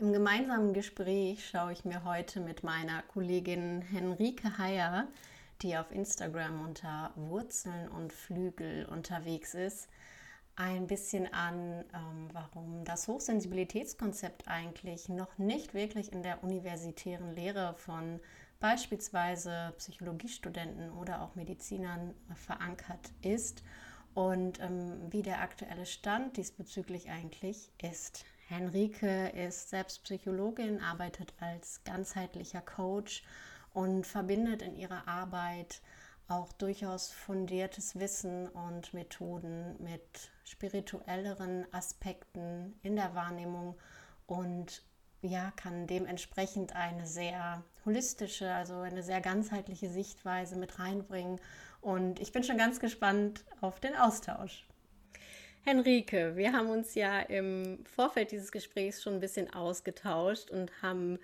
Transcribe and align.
Im 0.00 0.12
gemeinsamen 0.12 0.74
Gespräch 0.74 1.48
schaue 1.48 1.72
ich 1.72 1.84
mir 1.84 2.04
heute 2.04 2.38
mit 2.38 2.62
meiner 2.62 3.02
Kollegin 3.02 3.82
Henrike 3.82 4.56
Heyer, 4.56 5.08
die 5.60 5.76
auf 5.76 5.90
Instagram 5.90 6.64
unter 6.64 7.10
Wurzeln 7.16 7.88
und 7.88 8.12
Flügel 8.12 8.86
unterwegs 8.86 9.54
ist, 9.54 9.88
ein 10.54 10.86
bisschen 10.86 11.34
an, 11.34 11.84
ähm, 11.92 12.28
warum 12.32 12.84
das 12.84 13.08
Hochsensibilitätskonzept 13.08 14.46
eigentlich 14.46 15.08
noch 15.08 15.36
nicht 15.36 15.74
wirklich 15.74 16.12
in 16.12 16.22
der 16.22 16.44
universitären 16.44 17.34
Lehre 17.34 17.74
von 17.74 18.20
beispielsweise 18.60 19.74
Psychologiestudenten 19.78 20.92
oder 20.92 21.22
auch 21.22 21.34
Medizinern 21.34 22.14
verankert 22.36 23.10
ist 23.22 23.64
und 24.14 24.60
ähm, 24.60 25.10
wie 25.10 25.22
der 25.22 25.40
aktuelle 25.40 25.86
Stand 25.86 26.36
diesbezüglich 26.36 27.10
eigentlich 27.10 27.72
ist. 27.82 28.24
Henrike 28.48 29.28
ist 29.28 29.68
selbst 29.68 30.04
Psychologin, 30.04 30.80
arbeitet 30.80 31.34
als 31.38 31.84
ganzheitlicher 31.84 32.62
Coach 32.62 33.22
und 33.74 34.06
verbindet 34.06 34.62
in 34.62 34.74
ihrer 34.74 35.06
Arbeit 35.06 35.82
auch 36.28 36.52
durchaus 36.54 37.10
fundiertes 37.10 37.98
Wissen 37.98 38.48
und 38.48 38.94
Methoden 38.94 39.76
mit 39.82 40.30
spirituelleren 40.44 41.66
Aspekten 41.74 42.78
in 42.82 42.96
der 42.96 43.14
Wahrnehmung 43.14 43.76
und 44.26 44.82
ja, 45.20 45.52
kann 45.56 45.86
dementsprechend 45.86 46.74
eine 46.74 47.06
sehr 47.06 47.62
holistische, 47.84 48.52
also 48.52 48.80
eine 48.80 49.02
sehr 49.02 49.20
ganzheitliche 49.20 49.90
Sichtweise 49.90 50.56
mit 50.56 50.78
reinbringen. 50.78 51.40
Und 51.80 52.20
ich 52.20 52.32
bin 52.32 52.44
schon 52.44 52.56
ganz 52.56 52.80
gespannt 52.80 53.44
auf 53.60 53.80
den 53.80 53.96
Austausch. 53.96 54.66
Henrike, 55.68 56.34
wir 56.34 56.54
haben 56.54 56.70
uns 56.70 56.94
ja 56.94 57.20
im 57.20 57.84
Vorfeld 57.84 58.32
dieses 58.32 58.52
Gesprächs 58.52 59.02
schon 59.02 59.14
ein 59.14 59.20
bisschen 59.20 59.52
ausgetauscht 59.52 60.50
und 60.50 60.72
haben 60.80 61.18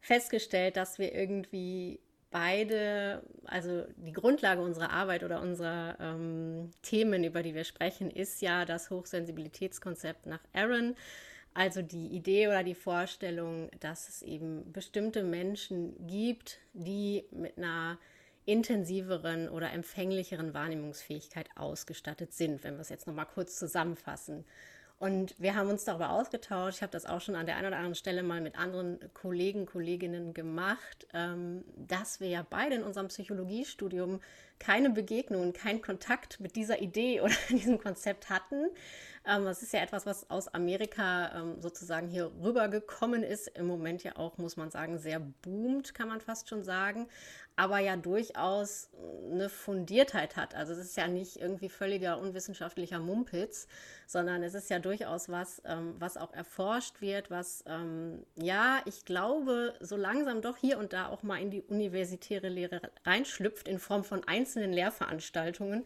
festgestellt, 0.00 0.78
dass 0.78 0.98
wir 0.98 1.14
irgendwie 1.14 2.00
beide, 2.30 3.22
also 3.44 3.84
die 3.96 4.14
Grundlage 4.14 4.62
unserer 4.62 4.90
Arbeit 4.90 5.22
oder 5.22 5.42
unserer 5.42 5.98
ähm, 6.00 6.70
Themen, 6.80 7.24
über 7.24 7.42
die 7.42 7.54
wir 7.54 7.64
sprechen, 7.64 8.10
ist 8.10 8.40
ja 8.40 8.64
das 8.64 8.88
Hochsensibilitätskonzept 8.88 10.24
nach 10.24 10.40
Aaron. 10.54 10.96
Also 11.52 11.82
die 11.82 12.06
Idee 12.06 12.48
oder 12.48 12.64
die 12.64 12.74
Vorstellung, 12.74 13.70
dass 13.80 14.08
es 14.08 14.22
eben 14.22 14.72
bestimmte 14.72 15.22
Menschen 15.22 16.06
gibt, 16.06 16.58
die 16.72 17.26
mit 17.32 17.58
einer 17.58 17.98
intensiveren 18.44 19.48
oder 19.48 19.72
empfänglicheren 19.72 20.54
Wahrnehmungsfähigkeit 20.54 21.48
ausgestattet 21.56 22.32
sind, 22.32 22.64
wenn 22.64 22.74
wir 22.74 22.80
es 22.80 22.88
jetzt 22.88 23.06
nochmal 23.06 23.26
kurz 23.26 23.58
zusammenfassen. 23.58 24.44
Und 25.00 25.34
wir 25.38 25.54
haben 25.54 25.70
uns 25.70 25.84
darüber 25.84 26.10
ausgetauscht. 26.10 26.76
Ich 26.76 26.82
habe 26.82 26.92
das 26.92 27.06
auch 27.06 27.22
schon 27.22 27.34
an 27.34 27.46
der 27.46 27.56
einen 27.56 27.68
oder 27.68 27.76
anderen 27.76 27.94
Stelle 27.94 28.22
mal 28.22 28.42
mit 28.42 28.58
anderen 28.58 29.00
Kollegen, 29.14 29.64
Kolleginnen 29.64 30.34
gemacht, 30.34 31.06
ähm, 31.14 31.64
dass 31.74 32.20
wir 32.20 32.28
ja 32.28 32.44
beide 32.48 32.74
in 32.74 32.82
unserem 32.82 33.08
Psychologiestudium 33.08 34.20
keine 34.60 34.90
Begegnung, 34.90 35.52
keinen 35.52 35.82
Kontakt 35.82 36.38
mit 36.38 36.54
dieser 36.54 36.80
Idee 36.80 37.20
oder 37.20 37.34
diesem 37.48 37.78
Konzept 37.78 38.30
hatten. 38.30 38.70
Ähm, 39.26 39.44
das 39.44 39.62
ist 39.62 39.72
ja 39.72 39.80
etwas, 39.80 40.06
was 40.06 40.30
aus 40.30 40.48
Amerika 40.48 41.30
ähm, 41.34 41.60
sozusagen 41.60 42.08
hier 42.08 42.30
rübergekommen 42.42 43.22
ist. 43.22 43.48
Im 43.48 43.66
Moment 43.66 44.02
ja 44.02 44.16
auch, 44.16 44.38
muss 44.38 44.56
man 44.56 44.70
sagen, 44.70 44.98
sehr 44.98 45.20
boomt, 45.20 45.94
kann 45.94 46.08
man 46.08 46.20
fast 46.20 46.48
schon 46.48 46.64
sagen. 46.64 47.08
Aber 47.56 47.78
ja 47.78 47.96
durchaus 47.96 48.88
eine 49.30 49.50
Fundiertheit 49.50 50.36
hat. 50.36 50.54
Also 50.54 50.72
es 50.72 50.78
ist 50.78 50.96
ja 50.96 51.08
nicht 51.08 51.36
irgendwie 51.36 51.68
völliger 51.68 52.18
unwissenschaftlicher 52.18 52.98
Mumpitz, 52.98 53.68
sondern 54.06 54.42
es 54.42 54.54
ist 54.54 54.70
ja 54.70 54.78
durchaus 54.78 55.28
was, 55.28 55.60
ähm, 55.66 55.94
was 55.98 56.16
auch 56.16 56.32
erforscht 56.32 57.02
wird, 57.02 57.30
was, 57.30 57.62
ähm, 57.66 58.24
ja, 58.36 58.80
ich 58.86 59.04
glaube, 59.04 59.74
so 59.80 59.96
langsam 59.96 60.40
doch 60.40 60.56
hier 60.56 60.78
und 60.78 60.94
da 60.94 61.08
auch 61.08 61.22
mal 61.22 61.40
in 61.40 61.50
die 61.50 61.60
universitäre 61.60 62.48
Lehre 62.48 62.80
reinschlüpft 63.04 63.68
in 63.68 63.78
Form 63.78 64.04
von 64.04 64.26
einzelnen 64.26 64.49
Lehrveranstaltungen. 64.58 65.84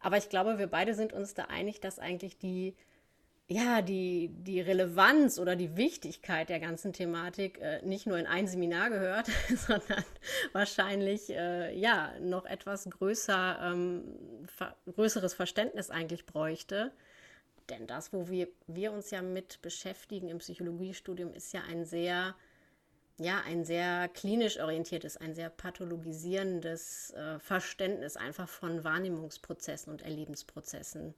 Aber 0.00 0.16
ich 0.16 0.28
glaube, 0.28 0.58
wir 0.58 0.66
beide 0.66 0.94
sind 0.94 1.12
uns 1.12 1.34
da 1.34 1.44
einig, 1.44 1.80
dass 1.80 1.98
eigentlich 1.98 2.38
die, 2.38 2.74
ja, 3.48 3.82
die, 3.82 4.28
die 4.32 4.60
Relevanz 4.60 5.38
oder 5.38 5.56
die 5.56 5.76
Wichtigkeit 5.76 6.48
der 6.48 6.60
ganzen 6.60 6.92
Thematik 6.92 7.58
äh, 7.60 7.80
nicht 7.84 8.06
nur 8.06 8.18
in 8.18 8.26
ein 8.26 8.46
Seminar 8.46 8.90
gehört, 8.90 9.26
sondern 9.56 10.04
wahrscheinlich 10.52 11.30
äh, 11.30 11.74
ja 11.76 12.12
noch 12.20 12.46
etwas 12.46 12.88
größer, 12.88 13.58
ähm, 13.62 14.04
ver 14.46 14.76
größeres 14.94 15.34
Verständnis 15.34 15.90
eigentlich 15.90 16.26
bräuchte. 16.26 16.92
Denn 17.70 17.86
das, 17.86 18.12
wo 18.12 18.28
wir, 18.28 18.48
wir 18.66 18.92
uns 18.92 19.10
ja 19.10 19.22
mit 19.22 19.62
beschäftigen 19.62 20.28
im 20.28 20.38
Psychologiestudium, 20.38 21.32
ist 21.32 21.52
ja 21.54 21.62
ein 21.62 21.84
sehr 21.86 22.34
ja, 23.18 23.40
ein 23.46 23.64
sehr 23.64 24.08
klinisch 24.08 24.58
orientiertes, 24.58 25.16
ein 25.16 25.34
sehr 25.34 25.48
pathologisierendes 25.48 27.10
äh, 27.10 27.38
Verständnis 27.38 28.16
einfach 28.16 28.48
von 28.48 28.82
Wahrnehmungsprozessen 28.82 29.92
und 29.92 30.02
Erlebensprozessen. 30.02 31.14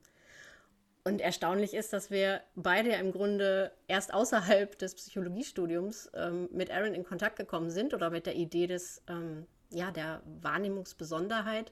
Und 1.03 1.21
erstaunlich 1.21 1.73
ist, 1.73 1.93
dass 1.93 2.11
wir 2.11 2.41
beide 2.55 2.91
ja 2.91 2.97
im 2.97 3.13
Grunde 3.13 3.71
erst 3.87 4.13
außerhalb 4.13 4.77
des 4.77 4.93
Psychologiestudiums 4.95 6.11
ähm, 6.13 6.49
mit 6.51 6.69
Aaron 6.69 6.93
in 6.93 7.05
Kontakt 7.05 7.37
gekommen 7.37 7.69
sind 7.69 7.93
oder 7.93 8.09
mit 8.09 8.25
der 8.25 8.35
Idee 8.35 8.67
des, 8.67 9.01
ähm, 9.07 9.47
ja, 9.69 9.89
der 9.89 10.21
Wahrnehmungsbesonderheit. 10.41 11.71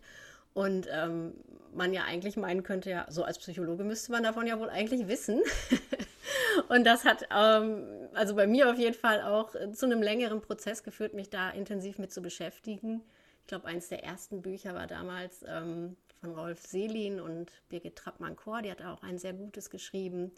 Und 0.56 0.88
ähm, 0.90 1.34
man 1.74 1.94
ja 1.94 2.06
eigentlich 2.06 2.38
meinen 2.38 2.64
könnte, 2.64 2.90
ja, 2.90 3.06
so 3.10 3.24
als 3.24 3.38
Psychologe 3.38 3.84
müsste 3.84 4.14
man 4.14 4.24
davon 4.24 4.48
ja 4.48 4.58
wohl 4.58 4.70
eigentlich 4.70 5.08
wissen. 5.08 5.42
Und 6.70 6.86
das 6.86 7.04
hat 7.04 7.28
ähm, 7.36 7.84
also 8.14 8.36
bei 8.36 8.48
mir 8.48 8.72
auf 8.72 8.78
jeden 8.78 8.96
Fall 8.96 9.22
auch 9.22 9.54
zu 9.74 9.86
einem 9.86 10.02
längeren 10.02 10.42
Prozess 10.42 10.82
geführt, 10.82 11.14
mich 11.14 11.30
da 11.30 11.50
intensiv 11.50 11.98
mit 11.98 12.14
zu 12.14 12.22
beschäftigen. 12.22 13.04
Ich 13.42 13.48
glaube, 13.48 13.68
eines 13.68 13.90
der 13.90 14.06
ersten 14.06 14.42
Bücher 14.42 14.74
war 14.74 14.88
damals 14.88 15.44
ähm, 15.46 15.98
von 16.22 16.32
Rolf 16.34 16.62
Selin 16.62 17.20
und 17.20 17.52
Birgit 17.68 17.98
Trappmann-Kor. 17.98 18.62
Die 18.62 18.72
hat 18.72 18.82
auch 18.82 19.04
ein 19.04 19.18
sehr 19.18 19.34
gutes 19.34 19.70
geschrieben, 19.70 20.32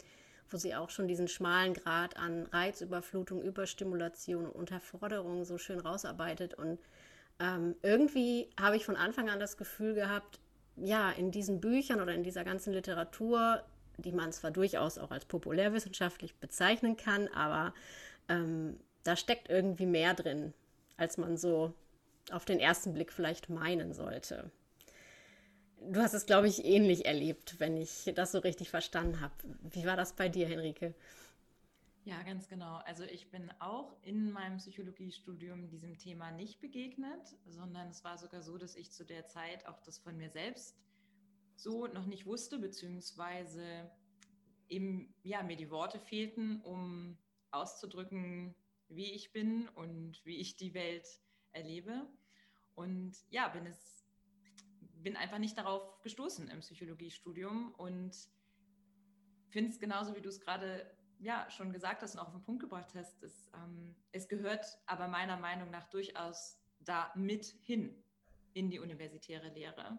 wo 0.50 0.56
sie 0.56 0.74
auch 0.74 0.90
schon 0.90 1.06
diesen 1.06 1.28
schmalen 1.28 1.74
Grad 1.74 2.16
an 2.16 2.46
Reizüberflutung, 2.46 3.40
Überstimulation 3.40 4.46
und 4.46 4.56
Unterforderung 4.56 5.44
so 5.44 5.58
schön 5.58 5.78
rausarbeitet. 5.78 6.54
Und 6.54 6.80
ähm, 7.40 7.74
irgendwie 7.82 8.50
habe 8.60 8.76
ich 8.76 8.84
von 8.84 8.96
Anfang 8.96 9.28
an 9.30 9.40
das 9.40 9.56
Gefühl 9.56 9.94
gehabt, 9.94 10.40
ja, 10.76 11.10
in 11.10 11.30
diesen 11.30 11.60
Büchern 11.60 12.00
oder 12.00 12.14
in 12.14 12.22
dieser 12.22 12.44
ganzen 12.44 12.72
Literatur 12.72 13.62
die 13.98 14.12
man 14.12 14.32
zwar 14.32 14.50
durchaus 14.50 14.96
auch 14.96 15.10
als 15.10 15.24
populärwissenschaftlich 15.24 16.36
bezeichnen 16.36 16.96
kann, 16.96 17.28
aber 17.28 17.74
ähm, 18.28 18.78
da 19.02 19.16
steckt 19.16 19.50
irgendwie 19.50 19.86
mehr 19.86 20.14
drin, 20.14 20.54
als 20.96 21.18
man 21.18 21.36
so 21.36 21.74
auf 22.30 22.44
den 22.44 22.60
ersten 22.60 22.94
Blick 22.94 23.12
vielleicht 23.12 23.48
meinen 23.48 23.92
sollte. 23.92 24.50
Du 25.80 26.00
hast 26.00 26.14
es, 26.14 26.26
glaube 26.26 26.48
ich, 26.48 26.64
ähnlich 26.64 27.06
erlebt, 27.06 27.56
wenn 27.58 27.76
ich 27.76 28.12
das 28.14 28.32
so 28.32 28.38
richtig 28.38 28.70
verstanden 28.70 29.20
habe. 29.20 29.34
Wie 29.70 29.86
war 29.86 29.96
das 29.96 30.12
bei 30.12 30.28
dir, 30.28 30.46
Henrike? 30.46 30.94
Ja, 32.08 32.22
ganz 32.22 32.48
genau. 32.48 32.76
Also 32.86 33.04
ich 33.04 33.30
bin 33.30 33.50
auch 33.58 33.94
in 34.00 34.32
meinem 34.32 34.56
Psychologiestudium 34.56 35.68
diesem 35.68 35.98
Thema 35.98 36.30
nicht 36.30 36.58
begegnet, 36.58 37.36
sondern 37.44 37.88
es 37.88 38.02
war 38.02 38.16
sogar 38.16 38.40
so, 38.40 38.56
dass 38.56 38.76
ich 38.76 38.90
zu 38.90 39.04
der 39.04 39.26
Zeit 39.26 39.66
auch 39.66 39.78
das 39.82 39.98
von 39.98 40.16
mir 40.16 40.30
selbst 40.30 40.74
so 41.54 41.86
noch 41.86 42.06
nicht 42.06 42.24
wusste, 42.24 42.58
beziehungsweise 42.58 43.90
eben, 44.70 45.12
ja, 45.22 45.42
mir 45.42 45.56
die 45.56 45.68
Worte 45.70 45.98
fehlten, 45.98 46.62
um 46.62 47.18
auszudrücken, 47.50 48.54
wie 48.88 49.12
ich 49.12 49.30
bin 49.32 49.68
und 49.74 50.24
wie 50.24 50.38
ich 50.38 50.56
die 50.56 50.72
Welt 50.72 51.06
erlebe. 51.52 52.06
Und 52.74 53.18
ja, 53.28 53.48
bin 53.48 53.66
es, 53.66 54.06
bin 55.02 55.14
einfach 55.14 55.38
nicht 55.38 55.58
darauf 55.58 56.00
gestoßen 56.00 56.48
im 56.48 56.60
Psychologiestudium 56.60 57.74
und 57.74 58.16
finde 59.50 59.70
es 59.72 59.78
genauso, 59.78 60.16
wie 60.16 60.22
du 60.22 60.30
es 60.30 60.40
gerade 60.40 60.90
ja 61.18 61.48
schon 61.50 61.72
gesagt 61.72 62.02
hast 62.02 62.14
und 62.14 62.20
auch 62.20 62.28
auf 62.28 62.34
den 62.34 62.42
Punkt 62.42 62.60
gebracht 62.60 62.94
hast. 62.94 63.22
Es, 63.22 63.50
ähm, 63.54 63.94
es 64.12 64.28
gehört 64.28 64.66
aber 64.86 65.08
meiner 65.08 65.36
Meinung 65.36 65.70
nach 65.70 65.88
durchaus 65.88 66.60
da 66.80 67.12
mit 67.14 67.46
hin 67.62 68.02
in 68.54 68.70
die 68.70 68.78
universitäre 68.78 69.48
Lehre 69.48 69.98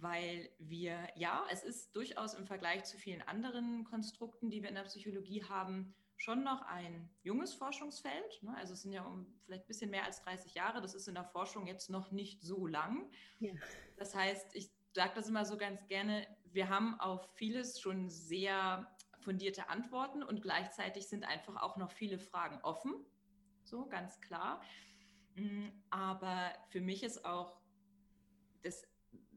weil 0.00 0.50
wir, 0.58 1.08
ja, 1.16 1.44
es 1.50 1.64
ist 1.64 1.94
durchaus 1.96 2.34
im 2.34 2.46
Vergleich 2.46 2.84
zu 2.84 2.96
vielen 2.98 3.22
anderen 3.22 3.84
Konstrukten, 3.84 4.50
die 4.50 4.62
wir 4.62 4.68
in 4.68 4.74
der 4.74 4.82
Psychologie 4.82 5.44
haben, 5.44 5.94
schon 6.16 6.42
noch 6.42 6.62
ein 6.62 7.10
junges 7.22 7.54
Forschungsfeld. 7.54 8.42
Ne? 8.42 8.54
Also 8.56 8.72
es 8.72 8.82
sind 8.82 8.92
ja 8.92 9.04
um 9.04 9.26
vielleicht 9.44 9.64
ein 9.64 9.68
bisschen 9.68 9.90
mehr 9.90 10.04
als 10.04 10.22
30 10.22 10.54
Jahre. 10.54 10.80
Das 10.80 10.94
ist 10.94 11.08
in 11.08 11.14
der 11.14 11.24
Forschung 11.24 11.66
jetzt 11.66 11.90
noch 11.90 12.10
nicht 12.10 12.42
so 12.42 12.66
lang. 12.66 13.10
Ja. 13.38 13.52
Das 13.96 14.14
heißt, 14.14 14.54
ich 14.54 14.70
sage 14.94 15.12
das 15.14 15.28
immer 15.28 15.44
so 15.44 15.58
ganz 15.58 15.86
gerne, 15.88 16.26
wir 16.52 16.70
haben 16.70 16.98
auf 17.00 17.34
vieles 17.34 17.80
schon 17.80 18.08
sehr 18.08 18.90
fundierte 19.26 19.68
Antworten 19.68 20.22
und 20.22 20.40
gleichzeitig 20.40 21.08
sind 21.08 21.24
einfach 21.24 21.60
auch 21.60 21.76
noch 21.76 21.90
viele 21.90 22.20
Fragen 22.20 22.60
offen. 22.62 22.94
So, 23.64 23.86
ganz 23.86 24.20
klar. 24.20 24.62
Mm, 25.34 25.66
aber 25.90 26.52
für 26.68 26.80
mich 26.80 27.02
ist 27.02 27.24
auch 27.24 27.60
das 28.62 28.86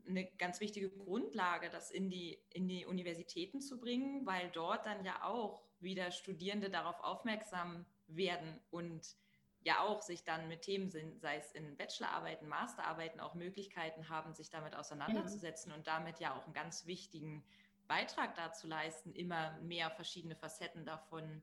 eine 0.07 0.25
ganz 0.37 0.59
wichtige 0.59 0.91
Grundlage, 0.91 1.71
das 1.71 1.89
in 1.89 2.11
die, 2.11 2.39
in 2.51 2.67
die 2.67 2.85
Universitäten 2.85 3.61
zu 3.61 3.79
bringen, 3.79 4.27
weil 4.27 4.51
dort 4.51 4.85
dann 4.85 5.03
ja 5.03 5.23
auch 5.23 5.63
wieder 5.79 6.11
Studierende 6.11 6.69
darauf 6.69 6.99
aufmerksam 6.99 7.87
werden 8.05 8.59
und 8.69 9.15
ja 9.61 9.81
auch 9.81 10.03
sich 10.03 10.23
dann 10.23 10.47
mit 10.47 10.61
Themen 10.61 10.91
sind, 10.91 11.19
sei 11.19 11.37
es 11.37 11.51
in 11.53 11.77
Bachelorarbeiten, 11.77 12.47
Masterarbeiten, 12.47 13.19
auch 13.19 13.33
Möglichkeiten 13.33 14.07
haben, 14.07 14.35
sich 14.35 14.51
damit 14.51 14.75
auseinanderzusetzen 14.75 15.71
ja. 15.71 15.77
und 15.77 15.87
damit 15.87 16.19
ja 16.19 16.37
auch 16.37 16.45
einen 16.45 16.53
ganz 16.53 16.85
wichtigen 16.85 17.43
Beitrag 17.89 18.35
dazu 18.35 18.67
leisten, 18.67 19.11
immer 19.13 19.59
mehr 19.61 19.89
verschiedene 19.89 20.35
Facetten 20.35 20.85
davon 20.85 21.41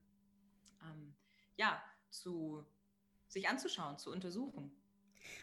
ähm, 0.81 1.13
ja, 1.57 1.83
zu 2.09 2.65
sich 3.27 3.49
anzuschauen, 3.49 3.97
zu 3.99 4.11
untersuchen, 4.11 4.71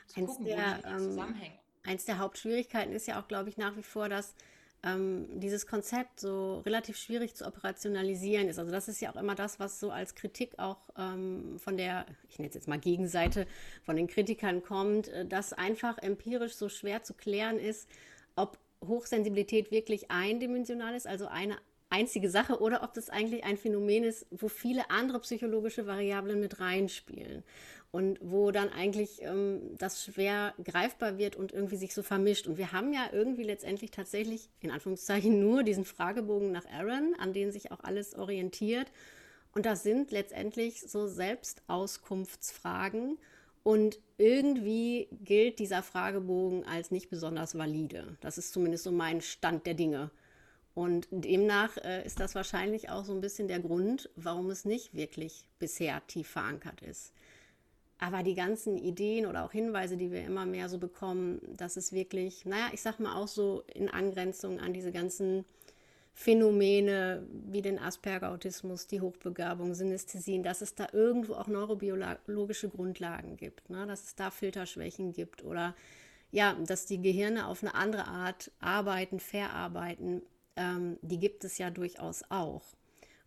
zu 0.07 0.21
eins 0.21 0.31
gucken, 0.31 0.45
der, 0.47 0.79
wo 0.79 0.89
die 0.89 0.95
ähm, 0.95 0.99
zusammenhängen. 0.99 1.59
Eins 1.85 2.07
der 2.07 2.19
Hauptschwierigkeiten 2.19 2.95
ist 2.95 3.07
ja 3.07 3.21
auch, 3.21 3.29
glaube 3.29 3.51
ich, 3.51 3.59
nach 3.59 3.77
wie 3.77 3.83
vor, 3.83 4.09
dass 4.09 4.35
ähm, 4.83 5.41
dieses 5.41 5.67
Konzept 5.67 6.21
so 6.21 6.61
relativ 6.61 6.97
schwierig 6.97 7.35
zu 7.35 7.47
operationalisieren 7.47 8.49
ist. 8.49 8.59
Also 8.59 8.73
das 8.73 8.89
ist 8.89 9.03
ja 9.03 9.11
auch 9.13 9.17
immer 9.17 9.35
das, 9.35 9.61
was 9.61 9.81
so 9.81 9.91
als 9.91 10.15
Kritik 10.15 10.59
auch 10.59 10.89
ähm, 10.97 11.59
von 11.59 11.77
der, 11.77 12.07
ich 12.31 12.39
nenne 12.39 12.49
es 12.49 12.55
jetzt 12.55 12.69
mal 12.69 12.79
Gegenseite, 12.79 13.47
von 13.83 13.97
den 13.97 14.07
Kritikern 14.07 14.63
kommt, 14.63 15.09
äh, 15.09 15.27
dass 15.27 15.53
einfach 15.53 15.99
empirisch 15.99 16.55
so 16.55 16.71
schwer 16.71 17.03
zu 17.03 17.13
klären 17.13 17.59
ist, 17.59 17.91
ob 18.37 18.59
Hochsensibilität 18.87 19.71
wirklich 19.71 20.11
eindimensional 20.11 20.95
ist, 20.95 21.07
also 21.07 21.27
eine 21.27 21.57
einzige 21.91 22.29
Sache, 22.29 22.61
oder 22.61 22.83
ob 22.83 22.95
das 22.95 23.11
eigentlich 23.11 23.45
ein 23.45 23.57
Phänomen 23.57 24.05
ist, 24.05 24.27
wo 24.31 24.49
viele 24.49 24.91
andere 24.91 25.21
psychologische 25.21 25.87
Variablen 25.87 26.41
mit 26.41 26.61
reinspielen 26.61 27.45
und 27.95 28.19
wo 28.21 28.51
dann 28.51 28.69
eigentlich 28.71 29.23
ähm, 29.23 29.77
das 29.79 30.05
schwer 30.05 30.53
greifbar 30.65 31.17
wird 31.17 31.37
und 31.37 31.53
irgendwie 31.53 31.77
sich 31.77 31.95
so 31.95 32.03
vermischt. 32.03 32.49
Und 32.49 32.59
wir 32.59 32.73
haben 32.73 32.93
ja 32.93 33.09
irgendwie 33.13 33.45
letztendlich 33.45 33.93
tatsächlich 33.93 34.49
in 34.61 34.73
Anführungszeichen 34.73 35.39
nur 35.39 35.63
diesen 35.63 35.85
Fragebogen 35.85 36.51
nach 36.51 36.67
Aaron, 36.67 37.15
an 37.21 37.33
den 37.33 37.53
sich 37.53 37.71
auch 37.71 37.79
alles 37.85 38.17
orientiert. 38.17 38.91
Und 39.55 39.65
das 39.65 39.85
sind 39.85 40.11
letztendlich 40.11 40.81
so 40.81 41.07
Selbstauskunftsfragen. 41.07 43.17
Und 43.65 43.99
irgendwie 44.19 45.09
gilt 45.25 45.59
dieser 45.59 45.83
Fragebogen 45.83 46.65
als 46.65 46.91
nicht 46.91 47.11
besonders 47.11 47.57
valide. 47.57 48.17
Das 48.21 48.39
ist 48.39 48.53
zumindest 48.53 48.85
so 48.85 48.93
mein 48.93 49.23
Stand 49.23 49.67
der 49.67 49.75
Dinge. 49.75 50.11
Und 50.75 51.09
demnach 51.11 51.77
äh, 51.79 52.05
ist 52.05 52.21
das 52.21 52.35
wahrscheinlich 52.35 52.91
auch 52.91 53.05
so 53.05 53.15
ein 53.15 53.21
bisschen 53.21 53.49
der 53.49 53.61
Grund, 53.61 54.11
warum 54.17 54.51
es 54.51 54.65
nicht 54.65 54.95
wirklich 54.95 55.49
bisher 55.59 56.07
tief 56.07 56.29
verankert 56.29 56.83
ist. 56.83 57.13
Aber 57.99 58.23
die 58.23 58.35
ganzen 58.35 58.77
Ideen 58.77 59.25
oder 59.25 59.45
auch 59.45 59.53
Hinweise, 59.53 59.97
die 59.97 60.11
wir 60.11 60.25
immer 60.25 60.45
mehr 60.45 60.69
so 60.69 60.79
bekommen, 60.79 61.41
dass 61.57 61.77
es 61.77 61.93
wirklich, 61.93 62.45
naja, 62.45 62.69
ich 62.73 62.83
sag 62.83 63.01
mal 63.01 63.17
auch 63.17 63.29
so 63.29 63.63
in 63.73 63.89
Angrenzung 63.89 64.61
an 64.61 64.75
diese 64.75 64.93
ganzen 64.93 65.45
Phänomene 66.17 67.27
wie 67.51 67.61
den 67.61 67.79
Asperger-Autismus, 67.79 68.87
die 68.87 69.01
Hochbegabung, 69.01 69.75
Synästhesien, 69.75 70.45
dass 70.45 70.63
es 70.63 70.77
da 70.77 70.87
irgendwo 70.93 71.35
auch 71.35 71.49
neurobiologische 71.49 72.69
Grundlagen 72.69 73.37
gibt, 73.37 73.69
ne? 73.69 73.85
dass 73.87 74.05
es 74.05 74.15
da 74.15 74.31
Filterschwächen 74.31 75.13
gibt 75.13 75.45
oder 75.45 75.75
ja, 76.31 76.55
dass 76.67 76.87
die 76.87 77.03
Gehirne 77.03 77.47
auf 77.49 77.63
eine 77.63 77.75
andere 77.75 78.07
Art 78.07 78.53
arbeiten, 78.61 79.19
verarbeiten, 79.19 80.23
ähm, 80.57 80.99
die 81.03 81.19
gibt 81.19 81.45
es 81.45 81.59
ja 81.59 81.71
durchaus 81.71 82.23
auch. 82.29 82.63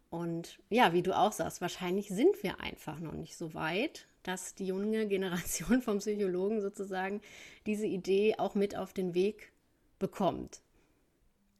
Und 0.09 0.59
ja, 0.69 0.93
wie 0.93 1.03
du 1.03 1.17
auch 1.17 1.33
sagst, 1.33 1.59
wahrscheinlich 1.59 2.07
sind 2.07 2.41
wir 2.41 2.61
einfach 2.61 2.99
noch 2.99 3.13
nicht 3.13 3.35
so 3.35 3.53
weit, 3.53 4.07
dass 4.23 4.55
die 4.55 4.67
junge 4.67 5.07
Generation 5.07 5.81
von 5.81 5.99
Psychologen 5.99 6.61
sozusagen 6.61 7.21
diese 7.65 7.85
Idee 7.85 8.35
auch 8.37 8.55
mit 8.55 8.77
auf 8.77 8.93
den 8.93 9.13
Weg 9.13 9.51
bekommt. 9.99 10.61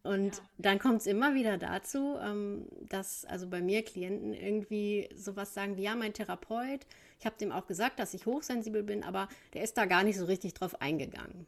Und 0.08 0.38
ja. 0.38 0.44
dann 0.58 0.80
kommt 0.80 1.02
es 1.02 1.08
immer 1.08 1.36
wieder 1.36 1.58
dazu, 1.58 2.18
ähm, 2.20 2.68
dass 2.88 3.26
also 3.26 3.48
bei 3.48 3.62
mir 3.62 3.84
Klienten 3.84 4.34
irgendwie 4.34 5.10
sowas 5.16 5.54
sagen 5.54 5.76
wie, 5.76 5.84
ja, 5.84 5.96
mein 5.96 6.14
Therapeut, 6.14 6.86
ich 7.20 7.26
habe 7.26 7.38
dem 7.38 7.52
auch 7.52 7.68
gesagt, 7.68 8.00
dass 8.00 8.14
ich 8.14 8.26
hochsensibel 8.26 8.84
bin, 8.84 9.04
aber 9.04 9.28
der 9.54 9.64
ist 9.64 9.78
da 9.78 9.86
gar 9.86 10.04
nicht 10.04 10.18
so 10.18 10.26
richtig 10.26 10.54
drauf 10.54 10.82
eingegangen. 10.82 11.46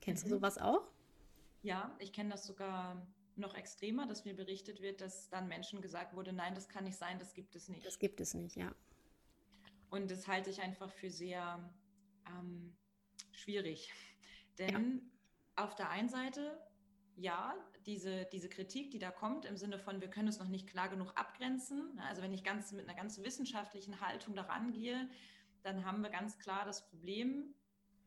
Kennst 0.00 0.24
mhm. 0.24 0.30
du 0.30 0.34
sowas 0.36 0.58
auch? 0.58 0.82
Ja, 1.62 1.96
ich 1.98 2.12
kenne 2.12 2.30
das 2.30 2.46
sogar 2.46 3.04
noch 3.34 3.54
extremer, 3.54 4.06
dass 4.06 4.24
mir 4.24 4.34
berichtet 4.34 4.80
wird, 4.80 5.00
dass 5.00 5.28
dann 5.28 5.48
Menschen 5.48 5.82
gesagt 5.82 6.14
wurde, 6.14 6.32
nein, 6.32 6.54
das 6.54 6.68
kann 6.68 6.84
nicht 6.84 6.96
sein, 6.96 7.18
das 7.18 7.34
gibt 7.34 7.56
es 7.56 7.68
nicht. 7.68 7.84
Das 7.84 7.98
gibt 7.98 8.20
es 8.20 8.34
nicht, 8.34 8.56
ja. 8.56 8.72
Und 9.90 10.10
das 10.10 10.26
halte 10.28 10.50
ich 10.50 10.62
einfach 10.62 10.90
für 10.92 11.10
sehr 11.10 11.70
ähm, 12.28 12.76
schwierig. 13.32 13.92
Denn 14.58 15.02
ja. 15.56 15.64
auf 15.64 15.74
der 15.74 15.90
einen 15.90 16.08
Seite, 16.08 16.58
ja, 17.16 17.54
diese, 17.86 18.26
diese 18.26 18.48
Kritik, 18.48 18.90
die 18.90 18.98
da 18.98 19.10
kommt, 19.10 19.44
im 19.44 19.56
Sinne 19.56 19.78
von, 19.78 20.00
wir 20.00 20.08
können 20.08 20.28
es 20.28 20.38
noch 20.38 20.48
nicht 20.48 20.68
klar 20.68 20.88
genug 20.88 21.12
abgrenzen. 21.16 21.94
Ne, 21.94 22.04
also 22.04 22.22
wenn 22.22 22.32
ich 22.32 22.44
ganz 22.44 22.72
mit 22.72 22.88
einer 22.88 22.96
ganz 22.96 23.22
wissenschaftlichen 23.22 24.00
Haltung 24.00 24.34
daran 24.34 24.72
gehe, 24.72 25.08
dann 25.62 25.84
haben 25.84 26.02
wir 26.02 26.10
ganz 26.10 26.38
klar 26.38 26.64
das 26.64 26.88
Problem 26.88 27.54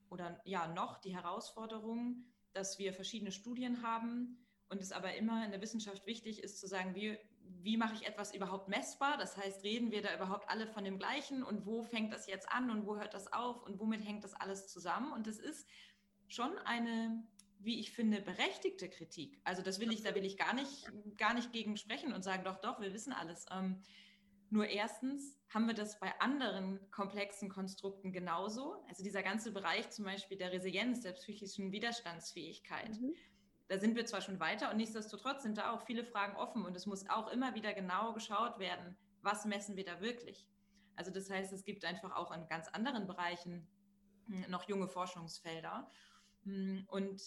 oder 0.09 0.39
ja 0.45 0.67
noch 0.67 0.99
die 0.99 1.15
Herausforderung, 1.15 2.25
dass 2.53 2.79
wir 2.79 2.93
verschiedene 2.93 3.31
Studien 3.31 3.81
haben 3.81 4.45
und 4.69 4.81
es 4.81 4.91
aber 4.91 5.15
immer 5.15 5.43
in 5.43 5.51
der 5.51 5.61
Wissenschaft 5.61 6.05
wichtig 6.05 6.43
ist 6.43 6.59
zu 6.59 6.67
sagen, 6.67 6.95
wie, 6.95 7.17
wie 7.41 7.77
mache 7.77 7.95
ich 7.95 8.07
etwas 8.07 8.33
überhaupt 8.33 8.69
messbar? 8.69 9.17
Das 9.17 9.37
heißt, 9.37 9.63
reden 9.63 9.91
wir 9.91 10.01
da 10.01 10.13
überhaupt 10.15 10.49
alle 10.49 10.67
von 10.67 10.83
dem 10.83 10.99
Gleichen 10.99 11.43
und 11.43 11.65
wo 11.65 11.83
fängt 11.83 12.13
das 12.13 12.27
jetzt 12.27 12.51
an 12.51 12.69
und 12.69 12.85
wo 12.85 12.97
hört 12.97 13.13
das 13.13 13.31
auf 13.33 13.63
und 13.63 13.79
womit 13.79 14.05
hängt 14.05 14.23
das 14.23 14.33
alles 14.33 14.67
zusammen? 14.67 15.11
Und 15.11 15.27
es 15.27 15.39
ist 15.39 15.67
schon 16.27 16.57
eine, 16.59 17.23
wie 17.59 17.79
ich 17.79 17.91
finde, 17.91 18.21
berechtigte 18.21 18.89
Kritik. 18.89 19.39
Also 19.43 19.61
das 19.61 19.79
will 19.79 19.91
ich, 19.91 20.01
da 20.01 20.15
will 20.15 20.25
ich 20.25 20.37
gar 20.37 20.53
nicht, 20.53 20.89
gar 21.17 21.33
nicht 21.33 21.51
gegen 21.51 21.77
sprechen 21.77 22.13
und 22.13 22.23
sagen, 22.23 22.43
doch, 22.43 22.59
doch, 22.61 22.79
wir 22.79 22.93
wissen 22.93 23.13
alles. 23.13 23.45
Ähm, 23.51 23.81
nur 24.49 24.67
erstens 24.67 25.37
haben 25.53 25.67
wir 25.67 25.75
das 25.75 25.99
bei 25.99 26.11
anderen 26.19 26.79
komplexen 26.91 27.49
Konstrukten 27.49 28.11
genauso. 28.11 28.83
Also 28.87 29.03
dieser 29.03 29.21
ganze 29.21 29.51
Bereich 29.51 29.89
zum 29.91 30.05
Beispiel 30.05 30.37
der 30.37 30.51
Resilienz, 30.51 31.01
der 31.01 31.11
psychischen 31.11 31.71
Widerstandsfähigkeit. 31.71 32.99
Mhm 32.99 33.13
da 33.69 33.77
sind 33.77 33.95
wir 33.95 34.05
zwar 34.05 34.21
schon 34.21 34.39
weiter 34.39 34.71
und 34.71 34.77
nichtsdestotrotz 34.77 35.43
sind 35.43 35.57
da 35.57 35.71
auch 35.71 35.83
viele 35.83 36.03
Fragen 36.03 36.35
offen 36.35 36.65
und 36.65 36.75
es 36.75 36.87
muss 36.87 37.07
auch 37.07 37.31
immer 37.31 37.53
wieder 37.53 37.73
genau 37.73 38.13
geschaut 38.13 38.57
werden, 38.57 38.97
was 39.21 39.45
messen 39.45 39.77
wir 39.77 39.85
da 39.85 40.01
wirklich. 40.01 40.49
Also 40.95 41.11
das 41.11 41.29
heißt, 41.29 41.53
es 41.53 41.63
gibt 41.63 41.85
einfach 41.85 42.15
auch 42.15 42.31
in 42.31 42.47
ganz 42.47 42.67
anderen 42.69 43.05
Bereichen 43.05 43.67
hm, 44.25 44.49
noch 44.49 44.67
junge 44.67 44.87
Forschungsfelder. 44.87 45.87
Hm, 46.45 46.85
und 46.87 47.21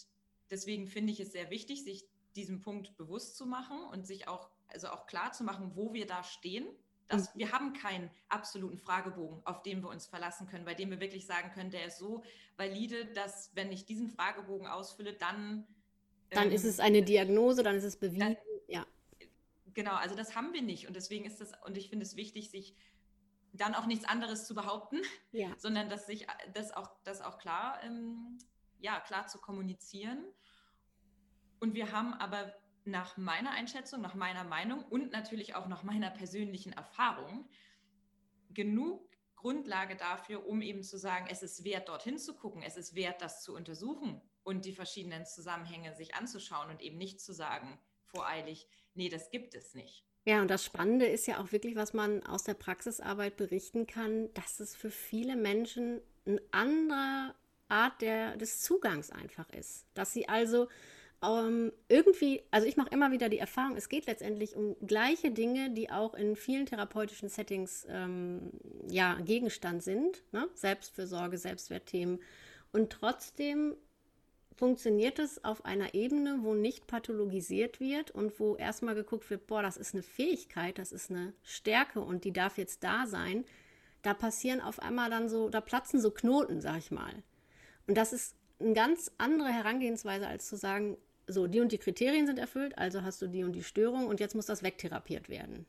deswegen 0.52 0.86
finde 0.86 1.12
ich 1.12 1.18
es 1.18 1.32
sehr 1.32 1.50
wichtig, 1.50 1.82
sich 1.82 2.06
diesem 2.36 2.60
Punkt 2.60 2.96
bewusst 2.96 3.36
zu 3.36 3.46
machen 3.46 3.78
und 3.90 4.06
sich 4.06 4.28
auch, 4.28 4.50
also 4.68 4.88
auch 4.88 5.06
klar 5.06 5.32
zu 5.32 5.42
machen, 5.42 5.72
wo 5.74 5.92
wir 5.92 6.06
da 6.06 6.22
stehen. 6.22 6.66
Dass 7.08 7.34
mhm. 7.34 7.38
wir 7.40 7.52
haben 7.52 7.72
keinen 7.72 8.10
absoluten 8.28 8.78
Fragebogen, 8.78 9.42
auf 9.44 9.62
den 9.62 9.82
wir 9.82 9.88
uns 9.88 10.06
verlassen 10.06 10.46
können, 10.46 10.64
bei 10.64 10.74
dem 10.74 10.90
wir 10.90 11.00
wirklich 11.00 11.26
sagen 11.26 11.50
können, 11.52 11.70
der 11.70 11.86
ist 11.86 11.98
so 11.98 12.22
valide, 12.56 13.06
dass 13.06 13.50
wenn 13.54 13.72
ich 13.72 13.84
diesen 13.84 14.08
Fragebogen 14.08 14.68
ausfülle, 14.68 15.14
dann 15.14 15.66
dann 16.30 16.48
ähm, 16.48 16.52
ist 16.52 16.64
es 16.64 16.80
eine 16.80 17.02
Diagnose, 17.02 17.62
dann 17.62 17.76
ist 17.76 17.84
es 17.84 17.96
bewiesen. 17.96 18.20
Dann, 18.20 18.36
ja. 18.66 18.86
Genau, 19.74 19.94
also 19.94 20.14
das 20.14 20.34
haben 20.34 20.52
wir 20.52 20.62
nicht. 20.62 20.86
Und 20.86 20.96
deswegen 20.96 21.24
ist 21.24 21.40
das, 21.40 21.52
und 21.66 21.76
ich 21.76 21.90
finde 21.90 22.04
es 22.04 22.16
wichtig, 22.16 22.50
sich 22.50 22.74
dann 23.52 23.74
auch 23.74 23.86
nichts 23.86 24.06
anderes 24.06 24.46
zu 24.46 24.54
behaupten, 24.54 25.00
ja. 25.32 25.48
sondern 25.58 25.90
dass 25.90 26.06
sich 26.06 26.26
das 26.54 26.72
auch, 26.72 26.90
das 27.04 27.20
auch 27.20 27.38
klar, 27.38 27.80
ähm, 27.84 28.38
ja, 28.82 29.00
klar 29.00 29.26
zu 29.28 29.38
kommunizieren. 29.38 30.24
Und 31.60 31.74
wir 31.74 31.92
haben 31.92 32.12
aber 32.14 32.52
nach 32.84 33.16
meiner 33.16 33.52
Einschätzung, 33.52 34.00
nach 34.00 34.14
meiner 34.14 34.44
Meinung 34.44 34.84
und 34.84 35.12
natürlich 35.12 35.54
auch 35.54 35.68
nach 35.68 35.84
meiner 35.84 36.10
persönlichen 36.10 36.72
Erfahrung 36.72 37.48
genug 38.50 39.08
Grundlage 39.36 39.96
dafür, 39.96 40.46
um 40.46 40.62
eben 40.62 40.82
zu 40.82 40.98
sagen, 40.98 41.26
es 41.30 41.42
ist 41.42 41.64
wert, 41.64 41.88
dorthin 41.88 42.18
zu 42.18 42.34
gucken, 42.34 42.62
es 42.62 42.76
ist 42.76 42.94
wert, 42.94 43.22
das 43.22 43.42
zu 43.42 43.54
untersuchen 43.54 44.20
und 44.42 44.64
die 44.64 44.72
verschiedenen 44.72 45.24
Zusammenhänge 45.26 45.94
sich 45.94 46.14
anzuschauen 46.14 46.70
und 46.70 46.80
eben 46.80 46.98
nicht 46.98 47.20
zu 47.20 47.32
sagen, 47.32 47.78
voreilig, 48.06 48.68
nee, 48.94 49.08
das 49.08 49.30
gibt 49.30 49.54
es 49.54 49.74
nicht. 49.74 50.04
Ja, 50.24 50.40
und 50.40 50.48
das 50.48 50.64
Spannende 50.64 51.06
ist 51.06 51.26
ja 51.26 51.40
auch 51.40 51.50
wirklich, 51.50 51.74
was 51.74 51.92
man 51.92 52.24
aus 52.24 52.44
der 52.44 52.54
Praxisarbeit 52.54 53.36
berichten 53.36 53.86
kann, 53.86 54.32
dass 54.34 54.60
es 54.60 54.76
für 54.76 54.90
viele 54.90 55.34
Menschen 55.34 56.00
eine 56.24 56.40
andere 56.52 57.34
Art 57.72 58.00
der, 58.00 58.36
des 58.36 58.60
Zugangs 58.60 59.10
einfach 59.10 59.48
ist. 59.50 59.86
Dass 59.94 60.12
sie 60.12 60.28
also 60.28 60.68
ähm, 61.22 61.72
irgendwie, 61.88 62.42
also 62.50 62.66
ich 62.66 62.76
mache 62.76 62.90
immer 62.90 63.12
wieder 63.12 63.28
die 63.28 63.38
Erfahrung, 63.38 63.76
es 63.76 63.88
geht 63.88 64.06
letztendlich 64.06 64.56
um 64.56 64.76
gleiche 64.84 65.30
Dinge, 65.30 65.70
die 65.70 65.90
auch 65.90 66.14
in 66.14 66.36
vielen 66.36 66.66
therapeutischen 66.66 67.28
Settings 67.28 67.86
ähm, 67.88 68.50
ja, 68.88 69.14
Gegenstand 69.24 69.82
sind. 69.82 70.22
Ne? 70.32 70.48
Selbstfürsorge, 70.54 71.38
Selbstwertthemen. 71.38 72.20
Und 72.72 72.90
trotzdem 72.90 73.76
funktioniert 74.56 75.18
es 75.18 75.44
auf 75.44 75.64
einer 75.64 75.94
Ebene, 75.94 76.38
wo 76.42 76.54
nicht 76.54 76.86
pathologisiert 76.86 77.80
wird 77.80 78.10
und 78.10 78.38
wo 78.38 78.56
erstmal 78.56 78.94
geguckt 78.94 79.30
wird, 79.30 79.46
boah, 79.46 79.62
das 79.62 79.76
ist 79.76 79.94
eine 79.94 80.02
Fähigkeit, 80.02 80.78
das 80.78 80.92
ist 80.92 81.10
eine 81.10 81.32
Stärke 81.42 82.00
und 82.00 82.24
die 82.24 82.32
darf 82.32 82.58
jetzt 82.58 82.84
da 82.84 83.06
sein. 83.06 83.44
Da 84.02 84.14
passieren 84.14 84.60
auf 84.60 84.80
einmal 84.80 85.10
dann 85.10 85.28
so, 85.28 85.48
da 85.48 85.60
platzen 85.60 86.00
so 86.00 86.10
Knoten, 86.10 86.60
sag 86.60 86.78
ich 86.78 86.90
mal. 86.90 87.22
Und 87.86 87.96
das 87.96 88.12
ist 88.12 88.36
eine 88.60 88.74
ganz 88.74 89.10
andere 89.18 89.48
Herangehensweise, 89.48 90.26
als 90.26 90.46
zu 90.46 90.56
sagen, 90.56 90.96
so, 91.26 91.46
die 91.46 91.60
und 91.60 91.72
die 91.72 91.78
Kriterien 91.78 92.26
sind 92.26 92.38
erfüllt, 92.38 92.76
also 92.78 93.02
hast 93.02 93.22
du 93.22 93.26
die 93.26 93.44
und 93.44 93.52
die 93.52 93.62
Störung 93.62 94.06
und 94.06 94.20
jetzt 94.20 94.34
muss 94.34 94.46
das 94.46 94.62
wegtherapiert 94.62 95.28
werden. 95.28 95.66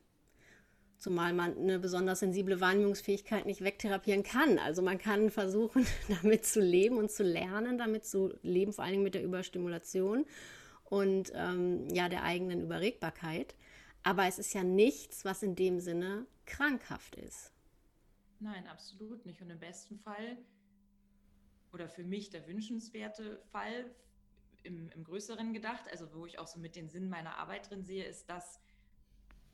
Zumal 0.98 1.34
man 1.34 1.58
eine 1.58 1.80
besonders 1.80 2.20
sensible 2.20 2.62
Wahrnehmungsfähigkeit 2.62 3.46
nicht 3.46 3.62
wegtherapieren 3.62 4.24
kann. 4.24 4.58
Also 4.58 4.82
man 4.82 4.98
kann 4.98 5.32
versuchen, 5.32 5.86
damit 6.08 6.46
zu 6.46 6.62
leben 6.62 6.98
und 6.98 7.12
zu 7.12 7.24
lernen, 7.24 7.78
damit 7.78 8.06
zu 8.06 8.34
leben, 8.42 8.74
vor 8.74 8.84
allen 8.84 8.94
Dingen 8.94 9.04
mit 9.04 9.16
der 9.16 9.24
Überstimulation 9.24 10.26
und 10.86 11.32
ähm, 11.36 11.88
ja, 11.94 12.08
der 12.08 12.24
eigenen 12.24 12.62
Überregbarkeit. 12.62 13.56
Aber 14.04 14.28
es 14.28 14.40
ist 14.40 14.54
ja 14.54 14.64
nichts, 14.64 15.26
was 15.26 15.44
in 15.44 15.56
dem 15.56 15.80
Sinne 15.80 16.26
krankhaft 16.46 17.16
ist. 17.16 17.52
Nein, 18.40 18.68
absolut 18.68 19.26
nicht. 19.26 19.42
Und 19.42 19.50
im 19.50 19.60
besten 19.60 19.98
Fall 20.00 20.38
oder 21.74 21.90
für 21.90 22.04
mich 22.04 22.30
der 22.30 22.48
wünschenswerte 22.48 23.42
Fall 23.52 23.94
im, 24.64 24.90
im 24.92 25.04
Größeren 25.04 25.54
gedacht, 25.54 25.90
also 25.92 26.14
wo 26.14 26.26
ich 26.26 26.40
auch 26.40 26.48
so 26.48 26.60
mit 26.60 26.76
den 26.76 26.90
Sinn 26.90 27.10
meiner 27.10 27.38
Arbeit 27.38 27.70
drin 27.70 27.84
sehe, 27.84 28.06
ist, 28.06 28.30
dass 28.30 28.62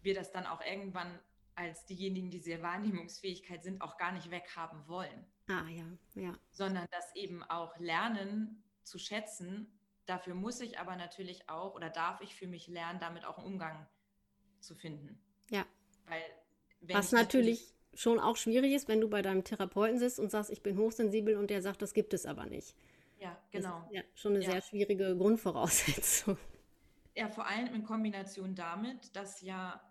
wir 0.02 0.14
das 0.14 0.32
dann 0.32 0.46
auch 0.46 0.62
irgendwann 0.62 1.20
als 1.56 1.86
diejenigen, 1.86 2.30
die 2.30 2.40
sehr 2.40 2.62
Wahrnehmungsfähigkeit 2.62 3.64
sind, 3.64 3.82
auch 3.82 3.98
gar 3.98 4.12
nicht 4.12 4.32
weghaben 4.32 4.88
wollen. 4.88 5.26
Ah 5.48 5.68
ja, 5.68 5.86
ja. 6.16 6.38
Sondern 6.52 6.88
das 6.92 7.16
eben 7.16 7.44
auch 7.44 7.78
lernen 7.80 8.64
zu 8.84 8.98
schätzen. 8.98 9.68
Dafür 10.06 10.36
muss 10.36 10.62
ich 10.62 10.80
aber 10.80 10.96
natürlich 10.96 11.50
auch 11.50 11.76
oder 11.76 11.90
darf 11.90 12.22
ich 12.22 12.36
für 12.36 12.48
mich 12.48 12.68
lernen, 12.68 13.00
damit 13.00 13.26
auch 13.26 13.38
einen 13.38 13.48
Umgang 13.48 13.88
zu 14.60 14.76
finden. 14.76 15.22
Ja. 15.50 15.66
Weil 16.06 16.24
Was 16.82 17.12
natürlich, 17.12 17.60
natürlich 17.60 17.79
schon 17.94 18.20
auch 18.20 18.38
schwierig 18.38 18.74
ist, 18.74 18.88
wenn 18.88 19.02
du 19.02 19.10
bei 19.10 19.22
deinem 19.22 19.44
Therapeuten 19.44 20.00
sitzt 20.00 20.20
und 20.20 20.32
sagst, 20.32 20.52
ich 20.52 20.62
bin 20.62 20.78
hochsensibel 20.78 21.36
und 21.36 21.50
der 21.50 21.62
sagt, 21.62 21.82
das 21.82 21.94
gibt 21.94 22.14
es 22.14 22.26
aber 22.26 22.46
nicht. 22.46 22.76
Ja, 23.20 23.38
genau. 23.52 23.88
ja, 23.92 24.02
schon 24.16 24.36
eine 24.36 24.44
ja. 24.44 24.52
sehr 24.52 24.62
schwierige 24.62 25.16
Grundvoraussetzung. 25.18 26.38
Ja, 27.16 27.28
vor 27.28 27.48
allem 27.48 27.74
in 27.74 27.84
Kombination 27.84 28.56
damit, 28.56 29.16
dass 29.16 29.42
ja, 29.42 29.82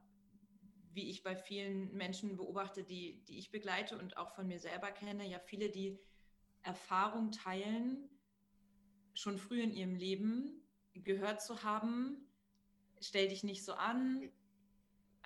wie 0.94 1.10
ich 1.10 1.22
bei 1.22 1.36
vielen 1.36 1.92
Menschen 1.94 2.36
beobachte, 2.36 2.84
die, 2.84 3.22
die 3.24 3.38
ich 3.38 3.50
begleite 3.50 3.98
und 3.98 4.16
auch 4.16 4.34
von 4.34 4.46
mir 4.46 4.58
selber 4.58 4.90
kenne, 4.90 5.28
ja 5.28 5.38
viele, 5.38 5.68
die 5.68 5.98
Erfahrung 6.62 7.30
teilen, 7.30 8.08
schon 9.12 9.36
früh 9.36 9.60
in 9.60 9.72
ihrem 9.72 9.94
Leben 9.94 10.62
gehört 10.94 11.42
zu 11.42 11.62
haben, 11.62 12.28
stell 13.00 13.28
dich 13.28 13.44
nicht 13.44 13.64
so 13.64 13.74
an, 13.74 14.30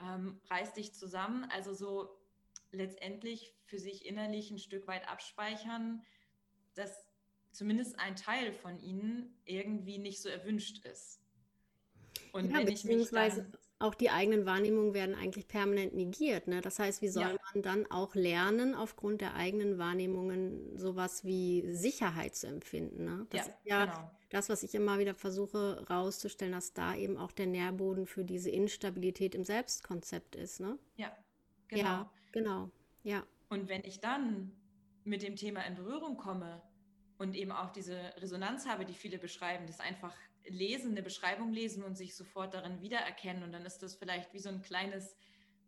ähm, 0.02 0.40
reiß 0.50 0.74
dich 0.74 0.94
zusammen, 0.94 1.44
also 1.50 1.72
so 1.72 2.21
letztendlich 2.72 3.54
für 3.64 3.78
sich 3.78 4.06
innerlich 4.06 4.50
ein 4.50 4.58
Stück 4.58 4.86
weit 4.86 5.08
abspeichern, 5.08 6.02
dass 6.74 7.06
zumindest 7.52 7.98
ein 7.98 8.16
Teil 8.16 8.52
von 8.52 8.78
ihnen 8.78 9.38
irgendwie 9.44 9.98
nicht 9.98 10.20
so 10.20 10.28
erwünscht 10.28 10.84
ist. 10.84 11.20
Und 12.32 12.50
ja, 12.50 12.58
wenn 12.58 12.66
beziehungsweise 12.66 13.42
ich 13.42 13.50
dann, 13.50 13.60
auch 13.78 13.94
die 13.94 14.10
eigenen 14.10 14.46
Wahrnehmungen 14.46 14.94
werden 14.94 15.14
eigentlich 15.14 15.48
permanent 15.48 15.94
negiert. 15.94 16.46
Ne? 16.46 16.60
Das 16.60 16.78
heißt, 16.78 17.02
wie 17.02 17.08
soll 17.08 17.22
ja. 17.22 17.36
man 17.52 17.62
dann 17.62 17.90
auch 17.90 18.14
lernen, 18.14 18.74
aufgrund 18.74 19.20
der 19.20 19.34
eigenen 19.34 19.76
Wahrnehmungen 19.76 20.78
sowas 20.78 21.24
wie 21.24 21.64
Sicherheit 21.72 22.36
zu 22.36 22.46
empfinden? 22.46 23.04
Ne? 23.04 23.26
Das 23.30 23.46
ja, 23.46 23.52
ist 23.52 23.58
ja 23.64 23.84
genau. 23.86 24.10
das, 24.30 24.48
was 24.48 24.62
ich 24.62 24.74
immer 24.74 24.98
wieder 24.98 25.14
versuche 25.14 25.84
rauszustellen, 25.90 26.52
dass 26.52 26.72
da 26.72 26.94
eben 26.94 27.16
auch 27.16 27.32
der 27.32 27.46
Nährboden 27.46 28.06
für 28.06 28.24
diese 28.24 28.50
Instabilität 28.50 29.34
im 29.34 29.44
Selbstkonzept 29.44 30.36
ist. 30.36 30.60
Ne? 30.60 30.78
Ja, 30.96 31.14
genau. 31.68 31.82
Ja, 31.82 32.10
genau. 32.32 32.70
Ja. 33.02 33.24
Und 33.48 33.68
wenn 33.68 33.84
ich 33.84 34.00
dann 34.00 34.52
mit 35.04 35.22
dem 35.22 35.36
Thema 35.36 35.62
in 35.62 35.74
Berührung 35.74 36.16
komme, 36.16 36.62
und 37.22 37.36
eben 37.36 37.52
auch 37.52 37.70
diese 37.70 38.12
Resonanz 38.16 38.66
habe, 38.66 38.84
die 38.84 38.94
viele 38.94 39.16
beschreiben, 39.16 39.64
das 39.68 39.78
einfach 39.78 40.12
lesen, 40.44 40.90
eine 40.90 41.02
Beschreibung 41.02 41.52
lesen 41.52 41.84
und 41.84 41.96
sich 41.96 42.16
sofort 42.16 42.52
darin 42.52 42.82
wiedererkennen. 42.82 43.44
Und 43.44 43.52
dann 43.52 43.64
ist 43.64 43.78
das 43.78 43.94
vielleicht 43.94 44.34
wie 44.34 44.40
so 44.40 44.48
ein 44.48 44.60
kleines 44.60 45.14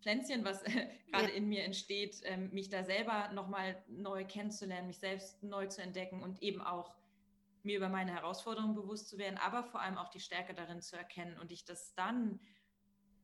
Pflänzchen, 0.02 0.44
was 0.44 0.64
äh, 0.64 0.88
gerade 1.12 1.28
ja. 1.28 1.34
in 1.34 1.48
mir 1.48 1.62
entsteht, 1.62 2.20
ähm, 2.24 2.50
mich 2.52 2.70
da 2.70 2.82
selber 2.82 3.30
nochmal 3.32 3.80
neu 3.86 4.24
kennenzulernen, 4.24 4.88
mich 4.88 4.98
selbst 4.98 5.44
neu 5.44 5.68
zu 5.68 5.80
entdecken 5.80 6.24
und 6.24 6.42
eben 6.42 6.60
auch 6.60 6.96
mir 7.62 7.76
über 7.76 7.88
meine 7.88 8.12
Herausforderungen 8.12 8.74
bewusst 8.74 9.08
zu 9.08 9.16
werden, 9.16 9.38
aber 9.38 9.62
vor 9.62 9.80
allem 9.80 9.96
auch 9.96 10.08
die 10.08 10.20
Stärke 10.20 10.54
darin 10.54 10.82
zu 10.82 10.96
erkennen 10.96 11.38
und 11.38 11.52
ich 11.52 11.64
das 11.64 11.94
dann 11.94 12.40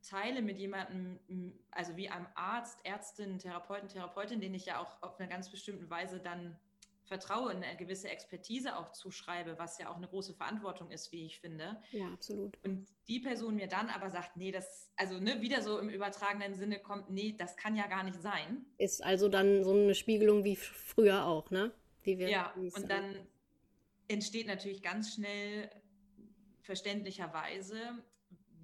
teile 0.03 0.43
mit 0.43 0.59
jemandem, 0.59 1.53
also 1.71 1.97
wie 1.97 2.09
einem 2.09 2.27
Arzt, 2.35 2.79
Ärztin, 2.85 3.39
Therapeuten, 3.39 3.89
Therapeutin, 3.89 4.41
den 4.41 4.55
ich 4.55 4.67
ja 4.67 4.81
auch 4.81 5.03
auf 5.03 5.19
eine 5.19 5.29
ganz 5.29 5.51
bestimmte 5.51 5.89
Weise 5.91 6.21
dann 6.21 6.59
vertraue, 7.11 7.51
eine 7.51 7.77
gewisse 7.77 8.09
Expertise 8.09 8.77
auch 8.77 8.93
zuschreibe, 8.93 9.59
was 9.59 9.79
ja 9.79 9.91
auch 9.91 9.97
eine 9.97 10.07
große 10.07 10.33
Verantwortung 10.33 10.93
ist, 10.93 11.11
wie 11.11 11.27
ich 11.27 11.41
finde. 11.41 11.83
Ja, 11.91 12.07
absolut. 12.07 12.57
Und 12.65 12.87
die 13.09 13.19
Person 13.19 13.57
mir 13.57 13.67
dann 13.67 13.89
aber 13.89 14.11
sagt, 14.11 14.37
nee, 14.37 14.53
das, 14.53 14.93
also 14.97 15.19
ne, 15.19 15.41
wieder 15.41 15.61
so 15.61 15.81
im 15.81 15.91
übertragenen 15.91 16.55
Sinne 16.55 16.79
kommt, 16.79 17.11
nee, 17.11 17.35
das 17.37 17.57
kann 17.57 17.75
ja 17.75 17.89
gar 17.89 18.05
nicht 18.05 18.23
sein. 18.23 18.65
Ist 18.79 19.03
also 19.03 19.29
dann 19.29 19.65
so 19.65 19.73
eine 19.73 19.97
Spiegelung 19.97 20.45
wie 20.45 20.55
früher 20.55 21.27
auch, 21.27 21.51
ne? 21.51 21.73
Wie 22.03 22.17
wir, 22.19 22.31
ja, 22.31 22.55
und 22.55 22.89
dann 22.89 23.27
entsteht 24.07 24.47
natürlich 24.47 24.81
ganz 24.81 25.15
schnell 25.15 25.69
verständlicherweise 26.63 27.77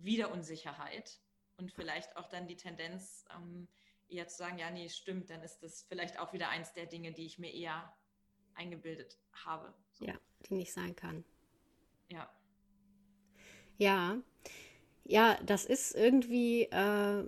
wieder 0.03 0.33
Unsicherheit 0.33 1.19
und 1.59 1.73
vielleicht 1.73 2.17
auch 2.17 2.29
dann 2.29 2.47
die 2.47 2.57
Tendenz, 2.57 3.25
ähm, 3.35 3.69
eher 4.09 4.29
zu 4.29 4.37
sagen, 4.37 4.59
ja, 4.59 4.71
nee, 4.71 4.89
stimmt, 4.89 5.31
dann 5.31 5.43
ist 5.43 5.63
das 5.63 5.83
vielleicht 5.83 6.19
auch 6.19 6.33
wieder 6.33 6.49
eins 6.49 6.73
der 6.73 6.87
Dinge, 6.87 7.13
die 7.13 7.27
ich 7.27 7.39
mir 7.39 7.53
eher 7.53 7.93
eingebildet 8.55 9.19
habe. 9.45 9.75
So. 9.93 10.05
Ja, 10.05 10.15
die 10.49 10.55
nicht 10.55 10.73
sein 10.73 10.95
kann. 10.95 11.25
Ja. 12.09 12.31
Ja, 13.79 14.19
ja, 15.05 15.39
das 15.45 15.65
ist 15.65 15.95
irgendwie 15.95 16.63
äh, 16.63 17.25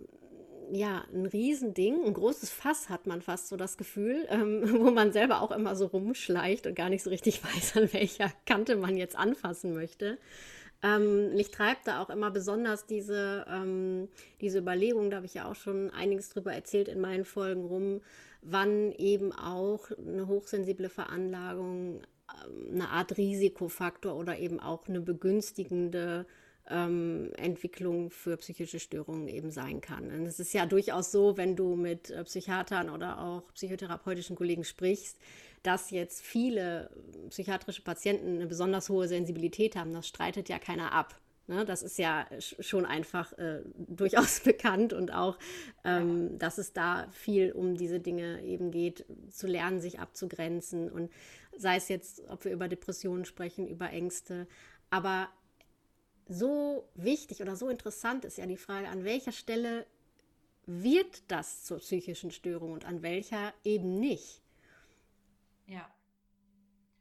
ja 0.73 1.05
ein 1.13 1.27
Riesending, 1.27 2.05
ein 2.05 2.15
großes 2.15 2.51
Fass 2.51 2.89
hat 2.89 3.07
man 3.07 3.23
fast 3.23 3.49
so 3.49 3.57
das 3.57 3.77
Gefühl, 3.77 4.27
ähm, 4.31 4.63
wo 4.79 4.91
man 4.91 5.13
selber 5.13 5.43
auch 5.43 5.51
immer 5.51 5.77
so 5.77 5.87
rumschleicht 5.87 6.67
und 6.67 6.75
gar 6.75 6.89
nicht 6.89 7.03
so 7.03 7.11
richtig 7.11 7.43
weiß, 7.45 7.77
an 7.77 7.93
welcher 7.93 8.33
Kante 8.47 8.77
man 8.77 8.97
jetzt 8.97 9.17
anfassen 9.17 9.75
möchte. 9.75 10.19
Ähm, 10.83 11.35
mich 11.35 11.51
treibt 11.51 11.89
da 11.89 12.01
auch 12.01 12.11
immer 12.11 12.31
besonders 12.31 12.87
diese, 12.87 13.45
ähm, 13.51 14.09
diese 14.41 14.59
Überlegung, 14.59 15.11
da 15.11 15.17
habe 15.17 15.27
ich 15.27 15.35
ja 15.35 15.51
auch 15.51 15.57
schon 15.57 15.91
einiges 15.91 16.29
drüber 16.31 16.53
erzählt 16.53 16.87
in 16.89 17.01
meinen 17.01 17.25
Folgen 17.25 17.65
rum, 17.65 18.01
wann 18.43 18.93
eben 18.93 19.33
auch 19.33 19.91
eine 19.91 20.29
hochsensible 20.29 20.89
Veranlagung 20.89 22.03
ähm, 22.47 22.75
eine 22.75 22.91
Art 22.91 23.17
Risikofaktor 23.17 24.15
oder 24.15 24.39
eben 24.39 24.61
auch 24.61 24.87
eine 24.87 25.01
begünstigende 25.01 26.27
ähm, 26.71 27.33
Entwicklung 27.37 28.11
für 28.11 28.37
psychische 28.37 28.79
Störungen 28.79 29.29
eben 29.29 29.51
sein 29.51 29.81
kann. 29.81 30.11
Und 30.11 30.27
es 30.27 30.39
ist 30.39 30.53
ja 30.53 30.67
durchaus 30.67 31.11
so, 31.11 31.37
wenn 31.37 31.57
du 31.57 31.77
mit 31.77 32.11
äh, 32.11 32.23
Psychiatern 32.25 32.91
oder 32.91 33.21
auch 33.21 33.53
psychotherapeutischen 33.55 34.37
Kollegen 34.37 34.65
sprichst, 34.65 35.19
dass 35.62 35.91
jetzt 35.91 36.23
viele 36.23 36.91
psychiatrische 37.31 37.83
Patienten 37.83 38.37
eine 38.37 38.47
besonders 38.47 38.88
hohe 38.88 39.09
Sensibilität 39.09 39.77
haben. 39.77 39.93
Das 39.93 40.07
streitet 40.07 40.49
ja 40.49 40.59
keiner 40.59 40.93
ab. 40.93 41.21
Ne, 41.50 41.65
das 41.65 41.83
ist 41.83 41.97
ja 41.99 42.27
schon 42.41 42.85
einfach 42.85 43.33
äh, 43.38 43.62
durchaus 43.75 44.41
bekannt 44.45 44.93
und 44.93 45.15
auch, 45.15 45.38
ähm, 45.83 46.33
ja. 46.33 46.38
dass 46.38 46.59
es 46.59 46.75
da 46.75 47.09
viel 47.11 47.53
um 47.53 47.75
diese 47.75 48.00
Dinge 48.00 48.43
eben 48.45 48.71
geht, 48.71 49.07
zu 49.31 49.47
lernen, 49.47 49.81
sich 49.81 49.99
abzugrenzen 49.99 50.91
und 50.91 51.11
sei 51.57 51.77
es 51.77 51.88
jetzt, 51.88 52.23
ob 52.29 52.45
wir 52.45 52.53
über 52.53 52.69
Depressionen 52.69 53.25
sprechen, 53.25 53.67
über 53.67 53.91
Ängste. 53.91 54.47
Aber 54.91 55.29
so 56.29 56.87
wichtig 56.95 57.41
oder 57.41 57.57
so 57.57 57.71
interessant 57.71 58.27
ist 58.27 58.37
ja 58.37 58.47
die 58.47 58.59
Frage, 58.59 58.88
an 58.88 59.05
welcher 59.05 59.33
Stelle 59.33 59.87
wird 60.67 61.23
das 61.29 61.65
zur 61.65 61.79
psychischen 61.79 62.31
Störung 62.31 62.73
und 62.73 62.85
an 62.85 63.03
welcher 63.03 63.55
eben 63.65 63.99
nicht. 63.99 64.43
Ja. 65.69 65.89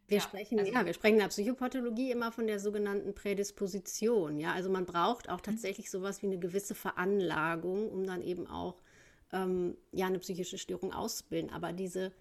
Wir 0.08 0.18
ja, 0.18 0.24
sprechen, 0.24 0.60
also, 0.60 0.72
ja, 0.72 0.86
wir 0.86 0.94
sprechen 0.94 1.16
in 1.16 1.22
der 1.22 1.28
Psychopathologie 1.28 2.12
immer 2.12 2.32
von 2.32 2.48
der 2.48 2.60
sogenannten 2.60 3.14
Prädisposition. 3.14 4.40
Ja, 4.40 4.54
also 4.54 4.70
man 4.70 4.86
braucht 4.86 5.30
auch 5.30 5.40
mhm. 5.40 5.44
tatsächlich 5.44 5.90
sowas 5.92 6.22
wie 6.22 6.28
eine 6.28 6.40
gewisse 6.40 6.76
Veranlagung, 6.76 7.90
um 7.90 8.06
dann 8.06 8.22
eben 8.22 8.48
auch 8.48 8.82
ähm, 9.34 9.76
ja 9.92 10.08
eine 10.08 10.20
psychische 10.20 10.58
Störung 10.58 10.94
auszubilden. 10.94 11.50
Aber 11.50 11.74
diese 11.74 12.14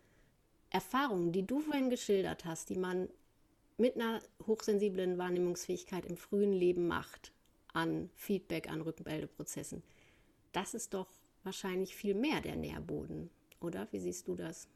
Erfahrungen, 0.70 1.30
die 1.30 1.46
du 1.46 1.60
vorhin 1.60 1.90
geschildert 1.90 2.44
hast, 2.44 2.70
die 2.70 2.78
man 2.78 3.08
mit 3.78 3.94
einer 3.94 4.20
hochsensiblen 4.46 5.18
Wahrnehmungsfähigkeit 5.18 6.06
im 6.06 6.16
frühen 6.16 6.52
Leben 6.52 6.88
macht 6.88 7.32
an 7.72 8.10
Feedback, 8.14 8.68
an 8.68 8.80
Rückmeldeprozessen, 8.80 9.84
das 10.52 10.74
ist 10.74 10.94
doch 10.94 11.08
wahrscheinlich 11.44 11.94
viel 11.94 12.14
mehr 12.14 12.40
der 12.40 12.56
Nährboden, 12.56 13.30
oder? 13.60 13.86
Wie 13.92 14.00
siehst 14.00 14.26
du 14.26 14.34
das? 14.34 14.68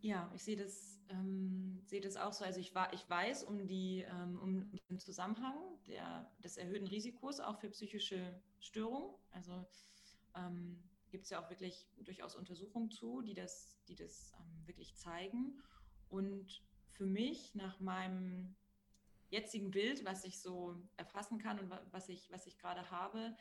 Ja, 0.00 0.30
ich 0.34 0.44
sehe 0.44 0.56
das, 0.56 1.00
ähm, 1.08 1.80
sehe 1.84 2.00
das 2.00 2.16
auch 2.16 2.32
so. 2.32 2.44
Also 2.44 2.60
ich, 2.60 2.74
war, 2.74 2.92
ich 2.92 3.08
weiß 3.08 3.44
um, 3.44 3.66
die, 3.66 4.04
ähm, 4.08 4.38
um 4.40 4.70
den 4.90 4.98
Zusammenhang 4.98 5.56
der, 5.86 6.30
des 6.42 6.56
erhöhten 6.56 6.86
Risikos 6.86 7.40
auch 7.40 7.58
für 7.58 7.70
psychische 7.70 8.40
Störungen. 8.60 9.14
Also 9.32 9.66
ähm, 10.36 10.82
gibt 11.10 11.24
es 11.24 11.30
ja 11.30 11.42
auch 11.42 11.50
wirklich 11.50 11.88
durchaus 11.98 12.36
Untersuchungen 12.36 12.90
zu, 12.90 13.22
die 13.22 13.34
das, 13.34 13.76
die 13.88 13.96
das 13.96 14.32
ähm, 14.38 14.66
wirklich 14.66 14.94
zeigen. 14.96 15.60
Und 16.08 16.62
für 16.92 17.06
mich, 17.06 17.54
nach 17.54 17.80
meinem 17.80 18.54
jetzigen 19.30 19.70
Bild, 19.70 20.04
was 20.04 20.24
ich 20.24 20.40
so 20.40 20.76
erfassen 20.96 21.38
kann 21.38 21.58
und 21.58 21.70
was 21.90 22.08
ich, 22.08 22.30
was 22.30 22.46
ich 22.46 22.58
gerade 22.58 22.90
habe, 22.90 23.36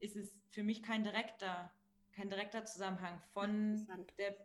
ist 0.00 0.16
es 0.16 0.36
für 0.48 0.62
mich 0.62 0.82
kein 0.82 1.04
direkter, 1.04 1.72
kein 2.12 2.28
direkter 2.28 2.64
Zusammenhang 2.64 3.20
von 3.32 3.86
der, 4.18 4.36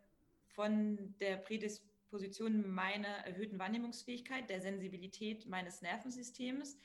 von 0.54 1.14
der 1.18 1.36
Prädisposition 1.36 2.68
meiner 2.72 3.08
erhöhten 3.08 3.58
Wahrnehmungsfähigkeit, 3.58 4.48
der 4.48 4.60
Sensibilität 4.60 5.46
meines 5.46 5.82
Nervensystems, 5.82 6.78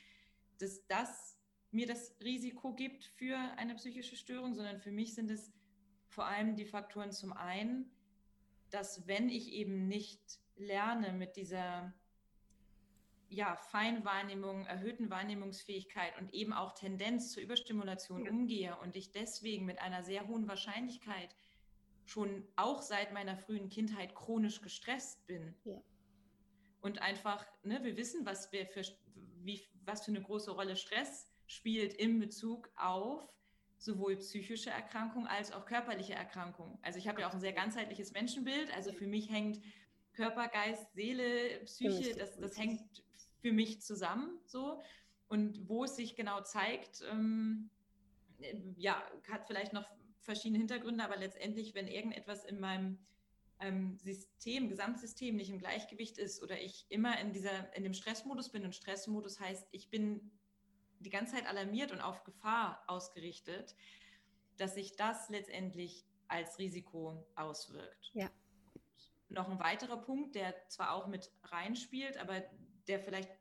dass 0.57 0.85
das 0.87 1.37
mir 1.71 1.87
das 1.87 2.15
Risiko 2.21 2.73
gibt 2.73 3.05
für 3.05 3.37
eine 3.57 3.75
psychische 3.75 4.15
Störung, 4.15 4.53
sondern 4.55 4.79
für 4.79 4.91
mich 4.91 5.13
sind 5.13 5.29
es 5.29 5.51
vor 6.07 6.25
allem 6.25 6.55
die 6.55 6.65
Faktoren 6.65 7.11
zum 7.11 7.33
einen, 7.33 7.91
dass 8.71 9.07
wenn 9.07 9.29
ich 9.29 9.51
eben 9.53 9.87
nicht 9.87 10.21
lerne 10.55 11.13
mit 11.13 11.35
dieser 11.35 11.93
ja, 13.29 13.55
Feinwahrnehmung, 13.55 14.65
erhöhten 14.65 15.11
Wahrnehmungsfähigkeit 15.11 16.17
und 16.19 16.33
eben 16.33 16.51
auch 16.51 16.73
Tendenz 16.73 17.31
zur 17.31 17.43
Überstimulation 17.43 18.27
umgehe 18.27 18.75
und 18.77 18.95
ich 18.95 19.11
deswegen 19.11 19.65
mit 19.65 19.79
einer 19.79 20.03
sehr 20.03 20.27
hohen 20.27 20.47
Wahrscheinlichkeit 20.47 21.35
schon 22.09 22.47
auch 22.55 22.81
seit 22.81 23.13
meiner 23.13 23.37
frühen 23.37 23.69
Kindheit 23.69 24.15
chronisch 24.15 24.61
gestresst 24.61 25.25
bin. 25.27 25.55
Ja. 25.63 25.81
Und 26.81 27.01
einfach, 27.01 27.45
ne, 27.63 27.83
wir 27.83 27.97
wissen, 27.97 28.25
was, 28.25 28.51
wir 28.51 28.65
für, 28.65 28.81
wie, 29.43 29.61
was 29.85 30.05
für 30.05 30.11
eine 30.11 30.21
große 30.21 30.51
Rolle 30.51 30.75
Stress 30.75 31.31
spielt 31.45 31.93
in 31.93 32.19
Bezug 32.19 32.69
auf 32.75 33.27
sowohl 33.77 34.17
psychische 34.17 34.71
Erkrankungen 34.71 35.27
als 35.27 35.51
auch 35.51 35.65
körperliche 35.65 36.13
Erkrankungen. 36.13 36.77
Also 36.81 36.99
ich 36.99 37.07
habe 37.07 37.21
ja 37.21 37.29
auch 37.29 37.33
ein 37.33 37.39
sehr 37.39 37.53
ganzheitliches 37.53 38.11
Menschenbild. 38.11 38.73
Also 38.73 38.91
für 38.91 39.07
mich 39.07 39.29
hängt 39.29 39.61
Körper, 40.13 40.47
Geist, 40.47 40.91
Seele, 40.93 41.61
Psyche, 41.65 42.15
das, 42.15 42.37
das 42.37 42.57
hängt 42.57 43.03
für 43.41 43.53
mich 43.53 43.81
zusammen 43.81 44.39
so. 44.45 44.81
Und 45.27 45.69
wo 45.69 45.83
es 45.83 45.95
sich 45.95 46.15
genau 46.15 46.41
zeigt, 46.41 47.03
ähm, 47.09 47.69
ja, 48.77 49.01
hat 49.31 49.45
vielleicht 49.47 49.73
noch 49.73 49.87
verschiedene 50.29 50.59
Hintergründe, 50.59 51.03
aber 51.03 51.17
letztendlich, 51.17 51.73
wenn 51.73 51.87
irgendetwas 51.87 52.45
in 52.45 52.59
meinem 52.59 52.99
ähm, 53.59 53.97
System, 53.97 54.69
Gesamtsystem 54.69 55.35
nicht 55.35 55.49
im 55.49 55.57
Gleichgewicht 55.57 56.19
ist 56.19 56.43
oder 56.43 56.61
ich 56.61 56.85
immer 56.89 57.19
in 57.19 57.33
dieser, 57.33 57.75
in 57.75 57.81
dem 57.81 57.95
Stressmodus 57.95 58.51
bin 58.51 58.63
und 58.63 58.75
Stressmodus 58.75 59.39
heißt, 59.39 59.67
ich 59.71 59.89
bin 59.89 60.29
die 60.99 61.09
ganze 61.09 61.33
Zeit 61.33 61.47
alarmiert 61.47 61.91
und 61.91 61.99
auf 61.99 62.23
Gefahr 62.23 62.83
ausgerichtet, 62.85 63.75
dass 64.57 64.75
sich 64.75 64.95
das 64.95 65.29
letztendlich 65.29 66.05
als 66.27 66.59
Risiko 66.59 67.25
auswirkt. 67.35 68.11
Ja. 68.13 68.29
Noch 69.29 69.49
ein 69.49 69.59
weiterer 69.59 69.97
Punkt, 69.97 70.35
der 70.35 70.53
zwar 70.67 70.93
auch 70.93 71.07
mit 71.07 71.31
reinspielt, 71.45 72.17
aber 72.17 72.43
der 72.87 72.99
vielleicht 72.99 73.31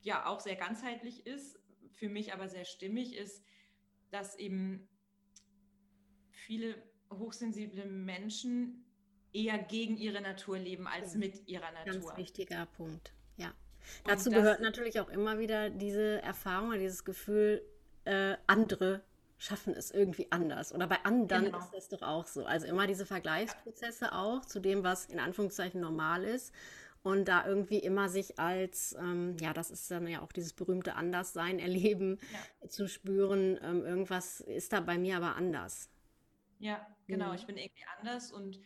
ja 0.00 0.26
auch 0.26 0.40
sehr 0.40 0.56
ganzheitlich 0.56 1.24
ist, 1.24 1.56
für 1.92 2.08
mich 2.08 2.32
aber 2.32 2.48
sehr 2.48 2.64
stimmig 2.64 3.14
ist, 3.14 3.44
dass 4.10 4.36
eben 4.36 4.88
viele 6.46 6.74
hochsensible 7.10 7.86
Menschen 7.86 8.84
eher 9.32 9.58
gegen 9.58 9.96
ihre 9.96 10.20
Natur 10.20 10.58
leben 10.58 10.86
als 10.86 11.14
ja. 11.14 11.18
mit 11.20 11.48
ihrer 11.48 11.70
Natur. 11.72 12.00
Ganz 12.00 12.16
wichtiger 12.16 12.66
Punkt, 12.66 13.12
ja. 13.36 13.52
Dazu 14.04 14.30
gehört 14.30 14.60
natürlich 14.60 15.00
auch 15.00 15.08
immer 15.10 15.38
wieder 15.38 15.70
diese 15.70 16.22
Erfahrung, 16.22 16.72
dieses 16.72 17.04
Gefühl, 17.04 17.62
äh, 18.04 18.36
andere 18.46 19.02
schaffen 19.36 19.74
es 19.74 19.90
irgendwie 19.90 20.30
anders. 20.30 20.72
Oder 20.72 20.86
bei 20.86 21.04
anderen 21.04 21.46
genau. 21.46 21.58
ist 21.58 21.72
das 21.72 21.88
doch 21.88 22.02
auch 22.02 22.26
so. 22.26 22.46
Also 22.46 22.66
immer 22.66 22.86
diese 22.86 23.04
Vergleichsprozesse 23.04 24.12
auch 24.12 24.44
zu 24.44 24.60
dem, 24.60 24.84
was 24.84 25.06
in 25.06 25.18
Anführungszeichen 25.18 25.80
normal 25.80 26.24
ist. 26.24 26.54
Und 27.02 27.28
da 27.28 27.46
irgendwie 27.46 27.78
immer 27.78 28.08
sich 28.08 28.38
als, 28.38 28.96
ähm, 28.98 29.36
ja, 29.38 29.52
das 29.52 29.70
ist 29.70 29.90
dann 29.90 30.06
ja 30.06 30.22
auch 30.22 30.32
dieses 30.32 30.54
berühmte 30.54 30.94
Anderssein 30.94 31.58
erleben, 31.58 32.18
ja. 32.62 32.68
zu 32.70 32.88
spüren, 32.88 33.58
ähm, 33.62 33.84
irgendwas 33.84 34.40
ist 34.40 34.72
da 34.72 34.80
bei 34.80 34.96
mir 34.96 35.18
aber 35.18 35.36
anders. 35.36 35.90
Ja, 36.58 36.86
genau, 37.06 37.28
mhm. 37.28 37.34
ich 37.34 37.46
bin 37.46 37.56
irgendwie 37.56 37.84
anders 37.98 38.32
und 38.32 38.58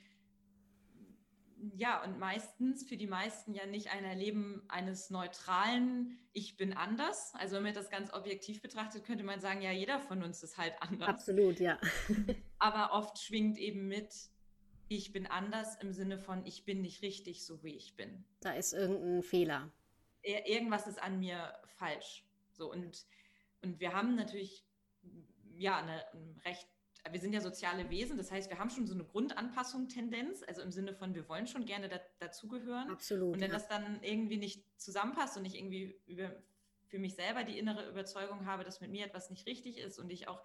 ja, 1.77 2.03
und 2.05 2.18
meistens 2.18 2.85
für 2.87 2.96
die 2.96 3.07
meisten 3.07 3.53
ja 3.53 3.66
nicht 3.66 3.90
ein 3.90 4.05
Erleben 4.05 4.62
eines 4.68 5.11
neutralen 5.11 6.18
Ich 6.33 6.57
bin 6.57 6.72
anders. 6.72 7.33
Also 7.35 7.57
wenn 7.57 7.64
man 7.64 7.74
das 7.74 7.90
ganz 7.90 8.12
objektiv 8.12 8.62
betrachtet, 8.62 9.05
könnte 9.05 9.24
man 9.24 9.40
sagen, 9.40 9.61
ja, 9.61 9.72
jeder 9.72 9.98
von 9.98 10.22
uns 10.22 10.42
ist 10.42 10.57
halt 10.57 10.74
anders. 10.81 11.09
Absolut, 11.09 11.59
ja. 11.59 11.79
Aber 12.59 12.92
oft 12.92 13.18
schwingt 13.18 13.59
eben 13.59 13.88
mit, 13.88 14.14
ich 14.88 15.12
bin 15.12 15.27
anders 15.27 15.77
im 15.81 15.92
Sinne 15.92 16.18
von, 16.18 16.46
ich 16.46 16.64
bin 16.64 16.81
nicht 16.81 17.03
richtig 17.03 17.44
so, 17.44 17.62
wie 17.64 17.74
ich 17.74 17.96
bin. 17.96 18.24
Da 18.40 18.53
ist 18.53 18.72
irgendein 18.72 19.22
Fehler. 19.22 19.72
Irgendwas 20.22 20.87
ist 20.87 21.03
an 21.03 21.18
mir 21.18 21.55
falsch. 21.66 22.24
So 22.53 22.70
und, 22.70 23.07
und 23.62 23.81
wir 23.81 23.94
haben 23.94 24.14
natürlich 24.14 24.64
ja 25.57 25.79
eine, 25.79 26.05
ein 26.12 26.40
recht 26.44 26.68
wir 27.12 27.21
sind 27.21 27.33
ja 27.33 27.40
soziale 27.40 27.90
Wesen, 27.90 28.16
das 28.16 28.31
heißt, 28.31 28.51
wir 28.51 28.59
haben 28.59 28.71
schon 28.71 28.87
so 28.87 28.94
eine 28.94 29.05
Grundanpassung-Tendenz, 29.05 30.42
also 30.47 30.62
im 30.62 30.73
Sinne 30.73 30.94
von, 30.94 31.14
wir 31.14 31.29
wollen 31.29 31.47
schon 31.47 31.64
gerne 31.64 31.88
da, 31.88 32.01
dazugehören. 32.18 32.90
Absolut. 32.90 33.35
Und 33.35 33.40
wenn 33.40 33.51
ja. 33.51 33.57
das 33.57 33.68
dann 33.68 34.03
irgendwie 34.03 34.37
nicht 34.37 34.64
zusammenpasst 34.81 35.37
und 35.37 35.44
ich 35.44 35.57
irgendwie 35.57 36.01
über, 36.07 36.31
für 36.87 36.99
mich 36.99 37.14
selber 37.14 37.44
die 37.44 37.59
innere 37.59 37.88
Überzeugung 37.88 38.47
habe, 38.47 38.64
dass 38.64 38.81
mit 38.81 38.90
mir 38.90 39.07
etwas 39.07 39.31
nicht 39.31 39.47
richtig 39.47 39.79
ist 39.79 39.99
und 39.99 40.11
ich 40.11 40.29
auch 40.29 40.42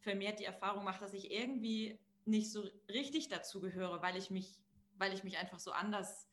vermehrt 0.00 0.40
die 0.40 0.44
Erfahrung 0.44 0.84
mache, 0.84 1.00
dass 1.00 1.14
ich 1.14 1.30
irgendwie 1.30 1.98
nicht 2.24 2.52
so 2.52 2.64
richtig 2.88 3.28
dazugehöre, 3.28 4.02
weil 4.02 4.16
ich 4.16 4.30
mich, 4.30 4.58
weil 4.96 5.12
ich 5.12 5.24
mich 5.24 5.38
einfach 5.38 5.58
so 5.58 5.72
anders 5.72 6.28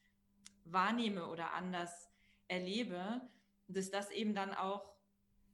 wahrnehme 0.65 1.27
oder 1.27 1.53
anders 1.53 2.09
erlebe, 2.47 3.21
dass 3.67 3.91
das 3.91 4.11
eben 4.11 4.35
dann 4.35 4.53
auch 4.53 4.93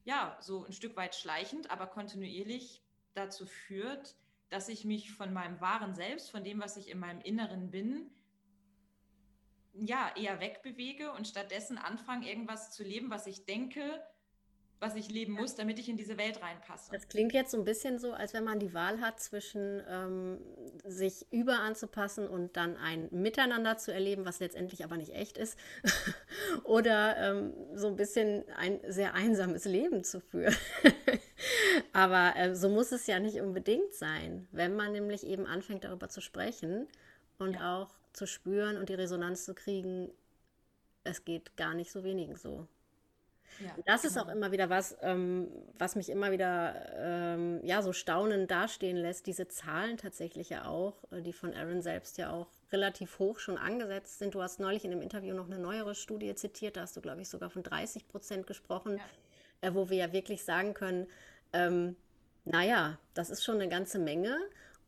ja 0.03 0.37
so 0.41 0.65
ein 0.65 0.73
Stück 0.73 0.95
weit 0.95 1.15
schleichend, 1.15 1.69
aber 1.69 1.87
kontinuierlich 1.87 2.80
dazu 3.13 3.45
führt, 3.45 4.15
dass 4.49 4.69
ich 4.69 4.85
mich 4.85 5.11
von 5.11 5.33
meinem 5.33 5.59
wahren 5.61 5.95
Selbst, 5.95 6.31
von 6.31 6.43
dem, 6.43 6.59
was 6.59 6.77
ich 6.77 6.89
in 6.89 6.99
meinem 6.99 7.21
Inneren 7.21 7.71
bin, 7.71 8.09
ja, 9.73 10.11
eher 10.15 10.39
wegbewege 10.39 11.13
und 11.13 11.27
stattdessen 11.27 11.77
anfange, 11.77 12.29
irgendwas 12.29 12.71
zu 12.71 12.83
leben, 12.83 13.09
was 13.09 13.27
ich 13.27 13.45
denke, 13.45 14.03
was 14.81 14.95
ich 14.95 15.09
leben 15.09 15.33
muss, 15.33 15.55
damit 15.55 15.77
ich 15.77 15.87
in 15.87 15.95
diese 15.95 16.17
Welt 16.17 16.41
reinpasse. 16.41 16.91
Das 16.91 17.07
klingt 17.07 17.33
jetzt 17.33 17.51
so 17.51 17.57
ein 17.57 17.63
bisschen 17.63 17.99
so, 17.99 18.13
als 18.13 18.33
wenn 18.33 18.43
man 18.43 18.59
die 18.59 18.73
Wahl 18.73 18.99
hat 18.99 19.19
zwischen 19.19 19.81
ähm, 19.87 20.39
sich 20.83 21.27
über 21.31 21.59
anzupassen 21.59 22.27
und 22.27 22.57
dann 22.57 22.75
ein 22.77 23.07
Miteinander 23.11 23.77
zu 23.77 23.93
erleben, 23.93 24.25
was 24.25 24.39
letztendlich 24.39 24.83
aber 24.83 24.97
nicht 24.97 25.13
echt 25.13 25.37
ist, 25.37 25.57
oder 26.63 27.15
ähm, 27.17 27.53
so 27.75 27.87
ein 27.87 27.95
bisschen 27.95 28.43
ein 28.57 28.79
sehr 28.87 29.13
einsames 29.13 29.65
Leben 29.65 30.03
zu 30.03 30.19
führen. 30.19 30.55
aber 31.93 32.33
äh, 32.35 32.55
so 32.55 32.69
muss 32.69 32.91
es 32.91 33.07
ja 33.07 33.19
nicht 33.19 33.41
unbedingt 33.41 33.93
sein, 33.93 34.47
wenn 34.51 34.75
man 34.75 34.91
nämlich 34.91 35.25
eben 35.25 35.45
anfängt 35.45 35.83
darüber 35.83 36.09
zu 36.09 36.21
sprechen 36.21 36.87
und 37.37 37.53
ja. 37.53 37.81
auch 37.81 37.89
zu 38.13 38.25
spüren 38.25 38.77
und 38.77 38.89
die 38.89 38.93
Resonanz 38.93 39.45
zu 39.45 39.53
kriegen, 39.53 40.09
es 41.03 41.25
geht 41.25 41.55
gar 41.57 41.73
nicht 41.73 41.91
so 41.91 42.03
wenigen 42.03 42.35
so. 42.35 42.67
Ja, 43.59 43.75
das 43.85 44.05
ist 44.05 44.13
genau. 44.13 44.25
auch 44.25 44.31
immer 44.31 44.51
wieder 44.51 44.69
was, 44.69 44.97
ähm, 45.01 45.49
was 45.77 45.95
mich 45.95 46.09
immer 46.09 46.31
wieder 46.31 46.73
ähm, 46.95 47.59
ja, 47.63 47.81
so 47.81 47.93
staunend 47.93 48.49
dastehen 48.49 48.97
lässt. 48.97 49.27
Diese 49.27 49.47
Zahlen 49.47 49.97
tatsächlich 49.97 50.49
ja 50.49 50.65
auch, 50.65 50.95
äh, 51.11 51.21
die 51.21 51.33
von 51.33 51.53
Aaron 51.53 51.81
selbst 51.81 52.17
ja 52.17 52.31
auch 52.31 52.47
relativ 52.71 53.19
hoch 53.19 53.39
schon 53.39 53.57
angesetzt 53.57 54.19
sind. 54.19 54.35
Du 54.35 54.41
hast 54.41 54.59
neulich 54.59 54.85
in 54.85 54.91
dem 54.91 55.01
Interview 55.01 55.35
noch 55.35 55.47
eine 55.47 55.59
neuere 55.59 55.95
Studie 55.95 56.33
zitiert, 56.35 56.77
da 56.77 56.81
hast 56.81 56.95
du, 56.95 57.01
glaube 57.01 57.21
ich, 57.21 57.29
sogar 57.29 57.49
von 57.49 57.63
30 57.63 58.07
Prozent 58.07 58.47
gesprochen, 58.47 58.97
ja. 59.61 59.69
äh, 59.69 59.73
wo 59.75 59.89
wir 59.89 59.97
ja 59.97 60.13
wirklich 60.13 60.43
sagen 60.43 60.73
können, 60.73 61.07
ähm, 61.53 61.95
naja, 62.45 62.97
das 63.13 63.29
ist 63.29 63.43
schon 63.43 63.55
eine 63.55 63.69
ganze 63.69 63.99
Menge. 63.99 64.37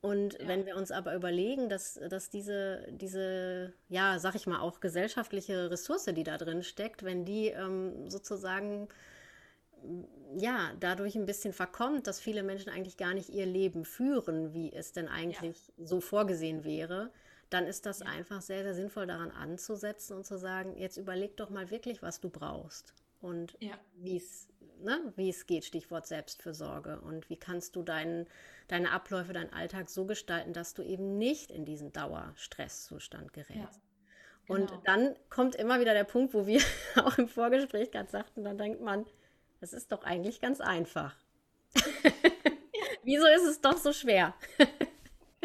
Und 0.01 0.33
ja. 0.33 0.47
wenn 0.47 0.65
wir 0.65 0.75
uns 0.75 0.91
aber 0.91 1.15
überlegen, 1.15 1.69
dass, 1.69 1.99
dass 2.09 2.29
diese, 2.29 2.85
diese, 2.91 3.73
ja, 3.87 4.19
sag 4.19 4.35
ich 4.35 4.47
mal, 4.47 4.59
auch 4.59 4.81
gesellschaftliche 4.81 5.71
Ressource, 5.71 6.05
die 6.05 6.23
da 6.23 6.37
drin 6.37 6.63
steckt, 6.63 7.03
wenn 7.03 7.23
die 7.23 7.47
ähm, 7.47 8.09
sozusagen, 8.09 8.89
ja, 10.35 10.71
dadurch 10.79 11.15
ein 11.15 11.25
bisschen 11.25 11.53
verkommt, 11.53 12.07
dass 12.07 12.19
viele 12.19 12.43
Menschen 12.43 12.69
eigentlich 12.69 12.97
gar 12.97 13.13
nicht 13.13 13.29
ihr 13.29 13.45
Leben 13.45 13.85
führen, 13.85 14.53
wie 14.53 14.73
es 14.73 14.91
denn 14.91 15.07
eigentlich 15.07 15.71
ja. 15.77 15.85
so 15.85 16.01
vorgesehen 16.01 16.65
wäre, 16.65 17.11
dann 17.49 17.65
ist 17.65 17.85
das 17.85 17.99
ja. 17.99 18.07
einfach 18.07 18.41
sehr, 18.41 18.63
sehr 18.63 18.73
sinnvoll 18.73 19.07
daran 19.07 19.31
anzusetzen 19.31 20.17
und 20.17 20.25
zu 20.25 20.37
sagen, 20.37 20.75
jetzt 20.77 20.97
überleg 20.97 21.37
doch 21.37 21.49
mal 21.49 21.69
wirklich, 21.71 22.01
was 22.01 22.19
du 22.19 22.29
brauchst 22.29 22.93
und 23.23 23.57
ja. 23.59 23.73
wie 23.95 24.17
es 24.17 24.47
ne, 24.83 25.13
wie 25.15 25.29
es 25.29 25.45
geht, 25.45 25.65
Stichwort 25.65 26.05
Selbstfürsorge 26.05 26.99
und 27.01 27.29
wie 27.29 27.37
kannst 27.37 27.75
du 27.75 27.83
dein, 27.83 28.27
deine 28.67 28.91
Abläufe, 28.91 29.33
deinen 29.33 29.53
Alltag 29.53 29.89
so 29.89 30.05
gestalten, 30.05 30.53
dass 30.53 30.73
du 30.73 30.83
eben 30.83 31.17
nicht 31.17 31.51
in 31.51 31.65
diesen 31.65 31.91
Dauerstresszustand 31.91 33.33
gerätst. 33.33 33.55
Ja. 33.55 34.55
Und 34.55 34.69
genau. 34.69 34.81
dann 34.83 35.15
kommt 35.29 35.55
immer 35.55 35.79
wieder 35.79 35.93
der 35.93 36.03
Punkt, 36.03 36.33
wo 36.33 36.45
wir 36.45 36.61
auch 36.97 37.17
im 37.17 37.27
Vorgespräch 37.27 37.91
gerade 37.91 38.09
sagten, 38.09 38.43
dann 38.43 38.57
denkt 38.57 38.81
man, 38.81 39.05
das 39.61 39.73
ist 39.73 39.91
doch 39.91 40.03
eigentlich 40.03 40.41
ganz 40.41 40.59
einfach. 40.59 41.15
Wieso 43.03 43.25
ist 43.27 43.43
es 43.43 43.61
doch 43.61 43.77
so 43.77 43.93
schwer? 43.93 44.33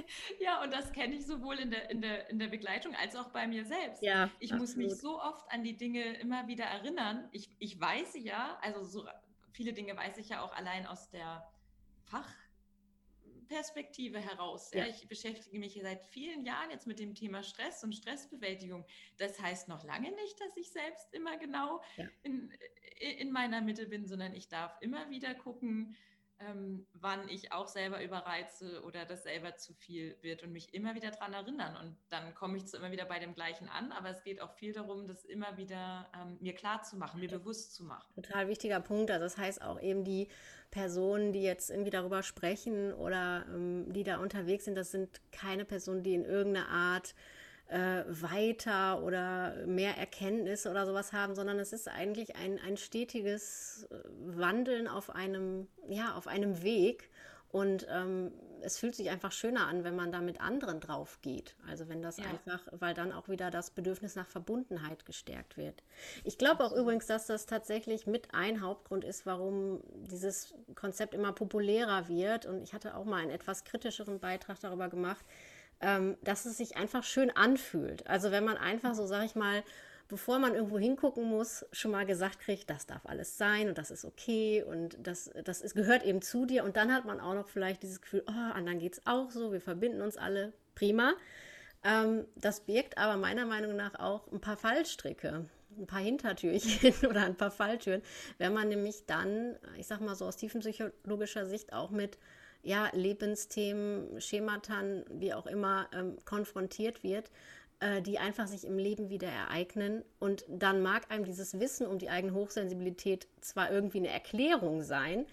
ja, 0.40 0.62
und 0.62 0.72
das 0.72 0.92
kenne 0.92 1.14
ich 1.14 1.26
sowohl 1.26 1.58
in 1.58 1.70
der, 1.70 1.90
in, 1.90 2.00
der, 2.00 2.28
in 2.30 2.38
der 2.38 2.48
Begleitung 2.48 2.94
als 2.94 3.16
auch 3.16 3.30
bei 3.30 3.46
mir 3.46 3.64
selbst. 3.64 4.02
Ja, 4.02 4.30
ich 4.38 4.52
absolut. 4.52 4.60
muss 4.60 4.76
mich 4.76 4.94
so 4.96 5.20
oft 5.20 5.50
an 5.50 5.64
die 5.64 5.76
Dinge 5.76 6.14
immer 6.18 6.46
wieder 6.46 6.64
erinnern. 6.64 7.28
Ich, 7.32 7.48
ich 7.58 7.80
weiß 7.80 8.14
ja, 8.22 8.58
also 8.62 8.84
so 8.84 9.06
viele 9.52 9.72
Dinge 9.72 9.96
weiß 9.96 10.18
ich 10.18 10.28
ja 10.28 10.42
auch 10.42 10.52
allein 10.54 10.86
aus 10.86 11.10
der 11.10 11.50
Fachperspektive 13.48 14.20
heraus. 14.20 14.70
Ja. 14.72 14.84
Ja, 14.84 14.90
ich 14.90 15.08
beschäftige 15.08 15.58
mich 15.58 15.78
seit 15.82 16.04
vielen 16.04 16.44
Jahren 16.44 16.70
jetzt 16.70 16.86
mit 16.86 16.98
dem 16.98 17.14
Thema 17.14 17.42
Stress 17.42 17.82
und 17.82 17.94
Stressbewältigung. 17.94 18.86
Das 19.16 19.40
heißt 19.40 19.68
noch 19.68 19.84
lange 19.84 20.12
nicht, 20.12 20.40
dass 20.40 20.56
ich 20.56 20.70
selbst 20.70 21.12
immer 21.12 21.36
genau 21.38 21.82
ja. 21.96 22.06
in, 22.22 22.52
in 23.00 23.32
meiner 23.32 23.60
Mitte 23.60 23.86
bin, 23.86 24.06
sondern 24.06 24.32
ich 24.34 24.48
darf 24.48 24.76
immer 24.80 25.10
wieder 25.10 25.34
gucken, 25.34 25.96
ähm, 26.40 26.87
wann 26.92 27.29
ich 27.29 27.53
auch 27.53 27.68
selber 27.68 28.03
überreize 28.03 28.83
oder 28.83 29.05
das 29.05 29.24
selber 29.24 29.57
zu 29.57 29.74
viel 29.74 30.16
wird 30.22 30.42
und 30.42 30.53
mich 30.53 30.72
immer 30.72 30.94
wieder 30.94 31.11
daran 31.11 31.33
erinnern. 31.33 31.77
Und 31.77 31.96
dann 32.09 32.35
komme 32.35 32.57
ich 32.57 32.66
zu 32.66 32.77
immer 32.77 32.92
wieder 32.92 33.05
bei 33.07 33.18
dem 33.18 33.35
Gleichen 33.35 33.68
an, 33.68 33.92
aber 33.92 34.11
es 34.11 34.22
geht 34.22 34.40
auch 34.40 34.53
viel 34.53 34.72
darum, 34.72 35.07
das 35.07 35.24
immer 35.24 35.57
wieder 35.57 36.09
ähm, 36.14 36.38
mir 36.40 36.55
klar 36.55 36.83
zu 36.83 36.96
machen, 36.96 37.20
mir 37.20 37.29
bewusst 37.29 37.74
zu 37.74 37.85
machen. 37.85 38.07
Total 38.14 38.48
wichtiger 38.48 38.81
Punkt. 38.81 39.11
Also 39.11 39.24
das 39.24 39.37
heißt 39.37 39.62
auch 39.62 39.81
eben 39.81 40.05
die 40.05 40.29
Personen, 40.70 41.33
die 41.33 41.42
jetzt 41.42 41.70
irgendwie 41.70 41.90
darüber 41.90 42.22
sprechen 42.22 42.92
oder 42.92 43.44
ähm, 43.48 43.92
die 43.92 44.05
da 44.05 44.18
unterwegs 44.18 44.64
sind, 44.64 44.77
das 44.77 44.90
sind 44.90 45.20
keine 45.33 45.64
Personen, 45.64 46.03
die 46.03 46.14
in 46.14 46.24
irgendeiner 46.24 46.68
Art 46.68 47.14
äh, 47.68 48.04
weiter 48.09 49.02
oder 49.02 49.66
mehr 49.66 49.96
Erkenntnisse 49.96 50.70
oder 50.70 50.87
sowas 50.87 51.12
haben, 51.12 51.35
sondern 51.35 51.59
es 51.59 51.72
ist 51.72 51.88
eigentlich 51.88 52.37
ein, 52.37 52.59
ein 52.66 52.76
stetiges 52.76 53.87
äh, 53.90 53.96
Wandeln 54.20 54.88
auf 54.88 55.14
einem, 55.14 55.68
ja, 55.88 56.14
auf 56.14 56.26
einem 56.26 56.62
Weg. 56.62 57.11
Und 57.50 57.87
ähm, 57.90 58.33
es 58.62 58.78
fühlt 58.78 58.94
sich 58.94 59.11
einfach 59.11 59.33
schöner 59.33 59.66
an, 59.66 59.85
wenn 59.85 59.96
man 59.96 60.12
da 60.12 60.20
mit 60.20 60.40
anderen 60.40 60.81
drauf 60.81 61.18
geht. 61.22 61.57
Also 61.66 61.88
wenn 61.88 62.02
das 62.02 62.18
ja. 62.18 62.24
einfach, 62.24 62.61
weil 62.72 62.94
dann 62.94 63.12
auch 63.12 63.28
wieder 63.28 63.50
das 63.50 63.70
Bedürfnis 63.70 64.16
nach 64.16 64.26
Verbundenheit 64.26 65.07
gestärkt 65.07 65.57
wird. 65.57 65.83
Ich 66.24 66.38
glaube 66.38 66.64
auch 66.64 66.72
übrigens, 66.72 67.07
dass 67.07 67.26
das 67.26 67.46
tatsächlich 67.46 68.07
mit 68.07 68.35
ein 68.35 68.61
Hauptgrund 68.61 69.04
ist, 69.04 69.26
warum 69.26 69.81
dieses 70.11 70.54
Konzept 70.74 71.14
immer 71.14 71.33
populärer 71.33 72.09
wird. 72.09 72.46
Und 72.46 72.62
ich 72.62 72.72
hatte 72.72 72.96
auch 72.96 73.04
mal 73.04 73.22
einen 73.22 73.31
etwas 73.31 73.64
kritischeren 73.64 74.20
Beitrag 74.20 74.61
darüber 74.61 74.88
gemacht, 74.88 75.24
ähm, 75.80 76.16
dass 76.22 76.44
es 76.44 76.56
sich 76.56 76.76
einfach 76.76 77.04
schön 77.04 77.30
anfühlt. 77.30 78.06
Also 78.06 78.30
wenn 78.30 78.44
man 78.44 78.56
einfach 78.56 78.94
so, 78.94 79.06
sag 79.06 79.24
ich 79.24 79.34
mal, 79.34 79.62
bevor 80.08 80.38
man 80.38 80.54
irgendwo 80.54 80.78
hingucken 80.78 81.24
muss, 81.24 81.66
schon 81.70 81.90
mal 81.90 82.06
gesagt 82.06 82.40
kriegt, 82.40 82.68
das 82.70 82.86
darf 82.86 83.04
alles 83.04 83.36
sein 83.36 83.68
und 83.68 83.78
das 83.78 83.90
ist 83.90 84.04
okay 84.04 84.62
und 84.62 84.96
das, 85.00 85.30
das 85.44 85.60
ist, 85.60 85.74
gehört 85.74 86.02
eben 86.02 86.22
zu 86.22 86.46
dir. 86.46 86.64
Und 86.64 86.76
dann 86.76 86.92
hat 86.92 87.04
man 87.04 87.20
auch 87.20 87.34
noch 87.34 87.48
vielleicht 87.48 87.82
dieses 87.82 88.00
Gefühl, 88.00 88.24
oh, 88.26 88.52
anderen 88.54 88.78
geht 88.78 88.94
es 88.94 89.06
auch 89.06 89.30
so, 89.30 89.52
wir 89.52 89.60
verbinden 89.60 90.00
uns 90.00 90.16
alle, 90.16 90.52
prima. 90.74 91.14
Ähm, 91.84 92.26
das 92.36 92.60
birgt 92.60 92.98
aber 92.98 93.16
meiner 93.16 93.46
Meinung 93.46 93.76
nach 93.76 93.94
auch 94.00 94.32
ein 94.32 94.40
paar 94.40 94.56
Fallstricke, 94.56 95.46
ein 95.78 95.86
paar 95.86 96.00
Hintertürchen 96.00 96.94
oder 97.08 97.24
ein 97.24 97.36
paar 97.36 97.50
Falltüren, 97.50 98.02
wenn 98.38 98.54
man 98.54 98.68
nämlich 98.68 99.06
dann, 99.06 99.56
ich 99.76 99.86
sag 99.86 100.00
mal 100.00 100.14
so 100.14 100.24
aus 100.24 100.36
tiefenpsychologischer 100.36 101.46
Sicht 101.46 101.72
auch 101.72 101.90
mit 101.90 102.18
ja, 102.62 102.90
Lebensthemen, 102.92 104.20
Schematern, 104.20 105.04
wie 105.10 105.32
auch 105.34 105.46
immer, 105.46 105.88
ähm, 105.92 106.16
konfrontiert 106.24 107.02
wird, 107.02 107.30
äh, 107.80 108.02
die 108.02 108.18
einfach 108.18 108.46
sich 108.46 108.64
im 108.64 108.78
Leben 108.78 109.08
wieder 109.08 109.28
ereignen. 109.28 110.04
Und 110.18 110.44
dann 110.48 110.82
mag 110.82 111.10
einem 111.10 111.24
dieses 111.24 111.60
Wissen 111.60 111.86
um 111.86 111.98
die 111.98 112.10
eigene 112.10 112.34
Hochsensibilität 112.34 113.28
zwar 113.40 113.70
irgendwie 113.70 113.98
eine 113.98 114.08
Erklärung 114.08 114.82
sein, 114.82 115.26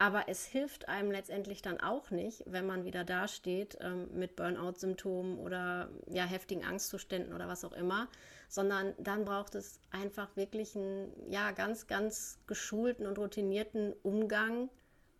aber 0.00 0.28
es 0.28 0.46
hilft 0.46 0.88
einem 0.88 1.10
letztendlich 1.10 1.60
dann 1.60 1.80
auch 1.80 2.12
nicht, 2.12 2.44
wenn 2.46 2.66
man 2.66 2.84
wieder 2.84 3.02
dasteht 3.02 3.78
ähm, 3.80 4.08
mit 4.14 4.36
Burnout-Symptomen 4.36 5.38
oder 5.38 5.90
ja, 6.06 6.24
heftigen 6.24 6.64
Angstzuständen 6.64 7.34
oder 7.34 7.48
was 7.48 7.64
auch 7.64 7.72
immer, 7.72 8.06
sondern 8.48 8.94
dann 8.98 9.24
braucht 9.24 9.56
es 9.56 9.80
einfach 9.90 10.36
wirklich 10.36 10.76
einen 10.76 11.12
ja, 11.28 11.50
ganz, 11.50 11.88
ganz 11.88 12.38
geschulten 12.46 13.08
und 13.08 13.18
routinierten 13.18 13.92
Umgang 14.04 14.70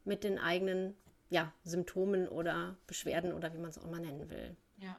mit 0.04 0.22
den 0.22 0.38
eigenen 0.38 0.96
ja, 1.30 1.52
Symptomen 1.62 2.28
oder 2.28 2.78
Beschwerden 2.86 3.32
oder 3.32 3.52
wie 3.52 3.58
man 3.58 3.70
es 3.70 3.78
auch 3.78 3.84
immer 3.84 4.00
nennen 4.00 4.28
will. 4.30 4.56
Ja, 4.76 4.98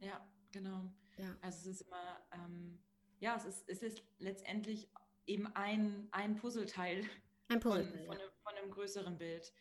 ja, 0.00 0.24
genau. 0.52 0.92
Ja. 1.18 1.36
Also 1.40 1.70
es 1.70 1.80
ist 1.80 1.86
immer, 1.86 2.20
ähm, 2.32 2.78
ja, 3.18 3.36
es 3.36 3.44
ist, 3.44 3.68
es 3.68 3.82
ist 3.82 4.02
letztendlich 4.18 4.88
eben 5.26 5.46
ein, 5.54 6.08
ein 6.12 6.36
Puzzleteil, 6.36 7.04
ein 7.48 7.60
Puzzle, 7.60 7.84
von, 7.84 8.06
von, 8.06 8.16
einem, 8.16 8.30
von, 8.42 8.54
einem, 8.56 8.70
größeren 8.70 9.18
Bild. 9.18 9.52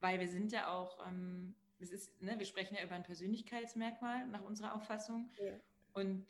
Weil 0.00 0.20
wir 0.20 0.28
sind 0.28 0.52
ja 0.52 0.68
auch, 0.68 1.06
ähm, 1.06 1.54
es 1.78 1.90
ist, 1.90 2.20
ne, 2.20 2.38
wir 2.38 2.46
sprechen 2.46 2.76
ja 2.76 2.84
über 2.84 2.94
ein 2.94 3.02
Persönlichkeitsmerkmal 3.02 4.26
nach 4.28 4.42
unserer 4.42 4.74
Auffassung. 4.74 5.32
Ja. 5.38 5.58
Und 5.92 6.26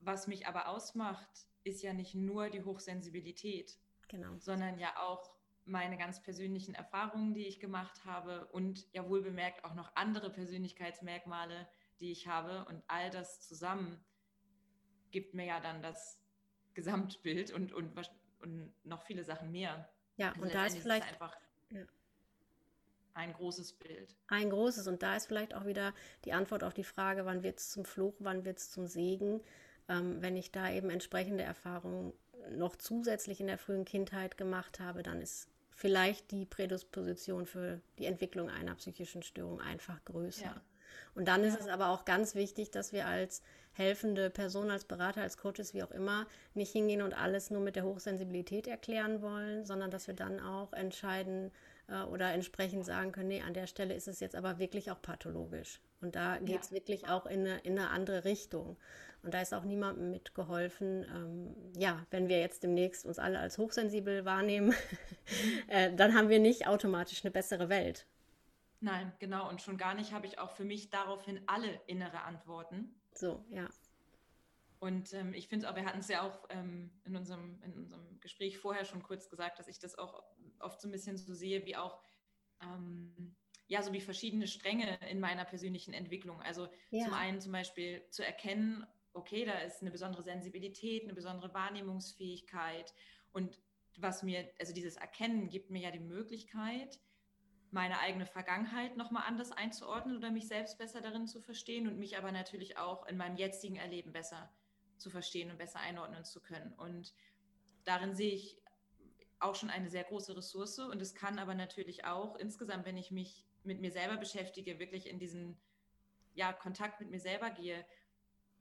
was 0.00 0.26
mich 0.26 0.46
aber 0.46 0.68
ausmacht, 0.68 1.46
ist 1.64 1.82
ja 1.82 1.92
nicht 1.92 2.14
nur 2.14 2.50
die 2.50 2.62
Hochsensibilität, 2.62 3.78
genau. 4.08 4.36
sondern 4.38 4.78
ja 4.78 4.96
auch 4.98 5.32
meine 5.64 5.96
ganz 5.96 6.22
persönlichen 6.22 6.74
Erfahrungen, 6.74 7.34
die 7.34 7.46
ich 7.46 7.60
gemacht 7.60 8.04
habe 8.04 8.46
und 8.46 8.86
ja 8.92 9.08
wohl 9.08 9.22
bemerkt 9.22 9.64
auch 9.64 9.74
noch 9.74 9.94
andere 9.94 10.30
Persönlichkeitsmerkmale, 10.30 11.68
die 12.00 12.10
ich 12.10 12.26
habe. 12.26 12.64
Und 12.66 12.82
all 12.88 13.10
das 13.10 13.40
zusammen 13.40 14.04
gibt 15.10 15.34
mir 15.34 15.46
ja 15.46 15.60
dann 15.60 15.82
das 15.82 16.20
Gesamtbild 16.74 17.52
und, 17.52 17.72
und, 17.72 17.92
und 18.40 18.72
noch 18.84 19.02
viele 19.02 19.24
Sachen 19.24 19.52
mehr. 19.52 19.88
Ja, 20.16 20.30
also 20.30 20.42
und 20.42 20.54
da 20.54 20.66
ist 20.66 20.78
vielleicht 20.78 21.04
ist 21.04 21.12
einfach 21.12 21.36
ja. 21.70 21.84
ein 23.14 23.32
großes 23.32 23.74
Bild. 23.74 24.16
Ein 24.28 24.50
großes. 24.50 24.88
Und 24.88 25.02
da 25.02 25.16
ist 25.16 25.26
vielleicht 25.26 25.54
auch 25.54 25.66
wieder 25.66 25.94
die 26.24 26.32
Antwort 26.32 26.64
auf 26.64 26.74
die 26.74 26.84
Frage, 26.84 27.24
wann 27.24 27.42
wird 27.42 27.58
es 27.58 27.70
zum 27.70 27.84
Fluch, 27.84 28.14
wann 28.18 28.44
wird 28.44 28.58
es 28.58 28.70
zum 28.70 28.86
Segen. 28.86 29.42
Ähm, 29.88 30.22
wenn 30.22 30.36
ich 30.36 30.50
da 30.50 30.70
eben 30.70 30.90
entsprechende 30.90 31.44
Erfahrungen 31.44 32.12
noch 32.50 32.76
zusätzlich 32.76 33.40
in 33.40 33.46
der 33.46 33.58
frühen 33.58 33.84
Kindheit 33.84 34.36
gemacht 34.36 34.80
habe, 34.80 35.02
dann 35.02 35.20
ist 35.20 35.51
vielleicht 35.74 36.30
die 36.30 36.44
Prädisposition 36.44 37.46
für 37.46 37.80
die 37.98 38.06
Entwicklung 38.06 38.50
einer 38.50 38.74
psychischen 38.74 39.22
Störung 39.22 39.60
einfach 39.60 40.04
größer. 40.04 40.44
Ja. 40.44 40.62
Und 41.14 41.28
dann 41.28 41.44
ist 41.44 41.60
es 41.60 41.68
aber 41.68 41.88
auch 41.88 42.04
ganz 42.04 42.34
wichtig, 42.34 42.70
dass 42.70 42.92
wir 42.92 43.06
als 43.06 43.42
helfende 43.72 44.30
Person, 44.30 44.70
als 44.70 44.84
Berater, 44.84 45.22
als 45.22 45.36
Coaches, 45.36 45.74
wie 45.74 45.82
auch 45.82 45.90
immer, 45.90 46.26
nicht 46.54 46.72
hingehen 46.72 47.02
und 47.02 47.14
alles 47.14 47.50
nur 47.50 47.60
mit 47.60 47.76
der 47.76 47.84
Hochsensibilität 47.84 48.66
erklären 48.66 49.22
wollen, 49.22 49.64
sondern 49.64 49.90
dass 49.90 50.06
wir 50.06 50.14
dann 50.14 50.40
auch 50.40 50.72
entscheiden 50.72 51.50
äh, 51.88 52.02
oder 52.02 52.32
entsprechend 52.32 52.84
sagen 52.84 53.12
können, 53.12 53.28
nee, 53.28 53.42
an 53.42 53.54
der 53.54 53.66
Stelle 53.66 53.94
ist 53.94 54.08
es 54.08 54.20
jetzt 54.20 54.36
aber 54.36 54.58
wirklich 54.58 54.90
auch 54.90 55.00
pathologisch. 55.00 55.80
Und 56.00 56.16
da 56.16 56.38
geht 56.38 56.62
es 56.62 56.70
ja. 56.70 56.76
wirklich 56.76 57.08
auch 57.08 57.26
in 57.26 57.40
eine, 57.40 57.58
in 57.60 57.78
eine 57.78 57.90
andere 57.90 58.24
Richtung. 58.24 58.76
Und 59.22 59.34
da 59.34 59.40
ist 59.40 59.54
auch 59.54 59.62
niemandem 59.62 60.10
mitgeholfen. 60.10 61.06
Ähm, 61.14 61.54
ja, 61.76 62.04
wenn 62.10 62.28
wir 62.28 62.40
jetzt 62.40 62.64
demnächst 62.64 63.06
uns 63.06 63.18
alle 63.20 63.38
als 63.38 63.56
hochsensibel 63.56 64.24
wahrnehmen, 64.24 64.74
äh, 65.68 65.94
dann 65.94 66.14
haben 66.14 66.28
wir 66.28 66.40
nicht 66.40 66.66
automatisch 66.66 67.24
eine 67.24 67.30
bessere 67.30 67.68
Welt. 67.68 68.06
Nein, 68.80 69.12
genau. 69.20 69.48
Und 69.48 69.62
schon 69.62 69.78
gar 69.78 69.94
nicht 69.94 70.12
habe 70.12 70.26
ich 70.26 70.40
auch 70.40 70.50
für 70.50 70.64
mich 70.64 70.90
daraufhin 70.90 71.40
alle 71.46 71.80
innere 71.86 72.22
Antworten. 72.22 72.92
So, 73.14 73.44
ja. 73.48 73.68
Und 74.82 75.14
ähm, 75.14 75.32
ich 75.32 75.46
finde 75.46 75.70
auch, 75.70 75.76
wir 75.76 75.84
hatten 75.84 76.00
es 76.00 76.08
ja 76.08 76.22
auch 76.22 76.44
ähm, 76.50 76.90
in, 77.04 77.14
unserem, 77.14 77.62
in 77.62 77.72
unserem 77.74 78.18
Gespräch 78.18 78.58
vorher 78.58 78.84
schon 78.84 79.00
kurz 79.00 79.30
gesagt, 79.30 79.60
dass 79.60 79.68
ich 79.68 79.78
das 79.78 79.96
auch 79.96 80.24
oft 80.58 80.80
so 80.80 80.88
ein 80.88 80.90
bisschen 80.90 81.16
so 81.16 81.34
sehe, 81.34 81.64
wie 81.64 81.76
auch 81.76 82.02
ähm, 82.60 83.36
ja, 83.68 83.80
so 83.80 83.92
wie 83.92 84.00
verschiedene 84.00 84.48
Stränge 84.48 84.98
in 85.08 85.20
meiner 85.20 85.44
persönlichen 85.44 85.94
Entwicklung. 85.94 86.42
Also 86.42 86.66
ja. 86.90 87.04
zum 87.04 87.14
einen 87.14 87.40
zum 87.40 87.52
Beispiel 87.52 88.04
zu 88.10 88.26
erkennen, 88.26 88.84
okay, 89.12 89.44
da 89.44 89.52
ist 89.60 89.82
eine 89.82 89.92
besondere 89.92 90.24
Sensibilität, 90.24 91.04
eine 91.04 91.14
besondere 91.14 91.54
Wahrnehmungsfähigkeit. 91.54 92.92
Und 93.30 93.60
was 93.98 94.24
mir, 94.24 94.50
also 94.58 94.74
dieses 94.74 94.96
Erkennen 94.96 95.48
gibt 95.48 95.70
mir 95.70 95.82
ja 95.82 95.92
die 95.92 96.00
Möglichkeit, 96.00 96.98
meine 97.70 98.00
eigene 98.00 98.26
Vergangenheit 98.26 98.96
nochmal 98.96 99.28
anders 99.28 99.52
einzuordnen 99.52 100.16
oder 100.16 100.32
mich 100.32 100.48
selbst 100.48 100.76
besser 100.76 101.00
darin 101.00 101.28
zu 101.28 101.40
verstehen 101.40 101.86
und 101.86 102.00
mich 102.00 102.18
aber 102.18 102.32
natürlich 102.32 102.78
auch 102.78 103.06
in 103.06 103.16
meinem 103.16 103.36
jetzigen 103.36 103.76
Erleben 103.76 104.10
besser 104.12 104.52
zu 105.02 105.10
verstehen 105.10 105.50
und 105.50 105.58
besser 105.58 105.80
einordnen 105.80 106.24
zu 106.24 106.40
können. 106.40 106.72
Und 106.74 107.12
darin 107.84 108.14
sehe 108.14 108.32
ich 108.32 108.62
auch 109.40 109.54
schon 109.54 109.70
eine 109.70 109.90
sehr 109.90 110.04
große 110.04 110.36
Ressource. 110.36 110.78
Und 110.78 111.02
es 111.02 111.14
kann 111.14 111.38
aber 111.38 111.54
natürlich 111.54 112.04
auch 112.04 112.36
insgesamt, 112.36 112.86
wenn 112.86 112.96
ich 112.96 113.10
mich 113.10 113.44
mit 113.64 113.80
mir 113.80 113.90
selber 113.90 114.16
beschäftige, 114.16 114.78
wirklich 114.78 115.08
in 115.08 115.18
diesen 115.18 115.60
ja, 116.34 116.52
Kontakt 116.52 117.00
mit 117.00 117.10
mir 117.10 117.20
selber 117.20 117.50
gehe, 117.50 117.84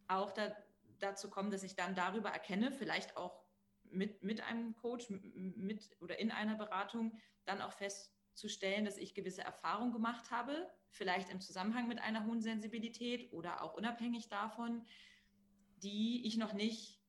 auch 0.07 0.31
da, 0.31 0.55
dazu 0.99 1.29
kommen, 1.29 1.51
dass 1.51 1.63
ich 1.63 1.75
dann 1.75 1.95
darüber 1.95 2.29
erkenne, 2.29 2.71
vielleicht 2.71 3.15
auch 3.17 3.41
mit, 3.83 4.23
mit 4.23 4.41
einem 4.41 4.75
Coach, 4.75 5.09
mit 5.09 5.89
oder 5.99 6.19
in 6.19 6.31
einer 6.31 6.55
Beratung, 6.55 7.17
dann 7.45 7.61
auch 7.61 7.73
festzustellen, 7.73 8.85
dass 8.85 8.97
ich 8.97 9.13
gewisse 9.13 9.41
Erfahrungen 9.41 9.93
gemacht 9.93 10.31
habe, 10.31 10.69
vielleicht 10.89 11.29
im 11.29 11.41
Zusammenhang 11.41 11.87
mit 11.87 11.99
einer 11.99 12.25
hohen 12.25 12.41
Sensibilität 12.41 13.31
oder 13.33 13.61
auch 13.63 13.73
unabhängig 13.73 14.29
davon, 14.29 14.85
die 15.83 16.25
ich 16.25 16.37
noch 16.37 16.53
nicht 16.53 17.01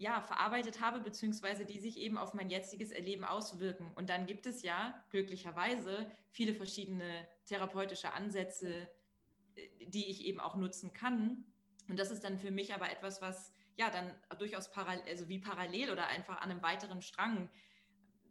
ja, 0.00 0.22
verarbeitet 0.22 0.80
habe, 0.80 1.00
beziehungsweise 1.00 1.66
die 1.66 1.78
sich 1.78 1.98
eben 1.98 2.16
auf 2.16 2.32
mein 2.32 2.48
jetziges 2.48 2.90
Erleben 2.90 3.22
auswirken. 3.22 3.92
Und 3.96 4.08
dann 4.08 4.24
gibt 4.26 4.46
es 4.46 4.62
ja 4.62 5.04
glücklicherweise 5.10 6.10
viele 6.30 6.54
verschiedene 6.54 7.28
therapeutische 7.44 8.14
Ansätze, 8.14 8.88
äh, 9.56 9.68
die 9.86 10.08
ich 10.08 10.24
eben 10.24 10.40
auch 10.40 10.56
nutzen 10.56 10.94
kann. 10.94 11.44
Und 11.86 11.98
das 11.98 12.10
ist 12.10 12.24
dann 12.24 12.38
für 12.38 12.50
mich 12.50 12.72
aber 12.72 12.90
etwas, 12.90 13.20
was 13.20 13.52
ja 13.76 13.90
dann 13.90 14.14
durchaus 14.38 14.70
parallel, 14.70 15.04
also 15.06 15.28
wie 15.28 15.38
parallel 15.38 15.90
oder 15.90 16.06
einfach 16.06 16.40
an 16.40 16.50
einem 16.50 16.62
weiteren 16.62 17.02
Strang 17.02 17.50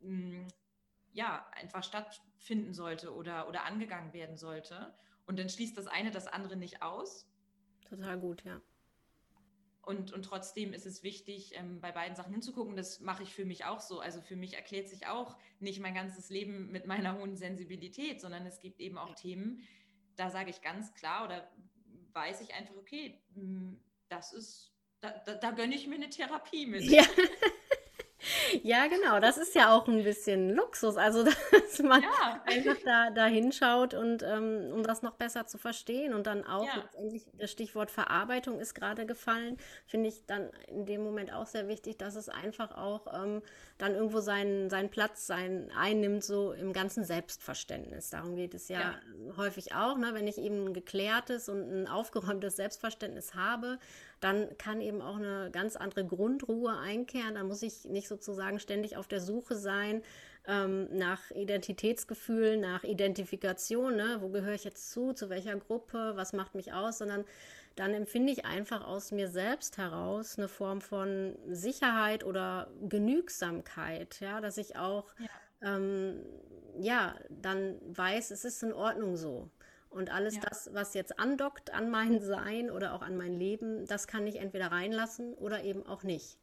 hm, 0.01 0.47
ja, 1.11 1.45
einfach 1.51 1.83
stattfinden 1.83 2.73
sollte 2.73 3.13
oder, 3.13 3.47
oder 3.47 3.65
angegangen 3.65 4.13
werden 4.13 4.37
sollte. 4.37 4.95
Und 5.27 5.37
dann 5.37 5.49
schließt 5.49 5.77
das 5.77 5.85
eine 5.85 6.09
das 6.09 6.25
andere 6.25 6.55
nicht 6.55 6.81
aus. 6.81 7.27
Total 7.87 8.19
gut, 8.19 8.43
ja. 8.43 8.59
Und, 9.89 10.13
und 10.13 10.21
trotzdem 10.21 10.71
ist 10.71 10.85
es 10.85 11.01
wichtig, 11.01 11.55
ähm, 11.55 11.81
bei 11.81 11.91
beiden 11.91 12.15
Sachen 12.15 12.31
hinzugucken. 12.31 12.75
Das 12.75 12.99
mache 12.99 13.23
ich 13.23 13.33
für 13.33 13.43
mich 13.43 13.65
auch 13.65 13.79
so. 13.79 13.99
Also 13.99 14.21
für 14.21 14.35
mich 14.35 14.53
erklärt 14.53 14.87
sich 14.87 15.07
auch 15.07 15.35
nicht 15.59 15.79
mein 15.79 15.95
ganzes 15.95 16.29
Leben 16.29 16.71
mit 16.71 16.85
meiner 16.85 17.17
hohen 17.17 17.35
Sensibilität, 17.35 18.21
sondern 18.21 18.45
es 18.45 18.59
gibt 18.59 18.81
eben 18.81 18.99
auch 18.99 19.15
Themen, 19.15 19.67
da 20.15 20.29
sage 20.29 20.51
ich 20.51 20.61
ganz 20.61 20.93
klar 20.93 21.25
oder 21.25 21.49
weiß 22.13 22.41
ich 22.41 22.53
einfach, 22.53 22.75
okay, 22.75 23.19
hm, 23.33 23.79
das 24.09 24.31
ist, 24.31 24.71
da, 24.99 25.09
da, 25.25 25.33
da 25.33 25.49
gönne 25.49 25.73
ich 25.73 25.87
mir 25.87 25.95
eine 25.95 26.11
Therapie 26.11 26.67
mit. 26.67 26.83
Ja. 26.83 27.03
Ja, 28.63 28.87
genau, 28.87 29.19
das 29.19 29.37
ist 29.37 29.55
ja 29.55 29.73
auch 29.73 29.87
ein 29.87 30.03
bisschen 30.03 30.53
Luxus, 30.53 30.97
also 30.97 31.23
dass 31.51 31.79
man 31.79 32.01
ja. 32.01 32.43
einfach 32.45 32.75
da, 32.83 33.09
da 33.11 33.25
hinschaut 33.25 33.93
und 33.93 34.23
ähm, 34.23 34.71
um 34.73 34.83
das 34.83 35.01
noch 35.01 35.13
besser 35.13 35.47
zu 35.47 35.57
verstehen 35.57 36.13
und 36.13 36.27
dann 36.27 36.45
auch 36.45 36.65
ja. 36.65 36.75
letztendlich 36.77 37.25
das 37.37 37.51
Stichwort 37.51 37.91
Verarbeitung 37.91 38.59
ist 38.59 38.73
gerade 38.73 39.05
gefallen, 39.05 39.57
finde 39.85 40.09
ich 40.09 40.25
dann 40.25 40.49
in 40.67 40.85
dem 40.85 41.03
Moment 41.03 41.33
auch 41.33 41.45
sehr 41.45 41.67
wichtig, 41.67 41.97
dass 41.97 42.15
es 42.15 42.29
einfach 42.29 42.75
auch 42.75 43.07
ähm, 43.13 43.41
dann 43.77 43.95
irgendwo 43.95 44.19
seinen, 44.19 44.69
seinen 44.69 44.89
Platz 44.89 45.25
sein, 45.25 45.71
einnimmt, 45.77 46.23
so 46.23 46.51
im 46.51 46.73
ganzen 46.73 47.05
Selbstverständnis. 47.05 48.09
Darum 48.09 48.35
geht 48.35 48.53
es 48.53 48.67
ja, 48.67 48.79
ja. 48.79 49.37
häufig 49.37 49.73
auch, 49.73 49.97
ne? 49.97 50.13
wenn 50.13 50.27
ich 50.27 50.37
eben 50.37 50.67
ein 50.67 50.73
geklärtes 50.73 51.47
und 51.47 51.71
ein 51.71 51.87
aufgeräumtes 51.87 52.57
Selbstverständnis 52.57 53.35
habe, 53.35 53.79
dann 54.19 54.57
kann 54.57 54.81
eben 54.81 55.01
auch 55.01 55.15
eine 55.15 55.49
ganz 55.51 55.75
andere 55.75 56.05
Grundruhe 56.05 56.77
einkehren. 56.77 57.35
Da 57.35 57.43
muss 57.43 57.61
ich 57.61 57.85
nicht 57.85 58.07
sozusagen 58.07 58.59
ständig 58.59 58.97
auf 58.97 59.07
der 59.07 59.21
Suche 59.21 59.55
sein 59.55 60.01
ähm, 60.47 60.87
nach 60.91 61.31
Identitätsgefühl, 61.31 62.57
nach 62.57 62.83
Identifikation. 62.83 63.95
Ne? 63.95 64.17
Wo 64.19 64.29
gehöre 64.29 64.53
ich 64.53 64.63
jetzt 64.63 64.91
zu? 64.91 65.13
Zu 65.13 65.29
welcher 65.29 65.55
Gruppe? 65.55 66.13
Was 66.15 66.33
macht 66.33 66.55
mich 66.55 66.73
aus? 66.73 66.97
Sondern 66.97 67.25
dann 67.75 67.93
empfinde 67.93 68.33
ich 68.33 68.45
einfach 68.45 68.85
aus 68.85 69.11
mir 69.11 69.29
selbst 69.29 69.77
heraus 69.77 70.37
eine 70.37 70.49
Form 70.49 70.81
von 70.81 71.37
Sicherheit 71.47 72.25
oder 72.25 72.69
Genügsamkeit, 72.89 74.19
ja, 74.19 74.41
dass 74.41 74.57
ich 74.57 74.75
auch 74.75 75.05
ja. 75.17 75.27
Ähm, 75.75 76.25
ja 76.77 77.15
dann 77.29 77.77
weiß, 77.87 78.31
es 78.31 78.43
ist 78.43 78.63
in 78.63 78.73
Ordnung 78.73 79.15
so. 79.15 79.49
Und 79.89 80.11
alles 80.11 80.35
ja. 80.35 80.41
das, 80.41 80.69
was 80.73 80.93
jetzt 80.93 81.19
andockt 81.19 81.73
an 81.73 81.89
mein 81.89 82.21
Sein 82.21 82.69
oder 82.69 82.93
auch 82.93 83.01
an 83.01 83.17
mein 83.17 83.33
Leben, 83.33 83.85
das 83.87 84.07
kann 84.07 84.27
ich 84.27 84.37
entweder 84.37 84.71
reinlassen 84.71 85.33
oder 85.33 85.63
eben 85.63 85.85
auch 85.85 86.03
nicht. 86.03 86.37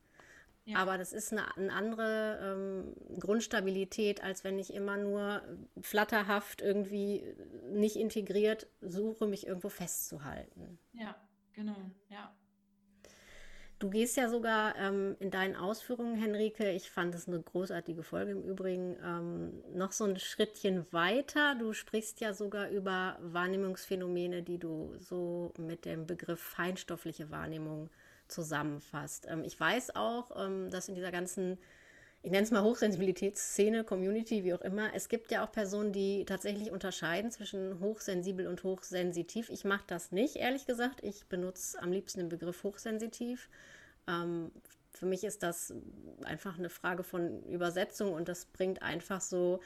Ja. 0.67 0.79
Aber 0.79 0.99
das 0.99 1.13
ist 1.13 1.33
eine, 1.33 1.57
eine 1.57 1.73
andere 1.73 2.41
ähm, 2.43 3.21
Grundstabilität, 3.21 4.23
als 4.25 4.43
wenn 4.43 4.59
ich 4.59 4.75
immer 4.75 4.97
nur 4.97 5.43
flatterhaft 5.81 6.61
irgendwie 6.61 7.23
nicht 7.71 7.95
integriert 7.95 8.67
suche, 8.81 9.29
mich 9.29 9.47
irgendwo 9.47 9.69
festzuhalten. 9.69 10.81
Ja, 10.93 11.15
genau, 11.53 11.77
ja. 12.09 12.36
Du 13.79 13.91
gehst 13.91 14.17
ja 14.17 14.31
sogar 14.31 14.75
ähm, 14.77 15.17
in 15.21 15.31
deinen 15.31 15.55
Ausführungen, 15.55 16.17
Henrike, 16.17 16.71
ich 16.71 16.91
fand 16.91 17.15
es 17.15 17.29
eine 17.29 17.43
großartige 17.43 18.03
Folge 18.03 18.31
im 18.31 18.43
Übrigen, 18.43 18.97
ähm, 19.05 19.62
noch 19.75 19.93
so 19.93 20.05
ein 20.05 20.19
Schrittchen 20.19 20.91
weiter. 20.93 21.55
Du 21.57 21.75
sprichst 21.75 22.21
ja 22.21 22.33
sogar 22.33 22.71
über 22.71 23.19
Wahrnehmungsphänomene, 23.21 24.43
die 24.43 24.57
du 24.59 24.95
so 24.99 25.53
mit 25.59 25.85
dem 25.85 26.07
Begriff 26.07 26.41
feinstoffliche 26.41 27.31
Wahrnehmung 27.31 27.91
zusammenfasst. 28.29 29.27
Ähm, 29.29 29.45
ich 29.45 29.61
weiß 29.61 29.95
auch, 29.95 30.31
ähm, 30.43 30.71
dass 30.71 30.89
in 30.89 30.95
dieser 30.95 31.12
ganzen 31.12 31.59
ich 32.27 32.33
nenne 32.33 32.43
es 32.43 32.51
mal 32.51 32.65
Hochsensibilitätsszene, 32.65 33.85
Community, 33.85 34.43
wie 34.43 34.53
auch 34.53 34.61
immer. 34.62 34.93
Es 34.93 35.09
gibt 35.09 35.31
ja 35.31 35.45
auch 35.47 35.53
Personen, 35.53 35.93
die 35.93 36.25
tatsächlich 36.25 36.73
unterscheiden 36.73 37.31
zwischen 37.31 37.79
hochsensibel 37.79 38.49
und 38.49 38.65
hochsensitiv. 38.65 39.49
Ich 39.49 39.65
mache 39.65 39.85
das 39.87 40.11
nicht, 40.11 40.35
ehrlich 40.35 40.67
gesagt. 40.67 41.05
Ich 41.05 41.27
benutze 41.27 41.81
am 41.81 41.93
liebsten 41.93 42.19
den 42.19 42.29
Begriff 42.29 42.65
hochsensitiv. 42.65 43.49
Ähm, 44.09 44.51
für 44.91 45.07
mich 45.07 45.23
ist 45.23 45.45
das 45.45 45.73
einfach 46.25 46.59
eine 46.59 46.69
Frage 46.69 47.05
von 47.05 47.45
Übersetzung 47.45 48.12
und 48.12 48.29
das 48.29 48.47
bringt 48.47 48.83
einfach 48.83 49.21
so 49.21 49.61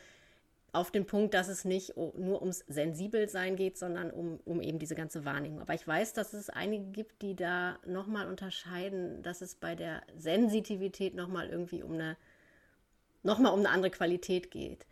auf 0.73 0.91
den 0.91 1.07
Punkt, 1.07 1.33
dass 1.33 1.49
es 1.49 1.65
nicht 1.65 1.97
nur 1.97 2.43
ums 2.43 2.63
Sensibelsein 2.69 3.57
geht, 3.57 3.79
sondern 3.79 4.11
um, 4.11 4.39
um 4.45 4.61
eben 4.61 4.79
diese 4.79 4.95
ganze 4.95 5.25
Wahrnehmung. 5.25 5.63
Aber 5.63 5.73
ich 5.73 5.89
weiß, 5.89 6.13
dass 6.13 6.35
es 6.35 6.51
einige 6.51 6.85
gibt, 6.91 7.23
die 7.23 7.35
da 7.35 7.79
nochmal 7.87 8.29
unterscheiden, 8.29 9.23
dass 9.23 9.41
es 9.41 9.55
bei 9.55 9.75
der 9.75 10.03
Sensitivität 10.19 11.15
nochmal 11.15 11.49
irgendwie 11.49 11.83
um 11.83 11.95
eine 11.95 12.19
nochmal 13.23 13.53
um 13.53 13.61
eine 13.61 13.71
andere 13.71 13.91
Qualität 13.91 14.51
geht. 14.51 14.87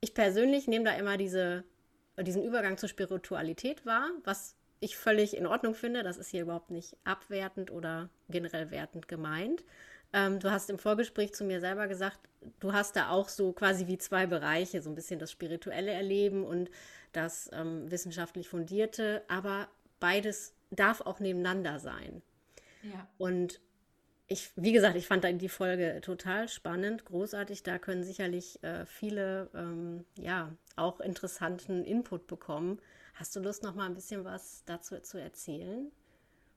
Ich 0.00 0.14
persönlich 0.14 0.66
nehme 0.66 0.84
da 0.84 0.92
immer 0.92 1.16
diese, 1.16 1.64
diesen 2.18 2.42
Übergang 2.42 2.78
zur 2.78 2.88
Spiritualität 2.88 3.84
wahr, 3.84 4.10
was 4.24 4.56
ich 4.80 4.96
völlig 4.96 5.36
in 5.36 5.46
Ordnung 5.46 5.74
finde. 5.74 6.02
Das 6.02 6.16
ist 6.16 6.30
hier 6.30 6.42
überhaupt 6.42 6.70
nicht 6.70 6.96
abwertend 7.04 7.70
oder 7.70 8.08
generell 8.28 8.70
wertend 8.70 9.08
gemeint. 9.08 9.64
Ähm, 10.12 10.40
du 10.40 10.50
hast 10.50 10.70
im 10.70 10.78
Vorgespräch 10.78 11.34
zu 11.34 11.44
mir 11.44 11.60
selber 11.60 11.86
gesagt, 11.86 12.18
du 12.58 12.72
hast 12.72 12.96
da 12.96 13.10
auch 13.10 13.28
so 13.28 13.52
quasi 13.52 13.86
wie 13.86 13.98
zwei 13.98 14.26
Bereiche, 14.26 14.82
so 14.82 14.90
ein 14.90 14.94
bisschen 14.94 15.20
das 15.20 15.30
spirituelle 15.30 15.92
Erleben 15.92 16.44
und 16.44 16.70
das 17.12 17.50
ähm, 17.52 17.90
wissenschaftlich 17.90 18.48
fundierte, 18.48 19.22
aber 19.28 19.68
beides 20.00 20.54
darf 20.70 21.00
auch 21.00 21.20
nebeneinander 21.20 21.78
sein. 21.78 22.22
Ja. 22.82 23.06
Und 23.18 23.60
ich, 24.32 24.52
wie 24.54 24.70
gesagt, 24.70 24.94
ich 24.94 25.08
fand 25.08 25.24
die 25.42 25.48
Folge 25.48 26.00
total 26.02 26.48
spannend, 26.48 27.04
großartig. 27.04 27.64
Da 27.64 27.80
können 27.80 28.04
sicherlich 28.04 28.62
äh, 28.62 28.86
viele, 28.86 29.50
ähm, 29.54 30.06
ja, 30.16 30.56
auch 30.76 31.00
interessanten 31.00 31.84
Input 31.84 32.28
bekommen. 32.28 32.80
Hast 33.14 33.34
du 33.34 33.40
Lust, 33.40 33.64
noch 33.64 33.74
mal 33.74 33.86
ein 33.86 33.94
bisschen 33.94 34.24
was 34.24 34.64
dazu 34.66 35.00
zu 35.00 35.18
erzählen? 35.18 35.90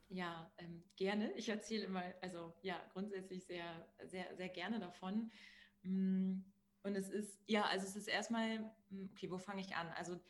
Ja, 0.08 0.48
ähm, 0.58 0.84
gerne. 0.94 1.32
Ich 1.32 1.48
erzähle 1.48 1.86
immer, 1.86 2.04
also 2.20 2.54
ja, 2.62 2.80
grundsätzlich 2.92 3.44
sehr, 3.44 3.66
sehr, 4.04 4.26
sehr 4.36 4.50
gerne 4.50 4.78
davon. 4.78 5.32
Mm, 5.82 6.42
und 6.84 6.94
es 6.94 7.10
ist, 7.10 7.42
ja, 7.48 7.64
also 7.64 7.88
es 7.88 7.96
ist 7.96 8.06
erstmal, 8.06 8.60
mm, 8.90 9.06
okay, 9.10 9.28
wo 9.32 9.38
fange 9.38 9.62
ich 9.62 9.74
an? 9.74 9.88
Also 9.96 10.20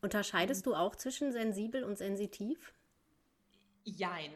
Unterscheidest 0.00 0.66
ähm, 0.66 0.72
du 0.72 0.76
auch 0.76 0.96
zwischen 0.96 1.30
sensibel 1.30 1.84
und 1.84 1.98
sensitiv? 1.98 2.74
Jein. 3.86 4.32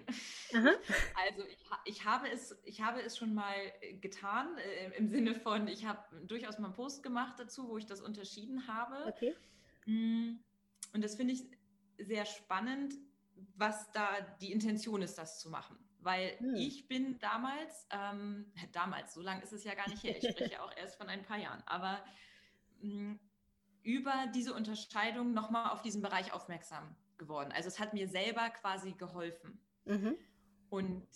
Also 1.15 1.45
ich, 1.45 1.59
ich, 1.85 2.05
habe 2.05 2.29
es, 2.31 2.57
ich 2.65 2.81
habe 2.81 3.01
es 3.03 3.17
schon 3.17 3.35
mal 3.35 3.55
äh, 3.81 3.95
getan, 3.95 4.57
äh, 4.59 4.97
im 4.97 5.09
Sinne 5.09 5.35
von, 5.35 5.69
ich 5.69 5.85
habe 5.85 6.03
durchaus 6.27 6.59
mal 6.59 6.67
einen 6.67 6.75
Post 6.75 7.03
gemacht 7.03 7.39
dazu, 7.39 7.69
wo 7.69 7.79
ich 7.79 7.87
das 7.87 8.01
unterschieden 8.01 8.67
habe. 8.67 9.07
Okay. 9.07 9.37
Mm, 9.87 10.39
und 10.93 11.05
das 11.05 11.15
finde 11.15 11.35
ich 11.35 11.45
sehr 11.99 12.27
spannend, 12.27 12.95
was 13.57 13.91
da 13.93 14.21
die 14.41 14.53
Intention 14.53 15.03
ist, 15.03 15.19
das 15.19 15.41
zu 15.41 15.51
machen. 15.51 15.79
Weil 15.99 16.39
hm. 16.39 16.55
ich 16.55 16.89
bin 16.89 17.19
damals, 17.19 17.87
ähm, 17.91 18.53
damals, 18.73 19.15
so 19.15 19.21
lange 19.21 19.43
ist 19.43 19.53
es 19.53 19.65
ja 19.65 19.75
gar 19.75 19.89
nicht 19.89 20.03
her, 20.03 20.17
ich 20.17 20.29
spreche 20.29 20.55
ja 20.55 20.63
auch 20.63 20.77
erst 20.77 20.97
von 20.97 21.09
ein 21.09 21.25
paar 21.25 21.39
Jahren, 21.39 21.63
aber 21.67 22.05
mh, 22.81 23.13
mm, 23.13 23.21
über 23.83 24.27
diese 24.35 24.53
Unterscheidung 24.53 25.33
nochmal 25.33 25.71
auf 25.71 25.83
diesen 25.83 26.03
Bereich 26.03 26.33
aufmerksam 26.33 26.95
geworden. 27.21 27.53
Also 27.53 27.69
es 27.69 27.79
hat 27.79 27.95
mir 27.95 28.09
selber 28.09 28.51
quasi 28.51 28.93
geholfen. 28.95 29.61
Mhm. 29.85 30.17
Und 30.69 31.07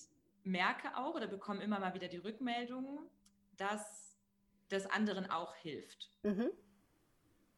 merke 0.44 0.96
auch 0.96 1.14
oder 1.14 1.26
bekomme 1.26 1.62
immer 1.64 1.80
mal 1.80 1.94
wieder 1.94 2.06
die 2.06 2.18
Rückmeldung, 2.18 3.10
dass 3.56 4.16
das 4.68 4.86
anderen 4.86 5.28
auch 5.30 5.56
hilft. 5.56 6.10
Mhm. 6.22 6.50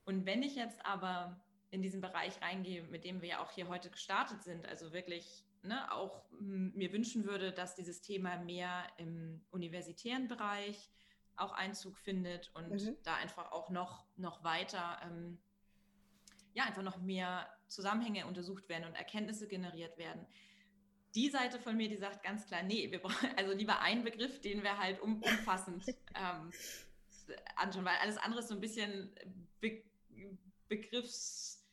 Und 0.05 0.25
wenn 0.25 0.43
ich 0.43 0.55
jetzt 0.55 0.85
aber 0.87 1.41
in 1.71 1.83
diesen 1.83 2.01
Bereich 2.01 2.41
reingehe, 2.41 2.83
mit 2.85 3.05
dem 3.05 3.21
wir 3.21 3.29
ja 3.29 3.43
auch 3.43 3.51
hier 3.51 3.69
heute 3.69 3.91
gestartet 3.91 4.43
sind, 4.43 4.67
also 4.67 4.93
wirklich 4.93 5.45
ne, 5.63 5.93
auch 5.93 6.25
mir 6.39 6.93
wünschen 6.93 7.27
würde, 7.27 7.53
dass 7.53 7.75
dieses 7.75 8.01
Thema 8.03 8.39
mehr 8.39 8.87
im 8.99 9.45
universitären 9.51 10.29
Bereich 10.29 10.91
auch 11.35 11.53
Einzug 11.53 11.99
findet 11.99 12.51
und 12.55 12.71
mhm. 12.71 12.97
da 13.03 13.17
einfach 13.17 13.51
auch 13.53 13.69
noch, 13.71 14.07
noch 14.17 14.45
weiter 14.45 14.99
ähm, 15.03 15.39
ja 16.57 16.65
einfach 16.65 16.83
noch 16.83 16.99
mehr 16.99 17.49
Zusammenhänge 17.69 18.27
untersucht 18.27 18.69
werden 18.69 18.85
und 18.85 18.95
Erkenntnisse 18.95 19.47
generiert 19.49 19.99
werden. 19.99 20.27
Die 21.15 21.31
Seite 21.31 21.59
von 21.59 21.77
mir, 21.77 21.89
die 21.89 21.97
sagt 21.97 22.23
ganz 22.23 22.47
klar, 22.47 22.63
nee, 22.63 22.91
wir 22.91 23.01
brauchen 23.01 23.29
also 23.37 23.53
lieber 23.53 23.81
einen 23.81 24.05
Begriff, 24.05 24.41
den 24.41 24.63
wir 24.63 24.79
halt 24.79 25.01
um, 25.01 25.23
umfassend 25.23 25.85
ähm, 26.15 26.51
anschauen, 27.57 27.85
weil 27.85 27.97
alles 28.03 28.19
andere 28.19 28.41
ist 28.41 28.49
so 28.49 28.55
ein 28.55 28.61
bisschen 28.61 29.11
Be 29.61 29.83
Begriffs 30.69 31.65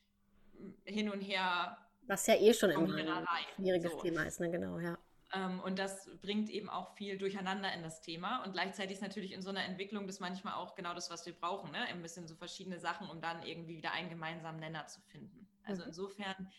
hin 0.86 1.10
und 1.10 1.22
her. 1.22 1.78
Was 2.06 2.28
ja 2.28 2.36
eh 2.36 2.54
schon 2.54 2.70
immer 2.70 2.96
ein 2.96 3.26
schwieriges 3.56 3.92
so. 3.92 4.02
Thema 4.02 4.24
ist, 4.24 4.40
ne? 4.40 4.52
genau, 4.52 4.80
ja. 4.80 4.98
Ähm, 5.34 5.60
und 5.62 5.80
das 5.80 6.10
bringt 6.22 6.50
eben 6.50 6.70
auch 6.70 6.96
viel 6.96 7.18
Durcheinander 7.18 7.74
in 7.74 7.82
das 7.82 8.02
Thema. 8.02 8.44
Und 8.44 8.54
gleichzeitig 8.54 8.98
ist 8.98 9.02
natürlich 9.02 9.32
in 9.32 9.42
so 9.42 9.50
einer 9.50 9.66
Entwicklung 9.66 10.06
das 10.06 10.20
manchmal 10.20 10.54
auch 10.54 10.76
genau 10.76 10.94
das, 10.94 11.10
was 11.10 11.26
wir 11.26 11.34
brauchen. 11.34 11.72
Ne? 11.72 11.80
Ein 11.80 12.02
bisschen 12.02 12.28
so 12.28 12.36
verschiedene 12.36 12.80
Sachen, 12.80 13.10
um 13.10 13.20
dann 13.20 13.42
irgendwie 13.44 13.78
wieder 13.78 13.92
einen 13.92 14.10
gemeinsamen 14.10 14.60
Nenner 14.60 14.86
zu 14.88 15.02
finden. 15.02 15.48
Also 15.64 15.84
mhm. 15.84 15.90
insofern, 15.90 16.52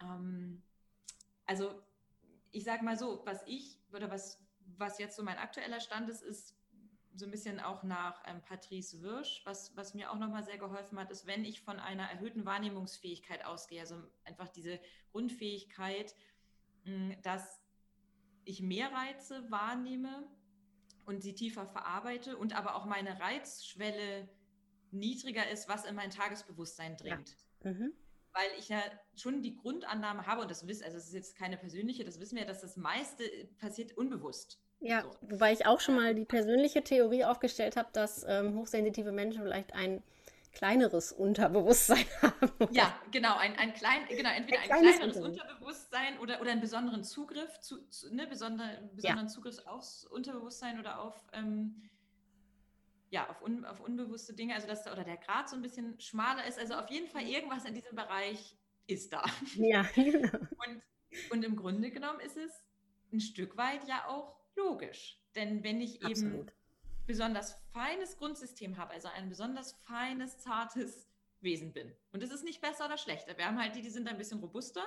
ähm, 0.00 0.62
also 1.46 1.82
ich 2.50 2.64
sage 2.64 2.84
mal 2.84 2.96
so, 2.96 3.22
was 3.24 3.42
ich 3.46 3.78
oder 3.92 4.10
was, 4.10 4.42
was 4.76 4.98
jetzt 4.98 5.16
so 5.16 5.22
mein 5.22 5.38
aktueller 5.38 5.80
Stand 5.80 6.08
ist, 6.08 6.22
ist 6.22 6.58
so 7.14 7.24
ein 7.24 7.30
bisschen 7.30 7.58
auch 7.58 7.82
nach 7.82 8.22
ähm, 8.26 8.42
Patrice 8.42 9.02
Wirsch, 9.02 9.42
was, 9.44 9.76
was 9.76 9.94
mir 9.94 10.10
auch 10.10 10.18
nochmal 10.18 10.44
sehr 10.44 10.58
geholfen 10.58 10.98
hat, 10.98 11.10
ist, 11.10 11.26
wenn 11.26 11.44
ich 11.44 11.62
von 11.62 11.80
einer 11.80 12.04
erhöhten 12.04 12.44
Wahrnehmungsfähigkeit 12.44 13.44
ausgehe, 13.44 13.80
also 13.80 14.02
einfach 14.24 14.48
diese 14.48 14.80
Grundfähigkeit, 15.10 16.14
mh, 16.84 17.16
dass 17.22 17.60
ich 18.44 18.62
mehr 18.62 18.92
Reize 18.92 19.50
wahrnehme 19.50 20.26
und 21.06 21.22
sie 21.22 21.34
tiefer 21.34 21.66
verarbeite 21.66 22.36
und 22.36 22.56
aber 22.56 22.76
auch 22.76 22.84
meine 22.86 23.18
Reizschwelle 23.20 24.28
niedriger 24.90 25.48
ist, 25.50 25.68
was 25.68 25.84
in 25.84 25.94
mein 25.94 26.10
Tagesbewusstsein 26.10 26.96
dringt. 26.96 27.30
Ja. 27.30 27.36
Mhm. 27.62 27.92
Weil 28.32 28.48
ich 28.58 28.68
ja 28.68 28.80
schon 29.16 29.42
die 29.42 29.56
Grundannahme 29.56 30.26
habe, 30.26 30.42
und 30.42 30.50
das 30.50 30.66
wissen, 30.66 30.84
also 30.84 30.96
es 30.96 31.06
ist 31.06 31.14
jetzt 31.14 31.36
keine 31.36 31.56
persönliche, 31.56 32.04
das 32.04 32.20
wissen 32.20 32.36
wir, 32.36 32.44
dass 32.44 32.60
das 32.60 32.76
meiste 32.76 33.24
passiert 33.58 33.96
unbewusst. 33.96 34.60
Ja, 34.80 35.02
so. 35.02 35.10
wobei 35.22 35.52
ich 35.52 35.66
auch 35.66 35.80
schon 35.80 35.96
mal 35.96 36.14
die 36.14 36.24
persönliche 36.24 36.82
Theorie 36.84 37.24
aufgestellt 37.24 37.76
habe, 37.76 37.88
dass 37.92 38.24
ähm, 38.28 38.56
hochsensitive 38.56 39.10
Menschen 39.12 39.42
vielleicht 39.42 39.74
ein 39.74 40.02
kleineres 40.52 41.12
Unterbewusstsein 41.12 42.04
haben. 42.22 42.50
Ja, 42.70 42.94
genau, 43.10 43.36
ein, 43.36 43.56
ein 43.56 43.74
klein, 43.74 44.06
genau, 44.08 44.30
entweder 44.30 44.60
ein, 44.60 44.72
ein 44.72 44.82
kleineres 44.82 45.18
Unterbewusstsein 45.20 46.18
oder, 46.18 46.40
oder 46.40 46.52
einen 46.52 46.60
besonderen 46.60 47.04
Zugriff, 47.04 47.60
zu, 47.60 47.88
zu 47.88 48.14
ne, 48.14 48.26
besonder, 48.26 48.68
besonderen 48.94 49.26
ja. 49.26 49.32
Zugriff 49.32 49.58
aufs 49.66 50.04
Unterbewusstsein 50.04 50.78
oder 50.78 51.00
auf, 51.00 51.14
ähm, 51.32 51.82
ja, 53.10 53.28
auf, 53.30 53.42
un, 53.42 53.64
auf 53.64 53.80
unbewusste 53.80 54.34
Dinge, 54.34 54.54
also 54.54 54.66
dass 54.66 54.86
oder 54.86 55.04
der 55.04 55.16
Grad 55.16 55.48
so 55.48 55.56
ein 55.56 55.62
bisschen 55.62 55.98
schmaler 56.00 56.46
ist. 56.46 56.58
Also 56.58 56.74
auf 56.74 56.90
jeden 56.90 57.08
Fall 57.08 57.22
irgendwas 57.22 57.64
in 57.64 57.74
diesem 57.74 57.96
Bereich 57.96 58.56
ist 58.86 59.12
da. 59.12 59.24
Ja, 59.56 59.82
genau. 59.94 60.38
Und, 60.38 60.82
und 61.30 61.44
im 61.44 61.56
Grunde 61.56 61.90
genommen 61.90 62.20
ist 62.20 62.36
es 62.36 62.64
ein 63.12 63.20
Stück 63.20 63.56
weit 63.56 63.86
ja 63.88 64.06
auch 64.06 64.36
logisch. 64.56 65.20
Denn 65.34 65.62
wenn 65.64 65.80
ich 65.80 66.04
Absolut. 66.04 66.34
eben 66.34 66.52
besonders 67.06 67.56
feines 67.72 68.16
Grundsystem 68.18 68.76
habe, 68.76 68.92
also 68.92 69.08
ein 69.08 69.28
besonders 69.28 69.72
feines, 69.84 70.38
zartes 70.38 71.08
Wesen 71.40 71.72
bin. 71.72 71.94
Und 72.12 72.22
es 72.22 72.30
ist 72.30 72.44
nicht 72.44 72.60
besser 72.60 72.86
oder 72.86 72.98
schlechter. 72.98 73.36
Wir 73.38 73.46
haben 73.46 73.58
halt 73.58 73.76
die, 73.76 73.82
die 73.82 73.90
sind 73.90 74.08
ein 74.08 74.18
bisschen 74.18 74.40
robuster, 74.40 74.84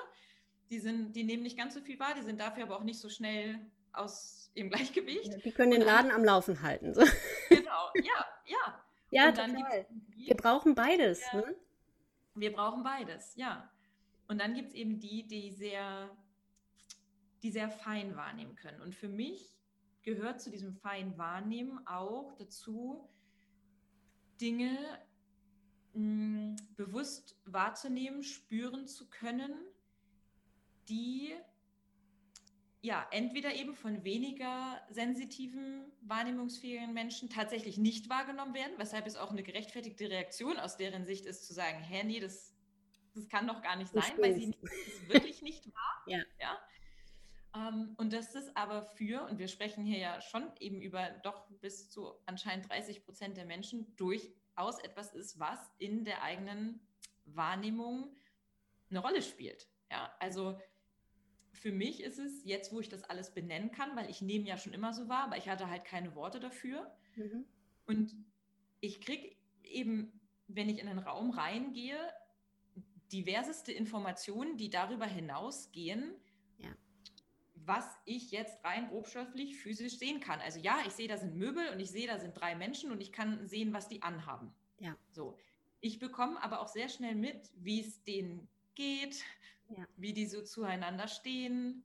die, 0.70 0.80
sind, 0.80 1.16
die 1.16 1.24
nehmen 1.24 1.44
nicht 1.44 1.58
ganz 1.58 1.74
so 1.74 1.82
viel 1.82 2.00
wahr, 2.00 2.14
die 2.14 2.22
sind 2.22 2.40
dafür 2.40 2.64
aber 2.64 2.78
auch 2.78 2.84
nicht 2.84 3.00
so 3.00 3.10
schnell 3.10 3.60
aus 3.94 4.52
ihrem 4.54 4.70
Gleichgewicht. 4.72 5.28
Ja, 5.28 5.38
die 5.38 5.52
können 5.52 5.72
den 5.72 5.82
Laden 5.82 6.12
am 6.12 6.24
Laufen 6.24 6.62
halten. 6.62 6.94
So. 6.94 7.02
Genau, 7.50 7.90
ja, 7.96 8.26
ja. 8.46 8.84
Ja, 9.14 9.30
total. 9.30 9.86
Die, 10.16 10.28
wir 10.28 10.38
brauchen 10.38 10.74
beides. 10.74 11.22
Ja, 11.34 11.42
ne? 11.42 11.56
Wir 12.36 12.54
brauchen 12.54 12.82
beides, 12.82 13.36
ja. 13.36 13.70
Und 14.30 14.40
dann 14.40 14.54
gibt 14.54 14.70
es 14.70 14.74
eben 14.74 15.02
die, 15.02 15.28
die 15.28 15.52
sehr, 15.52 16.10
die 17.44 17.52
sehr 17.52 17.70
fein 17.70 18.16
wahrnehmen 18.16 18.56
können. 18.56 18.82
Und 18.82 18.96
für 18.96 19.10
mich 19.10 19.60
gehört 20.04 20.40
zu 20.40 20.50
diesem 20.50 20.74
feinen 20.74 21.18
Wahrnehmen 21.18 21.86
auch 21.88 22.34
dazu, 22.38 23.10
Dinge 24.40 24.78
mh, 25.94 26.02
mm, 26.02 26.56
bewusst 26.78 27.38
wahrzunehmen, 27.46 28.24
spüren 28.24 28.88
zu 28.88 29.10
können, 29.10 29.54
die 30.88 31.36
ja 32.82 33.08
entweder 33.12 33.54
eben 33.54 33.76
von 33.76 34.04
weniger 34.04 34.82
sensitiven, 34.90 35.92
wahrnehmungsfähigen 36.02 36.94
Menschen 36.94 37.30
tatsächlich 37.30 37.78
nicht 37.78 38.10
wahrgenommen 38.10 38.56
werden, 38.56 38.74
weshalb 38.78 39.06
es 39.06 39.16
auch 39.16 39.32
eine 39.32 39.44
gerechtfertigte 39.44 40.10
Reaktion 40.10 40.58
aus 40.58 40.78
deren 40.78 41.06
Sicht 41.06 41.26
ist, 41.26 41.46
zu 41.46 41.54
sagen, 41.54 41.80
hä, 41.80 42.04
nee, 42.04 42.20
das, 42.20 42.56
das 43.14 43.30
kann 43.30 43.48
doch 43.48 43.62
gar 43.62 43.76
nicht 43.76 43.92
sein, 43.92 44.12
weil 44.18 44.34
sie 44.36 44.56
es 44.62 45.10
wirklich 45.10 45.42
nicht 45.42 45.68
wahr. 45.68 46.04
Ja. 46.08 46.24
ja? 46.40 46.58
Ähm, 47.54 47.94
und 47.98 48.12
das 48.12 48.34
ist 48.34 48.58
aber 48.58 48.82
für, 48.82 49.28
und 49.30 49.38
wir 49.38 49.48
sprechen 49.48 49.86
hier 49.86 50.00
ja 50.00 50.20
schon 50.20 50.52
eben 50.60 50.82
über 50.82 51.12
doch 51.24 51.48
bis 51.60 51.92
zu 51.92 52.14
anscheinend 52.26 52.68
30 52.70 53.06
Prozent 53.06 53.38
der 53.38 53.46
Menschen, 53.46 53.96
durchaus 53.98 54.80
etwas 54.80 55.14
ist, 55.14 55.40
was 55.40 55.60
in 55.78 56.04
der 56.04 56.24
eigenen 56.24 56.80
Wahrnehmung 57.26 58.16
eine 58.90 59.00
Rolle 59.00 59.22
spielt. 59.22 59.70
Ja, 59.92 60.12
also 60.20 60.60
für 61.62 61.72
mich 61.72 62.02
ist 62.02 62.18
es 62.18 62.44
jetzt, 62.44 62.74
wo 62.74 62.80
ich 62.80 62.90
das 62.90 63.04
alles 63.04 63.34
benennen 63.34 63.72
kann, 63.72 63.96
weil 63.96 64.10
ich 64.10 64.22
nehme 64.22 64.48
ja 64.48 64.58
schon 64.58 64.74
immer 64.74 64.94
so 64.94 65.08
wahr, 65.08 65.26
aber 65.26 65.38
ich 65.38 65.48
hatte 65.48 65.70
halt 65.70 65.86
keine 65.86 66.16
Worte 66.16 66.40
dafür. 66.40 66.92
Mhm. 67.16 67.46
Und 67.86 68.16
ich 68.80 69.00
kriege 69.00 69.36
eben, 69.64 70.20
wenn 70.48 70.70
ich 70.70 70.80
in 70.80 70.88
einen 70.88 71.00
Raum 71.00 71.30
reingehe, 71.30 72.00
diverseste 73.12 73.72
Informationen, 73.72 74.58
die 74.58 74.70
darüber 74.70 75.06
hinausgehen, 75.06 76.16
was 77.66 77.86
ich 78.06 78.32
jetzt 78.32 78.64
rein 78.64 78.88
grobstofflich 78.88 79.58
physisch 79.58 79.98
sehen 79.98 80.20
kann. 80.20 80.40
Also 80.40 80.60
ja, 80.60 80.80
ich 80.86 80.94
sehe, 80.94 81.08
da 81.08 81.18
sind 81.18 81.36
Möbel 81.36 81.70
und 81.70 81.80
ich 81.80 81.92
sehe, 81.92 82.08
da 82.08 82.20
sind 82.20 82.34
drei 82.40 82.56
Menschen 82.56 82.92
und 82.92 83.02
ich 83.02 83.12
kann 83.12 83.48
sehen, 83.48 83.74
was 83.74 83.88
die 83.88 84.02
anhaben. 84.02 84.54
Ja. 84.80 84.96
So. 85.12 85.38
Ich 85.80 86.00
bekomme 86.00 86.42
aber 86.42 86.62
auch 86.62 86.68
sehr 86.68 86.90
schnell 86.90 87.16
mit, 87.16 87.52
wie 87.56 87.82
es 87.82 88.04
denen 88.04 88.48
geht, 88.76 89.24
ja. 89.78 89.86
wie 89.98 90.14
die 90.14 90.28
so 90.28 90.42
zueinander 90.42 91.08
stehen, 91.08 91.84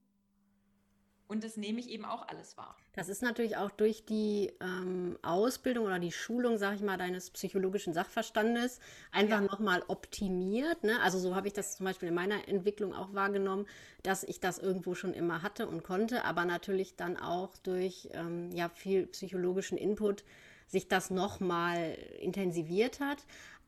und 1.29 1.43
das 1.43 1.57
nehme 1.57 1.81
ich 1.81 1.91
eben 1.91 2.05
auch 2.05 2.29
alles 2.29 2.57
wahr. 2.57 2.77
Das 2.93 3.09
ist 3.09 3.21
natürlich 3.21 3.57
auch 3.57 3.71
durch 3.71 4.05
die 4.05 4.53
ähm, 4.61 5.19
Ausbildung 5.23 5.87
oder 5.87 5.99
die 5.99 6.13
Schulung, 6.13 6.57
sage 6.57 6.77
ich 6.77 6.83
mal, 6.83 6.97
deines 6.97 7.31
psychologischen 7.31 7.93
Sachverstandes 7.93 8.79
einfach 9.11 9.41
ja. 9.41 9.47
nochmal 9.47 9.83
optimiert. 9.89 10.85
Ne? 10.85 11.01
Also 11.03 11.19
so 11.19 11.35
habe 11.35 11.49
ich 11.49 11.53
das 11.53 11.77
zum 11.77 11.85
Beispiel 11.85 12.09
in 12.09 12.15
meiner 12.15 12.49
Entwicklung 12.49 12.95
auch 12.95 13.13
wahrgenommen, 13.13 13.67
dass 14.03 14.23
ich 14.23 14.39
das 14.39 14.59
irgendwo 14.59 14.95
schon 14.95 15.15
immer 15.15 15.43
hatte 15.43 15.67
und 15.67 15.83
konnte, 15.83 16.25
aber 16.25 16.45
natürlich 16.45 16.97
dann 16.97 17.17
auch 17.17 17.57
durch 17.59 18.09
ähm, 18.13 18.51
ja, 18.53 18.69
viel 18.69 19.07
psychologischen 19.09 19.79
Input 19.79 20.23
sich 20.69 20.89
das 20.89 21.11
nochmal 21.11 21.97
intensiviert 22.21 23.01
hat. 23.01 23.19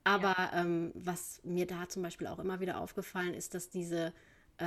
Aber 0.09 0.37
ja. 0.39 0.51
ähm, 0.55 0.93
was 0.95 1.41
mir 1.45 1.67
da 1.67 1.89
zum 1.89 2.03
Beispiel 2.03 2.27
auch 2.27 2.39
immer 2.39 2.61
wieder 2.61 2.81
aufgefallen 2.81 3.35
ist, 3.35 3.55
dass 3.55 3.69
diese 3.69 4.13
äh, 4.57 4.65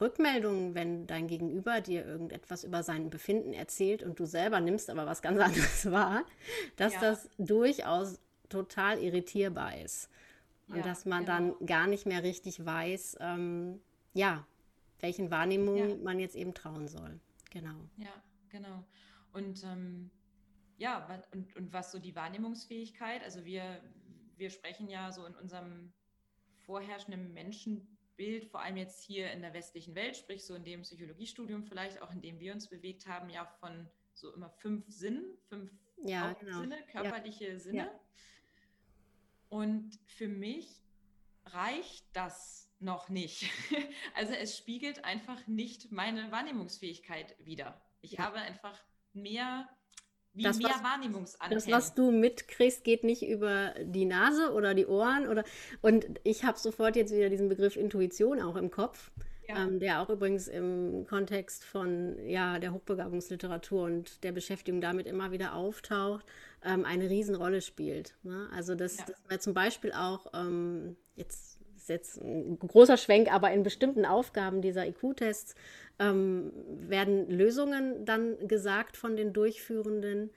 Rückmeldungen, 0.00 0.74
wenn 0.74 1.06
dein 1.06 1.26
Gegenüber 1.26 1.80
dir 1.80 2.04
irgendetwas 2.04 2.62
über 2.62 2.82
sein 2.82 3.10
Befinden 3.10 3.52
erzählt 3.52 4.02
und 4.02 4.20
du 4.20 4.26
selber 4.26 4.60
nimmst 4.60 4.90
aber 4.90 5.06
was 5.06 5.22
ganz 5.22 5.40
anderes 5.40 5.90
wahr, 5.90 6.24
dass 6.76 6.94
ja. 6.94 7.00
das 7.00 7.28
durchaus 7.38 8.20
total 8.48 8.98
irritierbar 8.98 9.80
ist. 9.80 10.10
Und 10.68 10.78
ja, 10.78 10.82
dass 10.82 11.06
man 11.06 11.24
genau. 11.24 11.54
dann 11.56 11.66
gar 11.66 11.86
nicht 11.86 12.06
mehr 12.06 12.22
richtig 12.22 12.64
weiß, 12.64 13.18
ähm, 13.20 13.80
ja, 14.14 14.46
welchen 15.00 15.30
Wahrnehmungen 15.30 15.90
ja. 15.90 15.96
man 15.96 16.18
jetzt 16.18 16.36
eben 16.36 16.54
trauen 16.54 16.88
soll. 16.88 17.20
Genau. 17.50 17.76
Ja, 17.96 18.12
genau. 18.50 18.84
Und 19.32 19.62
ähm, 19.64 20.10
ja, 20.78 21.06
und, 21.32 21.56
und 21.56 21.72
was 21.72 21.92
so 21.92 21.98
die 21.98 22.14
Wahrnehmungsfähigkeit, 22.14 23.22
also 23.22 23.44
wir, 23.44 23.80
wir 24.36 24.50
sprechen 24.50 24.88
ja 24.88 25.12
so 25.12 25.24
in 25.24 25.34
unserem 25.34 25.92
vorherrschenden 26.60 27.32
Menschen 27.32 27.96
Bild, 28.16 28.46
vor 28.46 28.60
allem 28.60 28.76
jetzt 28.76 29.02
hier 29.02 29.30
in 29.32 29.42
der 29.42 29.52
westlichen 29.52 29.94
Welt, 29.94 30.16
sprich 30.16 30.44
so 30.44 30.54
in 30.54 30.64
dem 30.64 30.82
Psychologiestudium 30.82 31.64
vielleicht, 31.64 32.00
auch 32.02 32.10
in 32.12 32.22
dem 32.22 32.40
wir 32.40 32.52
uns 32.52 32.68
bewegt 32.68 33.06
haben, 33.06 33.28
ja 33.28 33.44
von 33.44 33.88
so 34.14 34.32
immer 34.32 34.48
fünf 34.48 34.84
Sinnen, 34.88 35.36
fünf 35.48 35.70
ja, 36.04 36.32
genau. 36.32 36.60
Sinne, 36.60 36.82
körperliche 36.90 37.48
ja. 37.48 37.58
Sinne. 37.58 37.78
Ja. 37.78 38.00
Und 39.48 39.98
für 40.06 40.28
mich 40.28 40.82
reicht 41.44 42.04
das 42.14 42.70
noch 42.78 43.08
nicht. 43.08 43.50
Also 44.14 44.32
es 44.32 44.56
spiegelt 44.56 45.04
einfach 45.04 45.46
nicht 45.46 45.92
meine 45.92 46.32
Wahrnehmungsfähigkeit 46.32 47.36
wider. 47.38 47.80
Ich 48.00 48.18
habe 48.18 48.38
einfach 48.38 48.82
mehr 49.12 49.68
wie 50.36 50.42
das, 50.42 50.58
mehr 50.58 50.68
was, 50.68 50.82
Wahrnehmungsantennen. 50.82 51.64
Das, 51.64 51.70
was 51.72 51.94
du 51.94 52.10
mitkriegst, 52.10 52.84
geht 52.84 53.04
nicht 53.04 53.26
über 53.26 53.74
die 53.82 54.04
Nase 54.04 54.52
oder 54.52 54.74
die 54.74 54.86
Ohren 54.86 55.26
oder 55.26 55.44
und 55.82 56.06
ich 56.24 56.44
habe 56.44 56.58
sofort 56.58 56.96
jetzt 56.96 57.12
wieder 57.14 57.30
diesen 57.30 57.48
Begriff 57.48 57.76
Intuition 57.76 58.40
auch 58.40 58.56
im 58.56 58.70
Kopf. 58.70 59.10
Ja. 59.48 59.64
Ähm, 59.64 59.78
der 59.78 60.02
auch 60.02 60.10
übrigens 60.10 60.48
im 60.48 61.06
Kontext 61.08 61.62
von 61.62 62.16
ja, 62.26 62.58
der 62.58 62.72
Hochbegabungsliteratur 62.72 63.84
und 63.84 64.24
der 64.24 64.32
Beschäftigung 64.32 64.80
damit 64.80 65.06
immer 65.06 65.30
wieder 65.30 65.54
auftaucht, 65.54 66.26
ähm, 66.64 66.84
eine 66.84 67.08
Riesenrolle 67.08 67.60
spielt. 67.60 68.16
Ne? 68.24 68.48
Also 68.52 68.74
dass, 68.74 68.98
ja. 68.98 69.04
dass 69.04 69.16
man 69.30 69.38
zum 69.38 69.54
Beispiel 69.54 69.92
auch 69.92 70.26
ähm, 70.34 70.96
jetzt 71.14 71.55
ist 71.86 71.90
jetzt 71.90 72.20
ein 72.20 72.58
großer 72.58 72.96
Schwenk, 72.96 73.32
aber 73.32 73.52
in 73.52 73.62
bestimmten 73.62 74.04
Aufgaben 74.04 74.60
dieser 74.60 74.86
IQ-Tests 74.86 75.54
ähm, 75.98 76.52
werden 76.66 77.30
Lösungen 77.30 78.04
dann 78.04 78.48
gesagt 78.48 78.96
von 78.96 79.16
den 79.16 79.32
Durchführenden 79.32 80.30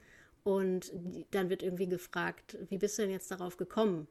und 0.44 0.92
dann 1.32 1.50
wird 1.50 1.64
irgendwie 1.64 1.88
gefragt, 1.88 2.58
wie 2.70 2.78
bist 2.78 2.98
du 2.98 3.02
denn 3.02 3.12
jetzt 3.12 3.32
darauf 3.32 3.58
gekommen? 3.58 4.08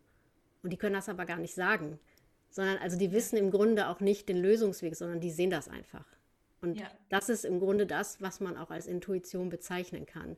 Und 0.63 0.73
die 0.73 0.77
können 0.77 0.95
das 0.95 1.09
aber 1.09 1.27
gar 1.27 1.39
nicht 1.39 1.55
sagen, 1.55 2.01
sondern 2.51 2.79
also 2.79 2.99
die 2.99 3.13
wissen 3.13 3.37
im 3.37 3.51
Grunde 3.51 3.89
auch 3.89 4.01
nicht 4.01 4.29
den 4.29 4.39
Lösungsweg, 4.39 4.97
sondern 4.97 5.21
die 5.21 5.31
sehen 5.31 5.51
das 5.51 5.69
einfach. 5.69 6.07
Und 6.61 6.81
ja. 6.81 6.87
das 7.09 7.29
ist 7.29 7.45
im 7.45 7.61
Grunde 7.61 7.87
das, 7.87 8.21
was 8.21 8.41
man 8.41 8.57
auch 8.57 8.71
als 8.71 8.89
Intuition 8.89 9.49
bezeichnen 9.49 10.07
kann. 10.07 10.37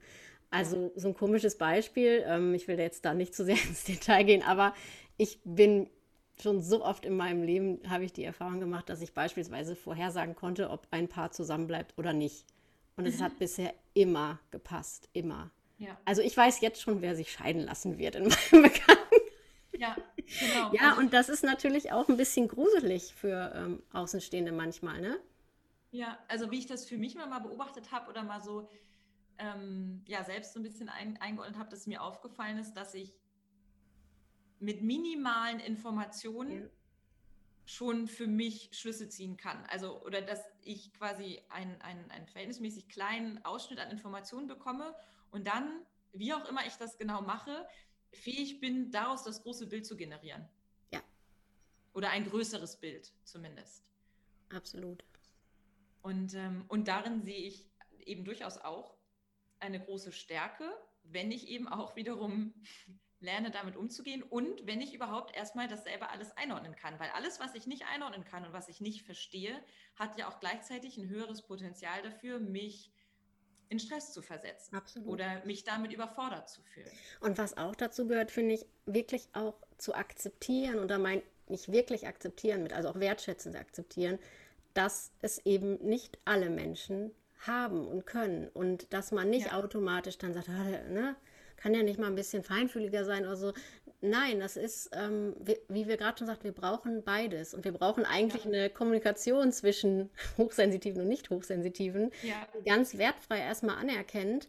Also 0.51 0.92
so 0.96 1.09
ein 1.09 1.14
komisches 1.14 1.57
Beispiel, 1.57 2.24
ähm, 2.26 2.53
ich 2.53 2.68
will 2.68 2.78
jetzt 2.78 3.07
da 3.07 3.14
nicht 3.14 3.34
zu 3.34 3.44
sehr 3.44 3.57
ins 3.68 3.84
Detail 3.84 4.24
gehen, 4.24 4.42
aber 4.42 4.74
ich 5.16 5.40
bin 5.44 5.88
schon 6.43 6.62
so 6.62 6.84
oft 6.84 7.05
in 7.05 7.16
meinem 7.16 7.43
Leben, 7.43 7.80
habe 7.88 8.05
ich 8.05 8.12
die 8.12 8.24
Erfahrung 8.24 8.61
gemacht, 8.61 8.88
dass 8.88 9.01
ich 9.01 9.14
beispielsweise 9.14 9.76
vorhersagen 9.76 10.34
konnte, 10.34 10.70
ob 10.70 10.86
ein 10.91 11.09
Paar 11.09 11.30
zusammenbleibt 11.30 11.99
oder 11.99 12.12
nicht. 12.12 12.47
Und 12.97 13.07
es 13.07 13.20
hat 13.20 13.38
bisher 13.38 13.74
immer 13.95 14.38
gepasst, 14.51 15.09
immer. 15.12 15.51
Ja. 15.78 15.99
Also 16.05 16.22
ich 16.22 16.36
weiß 16.36 16.61
jetzt 16.61 16.80
schon, 16.80 17.01
wer 17.01 17.16
sich 17.16 17.32
scheiden 17.32 17.62
lassen 17.62 17.99
wird 17.99 18.16
in 18.16 18.24
meinem 18.53 18.62
Bekannten. 18.62 19.01
Ja, 19.78 19.97
genau. 20.16 20.74
Ja, 20.74 20.91
also, 20.91 21.01
und 21.01 21.14
das 21.14 21.28
ist 21.28 21.43
natürlich 21.43 21.91
auch 21.93 22.09
ein 22.09 22.18
bisschen 22.18 22.49
gruselig 22.49 23.14
für 23.14 23.53
ähm, 23.55 23.82
Außenstehende 23.93 24.53
manchmal, 24.53 25.01
ne? 25.01 25.18
Ja, 25.91 26.18
also 26.28 26.51
wie 26.51 26.59
ich 26.59 26.66
das 26.66 26.84
für 26.84 26.99
mich 26.99 27.14
mal, 27.14 27.26
mal 27.26 27.41
beobachtet 27.41 27.91
habe 27.91 28.11
oder 28.11 28.22
mal 28.22 28.43
so 28.43 28.68
ähm, 29.41 30.03
ja, 30.07 30.22
selbst 30.22 30.53
so 30.53 30.61
ein 30.61 30.62
bisschen 30.62 30.88
ein, 30.88 31.16
eingeordnet 31.20 31.59
habe, 31.59 31.70
dass 31.70 31.86
mir 31.86 32.03
aufgefallen 32.03 32.59
ist, 32.59 32.74
dass 32.74 32.95
ich 32.95 33.12
mit 34.61 34.82
minimalen 34.82 35.58
Informationen 35.58 36.62
ja. 36.62 36.70
schon 37.64 38.06
für 38.06 38.26
mich 38.26 38.70
Schlüsse 38.72 39.08
ziehen 39.08 39.36
kann. 39.36 39.64
Also, 39.66 40.00
oder 40.02 40.20
dass 40.20 40.40
ich 40.62 40.92
quasi 40.92 41.42
einen, 41.48 41.80
einen 41.80 42.26
verhältnismäßig 42.28 42.88
kleinen 42.88 43.44
Ausschnitt 43.44 43.80
an 43.80 43.90
Informationen 43.90 44.46
bekomme 44.46 44.94
und 45.30 45.46
dann, 45.46 45.82
wie 46.12 46.32
auch 46.34 46.48
immer 46.48 46.66
ich 46.66 46.74
das 46.74 46.98
genau 46.98 47.22
mache, 47.22 47.66
fähig 48.12 48.61
bin, 48.61 48.90
daraus 48.90 49.24
das 49.24 49.42
große 49.42 49.66
Bild 49.66 49.86
zu 49.86 49.96
generieren. 49.96 50.48
Ja. 50.92 51.00
Oder 51.94 52.11
ein 52.11 52.28
größeres 52.28 52.76
Bild 52.76 53.12
zumindest. 53.24 53.90
Absolut. 54.50 55.04
Und, 56.02 56.34
ähm, 56.34 56.64
und 56.68 56.88
darin 56.88 57.22
sehe 57.22 57.46
ich 57.46 57.66
eben 58.00 58.24
durchaus 58.24 58.58
auch 58.58 58.96
eine 59.58 59.80
große 59.80 60.12
Stärke, 60.12 60.70
wenn 61.04 61.30
ich 61.30 61.48
eben 61.48 61.68
auch 61.68 61.96
wiederum 61.96 62.54
lerne, 63.21 63.51
damit 63.51 63.77
umzugehen 63.77 64.23
und 64.23 64.66
wenn 64.66 64.81
ich 64.81 64.95
überhaupt 64.95 65.35
erstmal 65.37 65.68
das 65.68 65.85
selber 65.85 66.11
alles 66.11 66.37
einordnen 66.37 66.75
kann. 66.75 66.99
Weil 66.99 67.11
alles, 67.11 67.41
was 67.41 67.55
ich 67.55 67.66
nicht 67.66 67.85
einordnen 67.87 68.25
kann 68.25 68.45
und 68.45 68.53
was 68.53 68.68
ich 68.68 68.81
nicht 68.81 69.03
verstehe, 69.03 69.62
hat 69.97 70.18
ja 70.18 70.29
auch 70.29 70.41
gleichzeitig 70.41 70.97
ein 70.97 71.09
höheres 71.09 71.43
Potenzial 71.43 72.03
dafür, 72.03 72.39
mich 72.39 72.93
in 73.68 73.79
Stress 73.79 74.12
zu 74.12 74.21
versetzen 74.21 74.75
Absolut. 74.75 75.09
oder 75.09 75.45
mich 75.45 75.64
damit 75.64 75.93
überfordert 75.93 76.49
zu 76.49 76.61
fühlen. 76.62 76.91
Und 77.21 77.39
was 77.39 77.57
auch 77.57 77.77
dazu 77.77 78.07
gehört, 78.07 78.31
finde 78.31 78.55
ich, 78.55 78.66
wirklich 78.85 79.29
auch 79.33 79.55
zu 79.79 79.95
akzeptieren 79.95 80.79
und 80.81 80.89
da 80.89 80.99
meine 80.99 81.23
ich 81.47 81.71
wirklich 81.71 82.07
akzeptieren 82.07 82.62
mit, 82.62 82.73
also 82.73 82.89
auch 82.89 82.99
wertschätzend 82.99 83.57
akzeptieren, 83.57 84.18
dass 84.75 85.12
es 85.21 85.39
eben 85.47 85.75
nicht 85.85 86.18
alle 86.25 86.51
Menschen 86.51 87.12
haben 87.39 87.87
und 87.87 88.07
können 88.07 88.49
und 88.49 88.93
dass 88.93 89.12
man 89.12 89.31
nicht 89.31 89.47
ja. 89.47 89.59
automatisch 89.59 90.18
dann 90.18 90.35
sagt, 90.35 90.49
ah, 90.49 90.64
ne, 90.89 91.16
kann 91.61 91.74
ja 91.74 91.82
nicht 91.82 91.98
mal 91.98 92.06
ein 92.06 92.14
bisschen 92.14 92.42
feinfühliger 92.42 93.04
sein 93.04 93.24
oder 93.24 93.36
so. 93.36 93.52
Nein, 94.00 94.40
das 94.40 94.56
ist, 94.56 94.90
ähm, 94.94 95.36
wie, 95.40 95.58
wie, 95.68 95.86
wir 95.86 95.98
gerade 95.98 96.18
schon 96.18 96.26
sagten, 96.26 96.44
wir 96.44 96.52
brauchen 96.52 97.02
beides 97.04 97.52
und 97.52 97.64
wir 97.64 97.72
brauchen 97.72 98.06
eigentlich 98.06 98.44
ja. 98.44 98.50
eine 98.50 98.70
Kommunikation 98.70 99.52
zwischen 99.52 100.11
Hochsensitiven 100.38 101.02
und 101.02 101.08
Nicht-Hochsensitiven, 101.08 102.11
ja. 102.22 102.46
die 102.58 102.68
ganz 102.68 102.96
wertfrei 102.96 103.40
erstmal 103.40 103.76
anerkennt, 103.76 104.48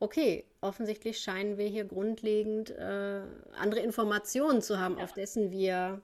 okay, 0.00 0.44
offensichtlich 0.60 1.18
scheinen 1.18 1.58
wir 1.58 1.66
hier 1.66 1.84
grundlegend 1.84 2.70
äh, 2.70 3.20
andere 3.56 3.80
Informationen 3.80 4.62
zu 4.62 4.78
haben, 4.78 4.98
auf 4.98 5.12
dessen 5.12 5.50
wir 5.50 6.00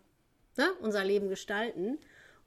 ne, 0.57 0.69
unser 0.81 1.05
Leben 1.05 1.29
gestalten. 1.29 1.99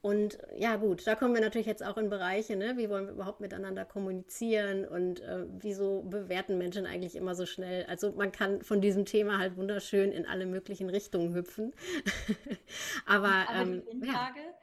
Und 0.01 0.37
ja, 0.55 0.77
gut, 0.77 1.05
da 1.05 1.15
kommen 1.15 1.33
wir 1.33 1.41
natürlich 1.41 1.67
jetzt 1.67 1.83
auch 1.83 1.97
in 1.97 2.09
Bereiche, 2.09 2.55
ne? 2.55 2.77
wie 2.77 2.89
wollen 2.89 3.07
wir 3.07 3.13
überhaupt 3.13 3.41
miteinander 3.41 3.83
kommunizieren 3.83 4.85
und 4.85 5.19
äh, 5.19 5.45
wieso 5.59 6.03
bewerten 6.03 6.57
Menschen 6.57 6.85
eigentlich 6.85 7.17
immer 7.17 7.35
so 7.35 7.45
schnell. 7.45 7.85
Also 7.87 8.13
man 8.13 8.31
kann 8.31 8.63
von 8.63 8.79
diesem 8.79 9.03
Thema 9.05 9.39
halt 9.39 9.57
wunderschön 9.57 10.13
in 10.13 10.25
alle 10.25 10.45
möglichen 10.45 10.89
Richtungen 10.89 11.33
hüpfen. 11.33 11.73
Aber, 13.05 13.49
aber 13.49 13.61
ähm, 13.61 13.81
die, 13.81 13.89
Grundlage, 13.89 14.39
ja. 14.39 14.53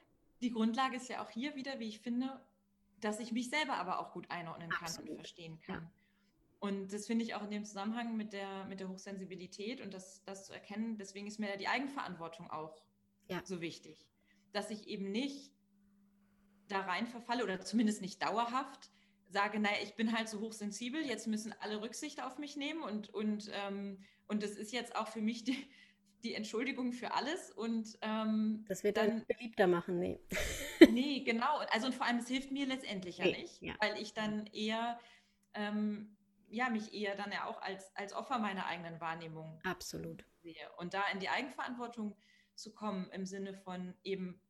die 0.40 0.50
Grundlage 0.50 0.96
ist 0.96 1.08
ja 1.08 1.22
auch 1.22 1.30
hier 1.30 1.54
wieder, 1.54 1.78
wie 1.80 1.88
ich 1.88 2.00
finde, 2.00 2.40
dass 3.00 3.20
ich 3.20 3.32
mich 3.32 3.50
selber 3.50 3.74
aber 3.74 3.98
auch 3.98 4.12
gut 4.12 4.30
einordnen 4.30 4.70
kann 4.70 4.86
Absolut. 4.86 5.10
und 5.10 5.16
verstehen 5.16 5.60
kann. 5.60 5.82
Ja. 5.82 5.90
Und 6.60 6.92
das 6.92 7.06
finde 7.06 7.24
ich 7.24 7.34
auch 7.34 7.42
in 7.42 7.50
dem 7.50 7.64
Zusammenhang 7.64 8.16
mit 8.16 8.32
der, 8.32 8.64
mit 8.66 8.80
der 8.80 8.88
Hochsensibilität 8.88 9.80
und 9.80 9.92
das, 9.92 10.22
das 10.24 10.46
zu 10.46 10.54
erkennen, 10.54 10.96
deswegen 10.96 11.26
ist 11.26 11.38
mir 11.38 11.48
da 11.48 11.56
die 11.56 11.68
Eigenverantwortung 11.68 12.48
auch 12.50 12.80
ja. 13.28 13.42
so 13.44 13.60
wichtig 13.60 14.06
dass 14.56 14.70
ich 14.70 14.88
eben 14.88 15.12
nicht 15.12 15.52
da 16.68 16.80
rein 16.80 17.06
verfalle 17.06 17.44
oder 17.44 17.60
zumindest 17.60 18.00
nicht 18.00 18.22
dauerhaft 18.22 18.90
sage, 19.28 19.58
naja, 19.58 19.76
ich 19.82 19.94
bin 19.94 20.16
halt 20.16 20.28
so 20.28 20.40
hochsensibel, 20.40 21.04
jetzt 21.04 21.26
müssen 21.26 21.54
alle 21.60 21.82
Rücksicht 21.82 22.22
auf 22.22 22.38
mich 22.38 22.56
nehmen 22.56 22.82
und, 22.82 23.12
und, 23.12 23.50
ähm, 23.52 23.98
und 24.28 24.42
das 24.42 24.52
ist 24.52 24.72
jetzt 24.72 24.96
auch 24.96 25.08
für 25.08 25.20
mich 25.20 25.44
die, 25.44 25.68
die 26.22 26.34
Entschuldigung 26.34 26.92
für 26.92 27.12
alles 27.12 27.50
und 27.50 27.98
ähm, 28.02 28.64
das 28.68 28.84
wird 28.84 28.96
dann, 28.96 29.24
beliebter 29.26 29.66
machen, 29.66 29.98
nee. 29.98 30.20
nee, 30.90 31.20
genau. 31.20 31.58
Also 31.72 31.86
und 31.88 31.94
vor 31.94 32.06
allem, 32.06 32.18
es 32.18 32.28
hilft 32.28 32.52
mir 32.52 32.66
letztendlich 32.66 33.18
ja 33.18 33.26
nicht, 33.26 33.60
ja. 33.62 33.74
weil 33.80 34.00
ich 34.00 34.14
dann 34.14 34.46
eher 34.46 34.98
ähm, 35.54 36.16
ja, 36.48 36.70
mich 36.70 36.94
eher 36.94 37.16
dann 37.16 37.32
ja 37.32 37.46
auch 37.46 37.60
als, 37.60 37.94
als 37.96 38.12
Opfer 38.12 38.38
meiner 38.38 38.66
eigenen 38.66 39.00
Wahrnehmung 39.00 39.60
Absolut. 39.64 40.24
sehe. 40.42 40.70
Und 40.78 40.94
da 40.94 41.02
in 41.12 41.18
die 41.18 41.28
Eigenverantwortung 41.28 42.16
zu 42.54 42.72
kommen 42.72 43.10
im 43.10 43.26
Sinne 43.26 43.54
von 43.54 43.94
eben 44.04 44.40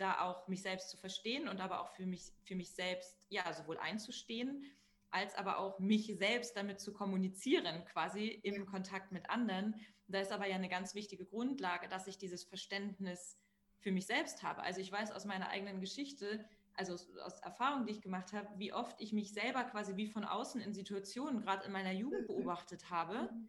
da 0.00 0.20
auch 0.20 0.48
mich 0.48 0.62
selbst 0.62 0.90
zu 0.90 0.96
verstehen 0.96 1.48
und 1.48 1.60
aber 1.60 1.82
auch 1.82 1.90
für 1.90 2.06
mich, 2.06 2.32
für 2.44 2.54
mich 2.54 2.72
selbst, 2.72 3.18
ja, 3.28 3.52
sowohl 3.52 3.78
einzustehen, 3.78 4.64
als 5.10 5.34
aber 5.34 5.58
auch 5.58 5.78
mich 5.78 6.06
selbst 6.18 6.56
damit 6.56 6.80
zu 6.80 6.92
kommunizieren, 6.92 7.84
quasi 7.84 8.28
im 8.42 8.66
Kontakt 8.66 9.12
mit 9.12 9.28
anderen. 9.28 9.74
Da 10.08 10.20
ist 10.20 10.32
aber 10.32 10.46
ja 10.46 10.54
eine 10.54 10.68
ganz 10.68 10.94
wichtige 10.94 11.26
Grundlage, 11.26 11.88
dass 11.88 12.06
ich 12.06 12.16
dieses 12.16 12.44
Verständnis 12.44 13.38
für 13.78 13.92
mich 13.92 14.06
selbst 14.06 14.42
habe. 14.42 14.62
Also 14.62 14.80
ich 14.80 14.90
weiß 14.90 15.10
aus 15.12 15.24
meiner 15.24 15.48
eigenen 15.48 15.80
Geschichte, 15.80 16.44
also 16.74 16.94
aus, 16.94 17.08
aus 17.18 17.40
Erfahrungen, 17.40 17.86
die 17.86 17.92
ich 17.92 18.00
gemacht 18.00 18.32
habe, 18.32 18.48
wie 18.56 18.72
oft 18.72 19.00
ich 19.00 19.12
mich 19.12 19.32
selber 19.32 19.64
quasi 19.64 19.96
wie 19.96 20.06
von 20.06 20.24
außen 20.24 20.60
in 20.60 20.72
Situationen, 20.72 21.42
gerade 21.42 21.66
in 21.66 21.72
meiner 21.72 21.92
Jugend 21.92 22.22
mhm. 22.22 22.26
beobachtet 22.26 22.90
habe 22.90 23.30
mhm. 23.32 23.48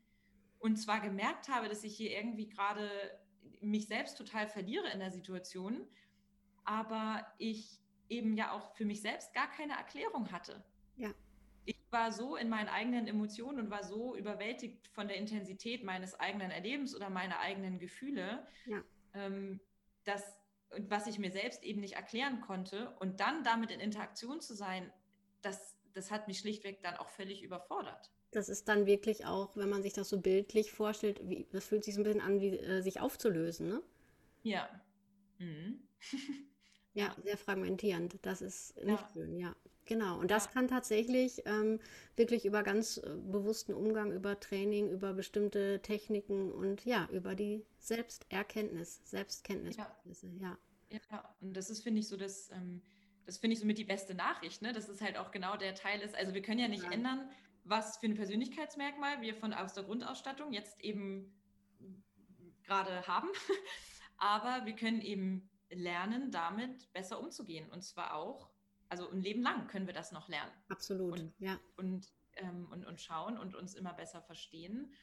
und 0.60 0.76
zwar 0.78 1.00
gemerkt 1.00 1.48
habe, 1.48 1.70
dass 1.70 1.84
ich 1.84 1.96
hier 1.96 2.12
irgendwie 2.12 2.48
gerade 2.48 2.90
mich 3.62 3.88
selbst 3.88 4.18
total 4.18 4.48
verliere 4.48 4.90
in 4.90 5.00
der 5.00 5.12
Situation 5.12 5.88
aber 6.66 7.26
ich 7.38 7.82
eben 8.12 8.36
ja 8.36 8.52
auch 8.52 8.76
für 8.76 8.86
mich 8.86 9.02
selbst 9.02 9.34
gar 9.34 9.50
keine 9.50 9.74
Erklärung 9.74 10.32
hatte. 10.32 10.64
Ja. 10.98 11.14
Ich 11.66 11.78
war 11.90 12.12
so 12.12 12.36
in 12.36 12.50
meinen 12.50 12.68
eigenen 12.68 13.08
Emotionen 13.08 13.60
und 13.60 13.70
war 13.70 13.84
so 13.84 14.16
überwältigt 14.16 14.88
von 14.90 15.08
der 15.08 15.18
Intensität 15.18 15.84
meines 15.84 16.20
eigenen 16.20 16.52
Erlebens 16.52 16.96
oder 16.96 17.10
meiner 17.10 17.40
eigenen 17.40 17.80
Gefühle, 17.80 18.46
ja. 18.66 18.84
ähm, 19.14 19.60
dass, 20.04 20.38
was 20.90 21.08
ich 21.08 21.20
mir 21.20 21.32
selbst 21.32 21.64
eben 21.64 21.80
nicht 21.80 21.96
erklären 21.96 22.42
konnte 22.42 22.96
und 23.00 23.20
dann 23.20 23.44
damit 23.44 23.72
in 23.72 23.80
Interaktion 23.80 24.42
zu 24.42 24.56
sein, 24.56 24.92
das, 25.42 25.78
das 25.94 26.12
hat 26.12 26.28
mich 26.28 26.40
schlichtweg 26.40 26.82
dann 26.84 26.98
auch 26.98 27.10
völlig 27.10 27.44
überfordert. 27.44 28.12
Das 28.32 28.50
ist 28.50 28.68
dann 28.68 28.86
wirklich 28.86 29.26
auch, 29.26 29.56
wenn 29.56 29.70
man 29.70 29.84
sich 29.84 29.94
das 29.94 30.10
so 30.10 30.20
bildlich 30.20 30.72
vorstellt, 30.72 31.20
wie, 31.30 31.48
das 31.52 31.66
fühlt 31.66 31.84
sich 31.84 31.96
so 31.96 32.02
ein 32.02 32.06
bisschen 32.06 32.22
an, 32.22 32.40
wie 32.40 32.58
äh, 32.58 32.82
sich 32.82 33.00
aufzulösen, 33.00 33.68
ne? 33.68 33.84
Ja. 34.44 34.70
Mhm. 35.38 35.88
Ja, 36.94 37.16
sehr 37.24 37.38
fragmentierend. 37.38 38.18
Das 38.22 38.42
ist 38.42 38.76
nicht 38.78 39.00
ja. 39.00 39.10
schön, 39.14 39.38
ja. 39.38 39.56
Genau. 39.86 40.20
Und 40.20 40.32
das 40.32 40.46
ja. 40.46 40.52
kann 40.52 40.68
tatsächlich 40.68 41.42
ähm, 41.46 41.80
wirklich 42.16 42.46
über 42.46 42.64
ganz 42.64 42.98
äh, 42.98 43.10
bewussten 43.16 43.74
Umgang, 43.74 44.12
über 44.12 44.40
Training, 44.40 44.90
über 44.90 45.14
bestimmte 45.14 45.82
Techniken 45.82 46.52
und 46.52 46.86
ja, 46.86 47.08
über 47.12 47.36
die 47.36 47.66
Selbsterkenntnis, 47.80 49.02
Selbstkenntnisprozesse, 49.04 50.28
ja. 50.40 50.58
ja. 50.90 51.00
ja. 51.12 51.36
und 51.42 51.58
das 51.58 51.70
ist, 51.70 51.84
finde 51.84 52.00
ich, 52.00 52.08
so 52.08 52.16
das, 52.16 52.52
ähm, 52.52 52.82
das 53.26 53.38
finde 53.38 53.56
ich 53.56 53.60
somit 53.60 53.78
die 53.78 53.84
beste 53.84 54.14
Nachricht, 54.14 54.62
ne? 54.62 54.72
dass 54.72 54.88
es 54.88 55.02
halt 55.02 55.18
auch 55.18 55.32
genau 55.32 55.58
der 55.58 55.76
Teil 55.76 56.00
ist. 56.02 56.16
Also 56.16 56.34
wir 56.34 56.42
können 56.42 56.60
ja 56.60 56.68
nicht 56.68 56.86
ändern, 56.92 57.30
was 57.64 57.98
für 57.98 58.06
ein 58.06 58.16
Persönlichkeitsmerkmal 58.16 59.22
wir 59.22 59.36
von 59.36 59.54
aus 59.54 59.74
der 59.74 59.84
Grundausstattung 59.84 60.54
jetzt 60.54 60.80
eben 60.80 61.34
gerade 62.64 63.08
haben. 63.08 63.30
Aber 64.18 64.66
wir 64.66 64.76
können 64.76 65.02
eben 65.02 65.50
lernen, 65.72 66.32
damit 66.32 66.92
besser 66.94 67.20
umzugehen. 67.20 67.70
Und 67.70 67.84
zwar 67.84 68.14
auch, 68.16 68.50
also 68.90 69.10
ein 69.10 69.22
Leben 69.22 69.42
lang 69.42 69.68
können 69.68 69.88
wir 69.88 69.94
das 69.94 70.12
noch 70.12 70.28
lernen. 70.28 70.52
Absolut, 70.70 71.20
und, 71.20 71.34
ja. 71.40 71.60
Und, 71.78 72.12
ähm, 72.34 72.68
und, 72.72 72.86
und 72.86 73.00
schauen 73.00 73.38
und 73.38 73.56
uns 73.56 73.74
immer 73.74 73.94
besser 73.94 74.22
verstehen. 74.22 74.94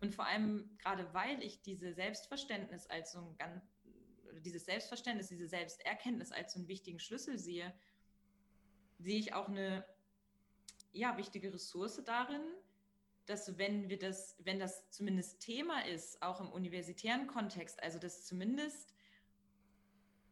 Und 0.00 0.14
vor 0.14 0.26
allem, 0.26 0.76
gerade 0.78 1.12
weil 1.12 1.42
ich 1.42 1.60
diese 1.62 1.92
Selbstverständnis 1.92 2.86
als 2.86 3.12
so 3.12 3.20
ein 3.20 3.36
ganz, 3.36 3.62
dieses 4.42 4.64
Selbstverständnis, 4.64 5.28
diese 5.28 5.46
Selbsterkenntnis 5.46 6.32
als 6.32 6.54
so 6.54 6.58
einen 6.58 6.68
wichtigen 6.68 6.98
Schlüssel 6.98 7.38
sehe, 7.38 7.74
sehe 8.98 9.18
ich 9.18 9.34
auch 9.34 9.48
eine 9.48 9.84
ja, 10.92 11.16
wichtige 11.16 11.52
Ressource 11.52 12.02
darin, 12.04 12.42
dass 13.26 13.58
wenn 13.58 13.88
wir 13.88 13.98
das, 13.98 14.36
wenn 14.40 14.58
das 14.58 14.90
zumindest 14.90 15.40
Thema 15.40 15.86
ist, 15.86 16.20
auch 16.22 16.40
im 16.40 16.50
universitären 16.50 17.26
Kontext, 17.26 17.82
also 17.82 17.98
dass 17.98 18.24
zumindest 18.24 18.94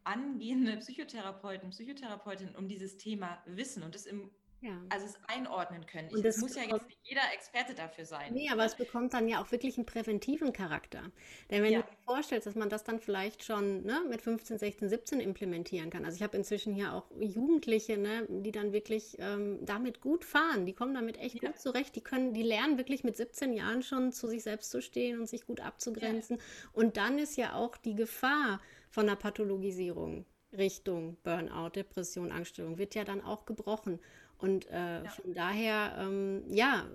angehende 0.03 0.77
Psychotherapeuten, 0.77 1.69
Psychotherapeutinnen 1.71 2.55
um 2.55 2.67
dieses 2.67 2.97
Thema 2.97 3.41
wissen 3.45 3.83
und 3.83 3.95
es 3.95 4.05
im 4.05 4.29
ja. 4.61 4.71
Also 4.89 5.05
es 5.05 5.17
einordnen 5.27 5.85
können. 5.85 6.09
Und 6.13 6.25
das 6.25 6.37
muss 6.37 6.55
ja 6.55 6.63
jetzt 6.63 6.85
nicht 6.87 6.99
jeder 7.03 7.21
Experte 7.33 7.73
dafür 7.73 8.03
sein. 8.03 8.33
Nee, 8.33 8.49
aber 8.49 8.65
es 8.65 8.75
bekommt 8.75 9.13
dann 9.13 9.29
ja 9.29 9.41
auch 9.41 9.51
wirklich 9.51 9.77
einen 9.77 9.85
präventiven 9.85 10.51
Charakter. 10.51 11.01
Denn 11.49 11.63
wenn 11.63 11.71
ja. 11.71 11.81
du 11.81 11.87
dir 11.87 11.97
vorstellst, 12.03 12.45
dass 12.45 12.55
man 12.55 12.67
das 12.67 12.83
dann 12.83 12.99
vielleicht 12.99 13.45
schon 13.45 13.83
ne, 13.83 14.01
mit 14.09 14.21
15, 14.21 14.57
16, 14.57 14.89
17 14.89 15.19
implementieren 15.21 15.89
kann. 15.89 16.03
Also 16.03 16.17
ich 16.17 16.23
habe 16.23 16.35
inzwischen 16.35 16.73
hier 16.73 16.93
auch 16.93 17.05
Jugendliche, 17.21 17.97
ne, 17.97 18.27
die 18.27 18.51
dann 18.51 18.73
wirklich 18.73 19.15
ähm, 19.19 19.59
damit 19.65 20.01
gut 20.01 20.25
fahren. 20.25 20.65
Die 20.65 20.73
kommen 20.73 20.93
damit 20.93 21.17
echt 21.19 21.41
ja. 21.41 21.49
gut 21.49 21.59
zurecht. 21.59 21.95
Die 21.95 22.01
können, 22.01 22.33
die 22.33 22.43
lernen 22.43 22.77
wirklich 22.77 23.05
mit 23.05 23.15
17 23.15 23.53
Jahren 23.53 23.81
schon 23.81 24.11
zu 24.11 24.27
sich 24.27 24.43
selbst 24.43 24.71
zu 24.71 24.81
stehen 24.81 25.19
und 25.19 25.27
sich 25.27 25.45
gut 25.45 25.61
abzugrenzen. 25.61 26.37
Und 26.73 26.97
dann 26.97 27.17
ist 27.17 27.37
ja 27.37 27.53
auch 27.53 27.77
die 27.77 27.95
Gefahr 27.95 28.59
von 28.89 29.07
einer 29.07 29.15
Pathologisierung 29.15 30.25
Richtung 30.57 31.17
Burnout, 31.23 31.69
Depression, 31.75 32.31
Angststörung 32.31 32.77
wird 32.77 32.95
ja 32.95 33.03
dann 33.03 33.21
auch 33.21 33.45
gebrochen. 33.45 33.99
Und 34.39 34.69
äh, 34.69 35.03
ja. 35.03 35.09
von 35.09 35.33
daher, 35.33 35.97
ähm, 35.99 36.43
ja, 36.47 36.85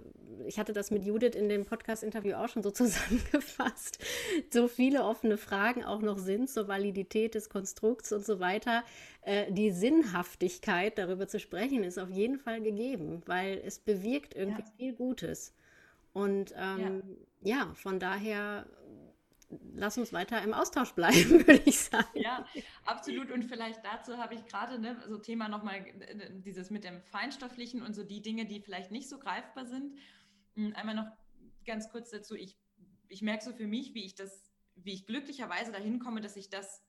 ich 0.46 0.58
hatte 0.58 0.72
das 0.72 0.90
mit 0.90 1.04
Judith 1.04 1.34
in 1.34 1.50
dem 1.50 1.66
Podcast-Interview 1.66 2.34
auch 2.36 2.48
schon 2.48 2.62
so 2.62 2.70
zusammengefasst. 2.72 3.98
So 4.50 4.66
viele 4.66 5.04
offene 5.04 5.36
Fragen 5.36 5.84
auch 5.84 6.00
noch 6.00 6.18
sind 6.18 6.48
zur 6.48 6.68
Validität 6.68 7.34
des 7.34 7.50
Konstrukts 7.50 8.12
und 8.12 8.24
so 8.24 8.40
weiter. 8.40 8.82
Äh, 9.22 9.52
die 9.52 9.70
Sinnhaftigkeit, 9.70 10.96
darüber 10.96 11.28
zu 11.28 11.38
sprechen, 11.38 11.84
ist 11.84 11.98
auf 11.98 12.08
jeden 12.08 12.38
Fall 12.38 12.62
gegeben, 12.62 13.22
weil 13.26 13.60
es 13.64 13.78
bewirkt 13.78 14.34
irgendwie 14.34 14.62
ja. 14.62 14.72
viel 14.78 14.94
Gutes. 14.94 15.52
Und 16.14 16.54
ähm, 16.56 17.02
ja. 17.42 17.66
ja, 17.66 17.74
von 17.74 18.00
daher 18.00 18.66
lass 19.74 19.98
uns 19.98 20.12
weiter 20.12 20.42
im 20.42 20.54
Austausch 20.54 20.92
bleiben, 20.92 21.30
würde 21.46 21.62
ich 21.64 21.78
sagen. 21.78 22.08
Ja, 22.14 22.46
absolut. 22.84 23.30
Und 23.30 23.44
vielleicht 23.44 23.84
dazu 23.84 24.18
habe 24.18 24.34
ich 24.34 24.44
gerade 24.46 24.78
ne, 24.78 24.96
so 25.08 25.18
Thema 25.18 25.48
nochmal 25.48 25.76
äh, 25.76 26.30
dieses 26.40 26.70
mit 26.70 26.84
dem 26.84 27.02
Feinstofflichen 27.02 27.82
und 27.82 27.94
so 27.94 28.04
die 28.04 28.22
Dinge, 28.22 28.46
die 28.46 28.60
vielleicht 28.60 28.90
nicht 28.90 29.08
so 29.08 29.18
greifbar 29.18 29.66
sind. 29.66 29.96
Hm, 30.54 30.74
einmal 30.74 30.94
noch 30.94 31.10
ganz 31.64 31.90
kurz 31.90 32.10
dazu. 32.10 32.34
Ich, 32.34 32.56
ich 33.08 33.22
merke 33.22 33.44
so 33.44 33.52
für 33.52 33.66
mich, 33.66 33.94
wie 33.94 34.04
ich 34.04 34.14
das, 34.14 34.52
wie 34.74 34.92
ich 34.92 35.06
glücklicherweise 35.06 35.72
dahin 35.72 35.98
komme, 35.98 36.20
dass 36.20 36.36
ich 36.36 36.50
das 36.50 36.82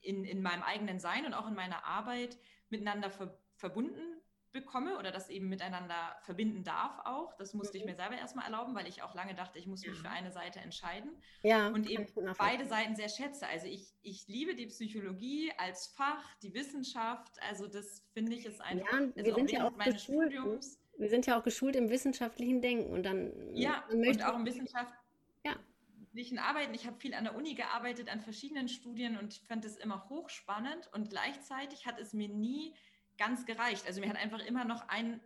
in, 0.00 0.24
in 0.24 0.42
meinem 0.42 0.62
eigenen 0.62 1.00
Sein 1.00 1.26
und 1.26 1.34
auch 1.34 1.48
in 1.48 1.54
meiner 1.54 1.84
Arbeit 1.84 2.38
miteinander 2.68 3.10
ver, 3.10 3.38
verbunden 3.56 4.15
bekomme 4.56 4.98
oder 4.98 5.12
das 5.12 5.28
eben 5.28 5.48
miteinander 5.48 6.16
verbinden 6.22 6.64
darf 6.64 6.98
auch. 7.04 7.36
Das 7.36 7.54
musste 7.54 7.76
mhm. 7.76 7.82
ich 7.82 7.90
mir 7.90 7.96
selber 7.96 8.16
erstmal 8.16 8.46
erlauben, 8.46 8.74
weil 8.74 8.86
ich 8.88 9.02
auch 9.02 9.14
lange 9.14 9.34
dachte, 9.34 9.58
ich 9.58 9.66
muss 9.66 9.86
mich 9.86 9.98
für 9.98 10.08
eine 10.08 10.32
Seite 10.32 10.60
entscheiden. 10.60 11.10
Ja, 11.42 11.68
und 11.68 11.88
eben 11.88 12.06
beide 12.38 12.66
Seiten 12.66 12.96
sehr 12.96 13.08
schätze. 13.08 13.46
Also 13.46 13.66
ich, 13.66 13.94
ich 14.02 14.26
liebe 14.28 14.54
die 14.54 14.66
Psychologie 14.66 15.52
als 15.58 15.88
Fach, 15.88 16.24
die 16.42 16.54
Wissenschaft. 16.54 17.40
Also 17.42 17.66
das 17.66 18.02
finde 18.12 18.34
ich 18.34 18.46
ist 18.46 18.60
einfach. 18.60 18.92
Ja, 18.92 19.14
wir 19.14 19.24
also 19.24 19.34
sind 19.34 19.52
ja 19.52 19.68
auch 19.68 19.76
geschult. 19.76 20.30
Ne? 20.30 20.38
Studiums. 20.38 20.80
Wir 20.98 21.10
sind 21.10 21.26
ja 21.26 21.38
auch 21.38 21.42
geschult 21.42 21.76
im 21.76 21.90
wissenschaftlichen 21.90 22.62
Denken 22.62 22.92
und 22.92 23.02
dann. 23.02 23.32
Ja, 23.54 23.84
und 23.90 24.24
auch 24.24 24.36
im 24.36 24.46
wissenschaftlichen 24.46 24.96
ja. 25.44 26.42
Arbeiten. 26.42 26.72
Ich 26.72 26.86
habe 26.86 26.98
viel 26.98 27.12
an 27.12 27.24
der 27.24 27.36
Uni 27.36 27.54
gearbeitet, 27.54 28.08
an 28.08 28.22
verschiedenen 28.22 28.68
Studien 28.68 29.18
und 29.18 29.34
fand 29.46 29.64
es 29.64 29.76
immer 29.76 30.08
hochspannend 30.08 30.90
und 30.94 31.10
gleichzeitig 31.10 31.86
hat 31.86 32.00
es 32.00 32.14
mir 32.14 32.28
nie 32.28 32.74
ganz 33.18 33.46
gereicht. 33.46 33.86
Also 33.86 34.00
mir 34.00 34.08
hat 34.08 34.16
einfach 34.16 34.44
immer 34.44 34.64
noch 34.64 34.88
ein, 34.88 35.20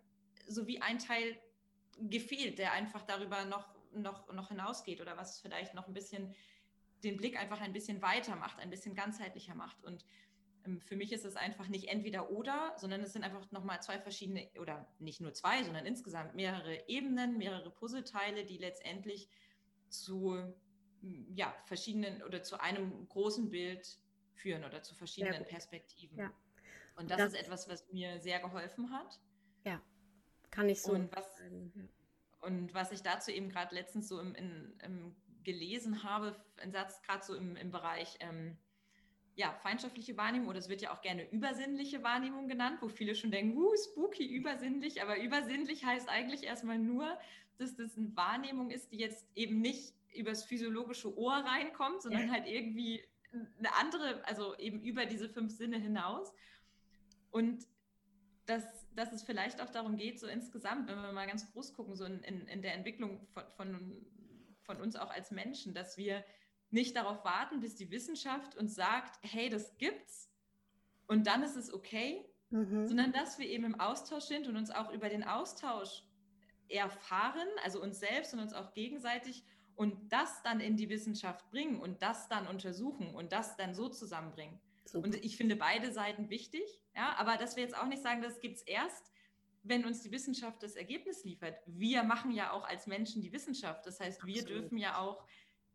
so 0.46 0.66
wie 0.66 0.80
ein 0.80 0.98
Teil 0.98 1.38
gefehlt, 1.98 2.58
der 2.58 2.72
einfach 2.72 3.02
darüber 3.02 3.44
noch, 3.44 3.68
noch, 3.92 4.32
noch 4.32 4.48
hinausgeht 4.48 5.00
oder 5.00 5.16
was 5.16 5.40
vielleicht 5.40 5.74
noch 5.74 5.86
ein 5.86 5.94
bisschen 5.94 6.34
den 7.02 7.16
Blick 7.16 7.38
einfach 7.38 7.60
ein 7.60 7.72
bisschen 7.72 8.02
weiter 8.02 8.36
macht, 8.36 8.58
ein 8.58 8.70
bisschen 8.70 8.94
ganzheitlicher 8.94 9.54
macht. 9.54 9.82
Und 9.84 10.04
ähm, 10.66 10.80
für 10.80 10.96
mich 10.96 11.12
ist 11.12 11.24
es 11.24 11.36
einfach 11.36 11.68
nicht 11.68 11.88
entweder 11.88 12.30
oder, 12.30 12.74
sondern 12.76 13.00
es 13.02 13.12
sind 13.12 13.24
einfach 13.24 13.50
nochmal 13.52 13.82
zwei 13.82 13.98
verschiedene, 13.98 14.50
oder 14.58 14.86
nicht 14.98 15.20
nur 15.20 15.32
zwei, 15.32 15.62
sondern 15.62 15.86
insgesamt 15.86 16.34
mehrere 16.34 16.88
Ebenen, 16.88 17.38
mehrere 17.38 17.70
Puzzleteile, 17.70 18.44
die 18.44 18.58
letztendlich 18.58 19.28
zu 19.88 20.54
ja, 21.34 21.54
verschiedenen 21.64 22.22
oder 22.22 22.42
zu 22.42 22.60
einem 22.60 23.08
großen 23.08 23.50
Bild 23.50 23.98
führen 24.34 24.64
oder 24.64 24.82
zu 24.82 24.94
verschiedenen. 24.94 25.44
Perspektiven. 25.44 26.18
Ja. 26.18 26.32
Und 27.00 27.10
das, 27.10 27.18
das, 27.18 27.32
ist 27.32 27.40
etwas, 27.40 27.68
was 27.68 27.90
mir 27.92 28.20
sehr 28.20 28.40
geholfen 28.40 28.90
hat. 28.92 29.20
Ja, 29.64 29.80
kann 30.50 30.68
ich 30.68 30.82
so. 30.82 30.92
Und 30.92 31.14
was, 31.14 31.26
und 32.42 32.74
was 32.74 32.92
ich 32.92 33.02
dazu 33.02 33.30
eben 33.30 33.48
gerade 33.48 33.74
letztens 33.74 34.08
so 34.08 34.20
im, 34.20 34.34
in, 34.34 34.78
im 34.82 35.16
gelesen 35.42 36.02
habe, 36.02 36.36
ein 36.58 36.72
Satz 36.72 37.02
gerade 37.02 37.24
so 37.24 37.34
im, 37.34 37.56
im 37.56 37.70
Bereich 37.70 38.16
ähm, 38.20 38.58
ja, 39.36 39.54
feindschaftliche 39.62 40.16
Wahrnehmung 40.16 40.48
oder 40.48 40.58
es 40.58 40.68
wird 40.68 40.82
ja 40.82 40.92
auch 40.92 41.00
gerne 41.00 41.28
übersinnliche 41.30 42.02
Wahrnehmung 42.02 42.48
genannt, 42.48 42.78
wo 42.82 42.88
viele 42.88 43.14
schon 43.14 43.30
denken, 43.30 43.56
uh, 43.56 43.74
spooky, 43.76 44.26
übersinnlich, 44.26 45.02
aber 45.02 45.18
übersinnlich 45.18 45.84
heißt 45.84 46.08
eigentlich 46.08 46.44
erstmal 46.44 46.78
nur, 46.78 47.18
dass 47.56 47.74
das 47.74 47.96
eine 47.96 48.14
Wahrnehmung 48.16 48.70
ist, 48.70 48.92
die 48.92 48.98
jetzt 48.98 49.26
eben 49.34 49.60
nicht 49.60 49.94
übers 50.14 50.44
physiologische 50.44 51.16
Ohr 51.16 51.34
reinkommt, 51.34 52.02
sondern 52.02 52.30
halt 52.30 52.46
irgendwie 52.46 53.02
eine 53.58 53.74
andere, 53.76 54.24
also 54.26 54.56
eben 54.58 54.82
über 54.82 55.06
diese 55.06 55.28
fünf 55.28 55.52
Sinne 55.52 55.78
hinaus. 55.78 56.32
Und 57.30 57.66
dass, 58.46 58.64
dass 58.94 59.12
es 59.12 59.22
vielleicht 59.22 59.60
auch 59.60 59.70
darum 59.70 59.96
geht, 59.96 60.18
so 60.18 60.26
insgesamt, 60.26 60.88
wenn 60.88 61.00
wir 61.00 61.12
mal 61.12 61.26
ganz 61.26 61.50
groß 61.52 61.74
gucken, 61.74 61.94
so 61.94 62.04
in, 62.04 62.20
in, 62.22 62.46
in 62.48 62.62
der 62.62 62.74
Entwicklung 62.74 63.26
von, 63.28 63.44
von, 63.50 64.06
von 64.62 64.80
uns 64.80 64.96
auch 64.96 65.10
als 65.10 65.30
Menschen, 65.30 65.74
dass 65.74 65.96
wir 65.96 66.24
nicht 66.70 66.96
darauf 66.96 67.24
warten, 67.24 67.60
bis 67.60 67.74
die 67.74 67.90
Wissenschaft 67.90 68.56
uns 68.56 68.74
sagt, 68.74 69.18
hey, 69.22 69.48
das 69.48 69.76
gibt's 69.78 70.30
und 71.06 71.26
dann 71.26 71.42
ist 71.42 71.56
es 71.56 71.72
okay, 71.72 72.24
mhm. 72.50 72.86
sondern 72.86 73.12
dass 73.12 73.38
wir 73.38 73.48
eben 73.48 73.64
im 73.64 73.80
Austausch 73.80 74.24
sind 74.24 74.46
und 74.46 74.56
uns 74.56 74.70
auch 74.70 74.92
über 74.92 75.08
den 75.08 75.24
Austausch 75.24 76.04
erfahren, 76.68 77.48
also 77.64 77.82
uns 77.82 77.98
selbst 77.98 78.32
und 78.32 78.38
uns 78.40 78.52
auch 78.52 78.72
gegenseitig 78.74 79.42
und 79.74 80.12
das 80.12 80.42
dann 80.42 80.60
in 80.60 80.76
die 80.76 80.88
Wissenschaft 80.88 81.50
bringen 81.50 81.80
und 81.80 82.02
das 82.02 82.28
dann 82.28 82.46
untersuchen 82.46 83.14
und 83.14 83.32
das 83.32 83.56
dann 83.56 83.74
so 83.74 83.88
zusammenbringen. 83.88 84.60
Super. 84.90 85.06
Und 85.06 85.14
ich 85.24 85.36
finde 85.36 85.56
beide 85.56 85.92
Seiten 85.92 86.30
wichtig, 86.30 86.62
ja, 86.96 87.14
aber 87.16 87.36
dass 87.36 87.56
wir 87.56 87.62
jetzt 87.62 87.76
auch 87.76 87.86
nicht 87.86 88.02
sagen, 88.02 88.22
das 88.22 88.40
gibt 88.40 88.56
es 88.56 88.62
erst, 88.62 89.12
wenn 89.62 89.84
uns 89.84 90.02
die 90.02 90.10
Wissenschaft 90.10 90.62
das 90.62 90.74
Ergebnis 90.74 91.24
liefert. 91.24 91.56
Wir 91.66 92.02
machen 92.02 92.32
ja 92.32 92.50
auch 92.52 92.64
als 92.64 92.86
Menschen 92.86 93.22
die 93.22 93.32
Wissenschaft. 93.32 93.86
Das 93.86 94.00
heißt, 94.00 94.26
wir 94.26 94.40
Absolut. 94.42 94.62
dürfen 94.62 94.78
ja 94.78 94.98
auch 94.98 95.24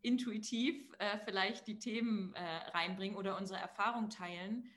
intuitiv 0.02 0.92
äh, 0.98 1.18
vielleicht 1.24 1.66
die 1.66 1.78
Themen 1.78 2.34
äh, 2.34 2.40
reinbringen 2.70 3.16
oder 3.16 3.36
unsere 3.38 3.58
Erfahrung 3.58 4.10
teilen, 4.10 4.70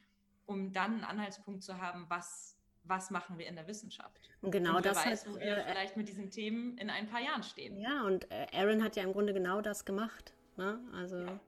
um 0.46 0.72
dann 0.72 0.94
einen 0.94 1.04
Anhaltspunkt 1.04 1.64
zu 1.64 1.78
haben, 1.80 2.06
was, 2.08 2.58
was 2.84 3.12
machen 3.12 3.38
wir 3.38 3.48
in 3.48 3.56
der 3.56 3.68
Wissenschaft. 3.68 4.30
Und 4.42 4.52
genau 4.52 4.78
und 4.78 4.86
das 4.86 5.06
weiß, 5.06 5.26
hat, 5.26 5.34
wo 5.34 5.40
wir 5.40 5.58
äh, 5.58 5.72
vielleicht 5.72 5.98
mit 5.98 6.08
diesen 6.08 6.30
Themen 6.30 6.78
in 6.78 6.90
ein 6.90 7.08
paar 7.08 7.22
Jahren 7.22 7.44
stehen. 7.44 7.80
Ja, 7.80 8.04
und 8.04 8.30
äh, 8.32 8.48
Aaron 8.54 8.84
hat 8.84 8.96
ja 8.96 9.04
im 9.04 9.12
Grunde 9.12 9.34
genau 9.34 9.62
das 9.62 9.86
gemacht. 9.86 10.34
Ne? 10.56 10.80
Also 10.94 11.18
ja. 11.18 11.40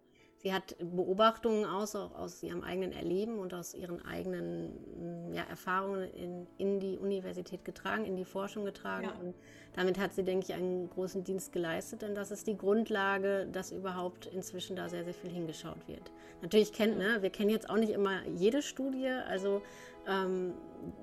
Sie 0.41 0.51
hat 0.51 0.75
Beobachtungen 0.79 1.65
aus, 1.65 1.95
auch 1.95 2.15
aus 2.15 2.41
ihrem 2.41 2.63
eigenen 2.63 2.93
Erleben 2.93 3.37
und 3.37 3.53
aus 3.53 3.75
ihren 3.75 4.03
eigenen 4.03 4.71
mm, 5.29 5.33
ja, 5.33 5.43
Erfahrungen 5.43 6.09
in, 6.13 6.47
in 6.57 6.79
die 6.79 6.97
Universität 6.97 7.63
getragen, 7.63 8.05
in 8.05 8.15
die 8.15 8.25
Forschung 8.25 8.65
getragen. 8.65 9.05
Ja. 9.05 9.19
Und 9.21 9.35
damit 9.75 9.99
hat 9.99 10.13
sie, 10.13 10.23
denke 10.23 10.47
ich, 10.47 10.53
einen 10.55 10.89
großen 10.89 11.23
Dienst 11.23 11.53
geleistet, 11.53 12.01
denn 12.01 12.15
das 12.15 12.31
ist 12.31 12.47
die 12.47 12.57
Grundlage, 12.57 13.47
dass 13.51 13.71
überhaupt 13.71 14.25
inzwischen 14.25 14.75
da 14.75 14.89
sehr, 14.89 15.03
sehr 15.03 15.13
viel 15.13 15.29
hingeschaut 15.29 15.87
wird. 15.87 16.11
Natürlich 16.41 16.73
kennt, 16.73 16.97
ne, 16.97 17.21
wir 17.21 17.29
kennen 17.29 17.51
jetzt 17.51 17.69
auch 17.69 17.77
nicht 17.77 17.91
immer 17.91 18.25
jede 18.35 18.63
Studie, 18.63 19.09
also 19.09 19.61
ähm, 20.07 20.55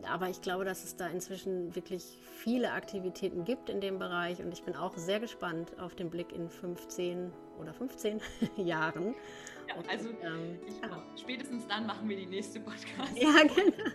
aber 0.03 0.29
ich 0.29 0.43
glaube, 0.43 0.65
dass 0.65 0.83
es 0.83 0.97
da 0.97 1.07
inzwischen 1.07 1.77
wirklich 1.77 2.19
viele 2.39 2.73
Aktivitäten 2.73 3.45
gibt 3.45 3.71
in 3.71 3.81
dem 3.81 4.01
Bereich 4.01 4.41
und 4.41 4.53
ich 4.53 4.65
bin 4.65 4.75
auch 4.75 4.97
sehr 4.97 5.21
gespannt 5.21 5.79
auf 5.79 5.95
den 5.95 6.11
Blick 6.11 6.33
in 6.33 6.49
15 6.49 7.31
oder 7.59 7.73
15 7.73 8.21
Jahren. 8.57 9.15
Ja, 9.69 9.75
also 9.89 10.09
und, 10.09 10.23
ähm, 10.23 10.59
ich, 10.67 10.81
ja. 10.81 11.03
spätestens 11.21 11.67
dann 11.67 11.87
machen 11.87 12.09
wir 12.09 12.17
die 12.17 12.27
nächste 12.27 12.61
Podcast. 12.61 13.17
Ja, 13.17 13.43
genau. 13.55 13.91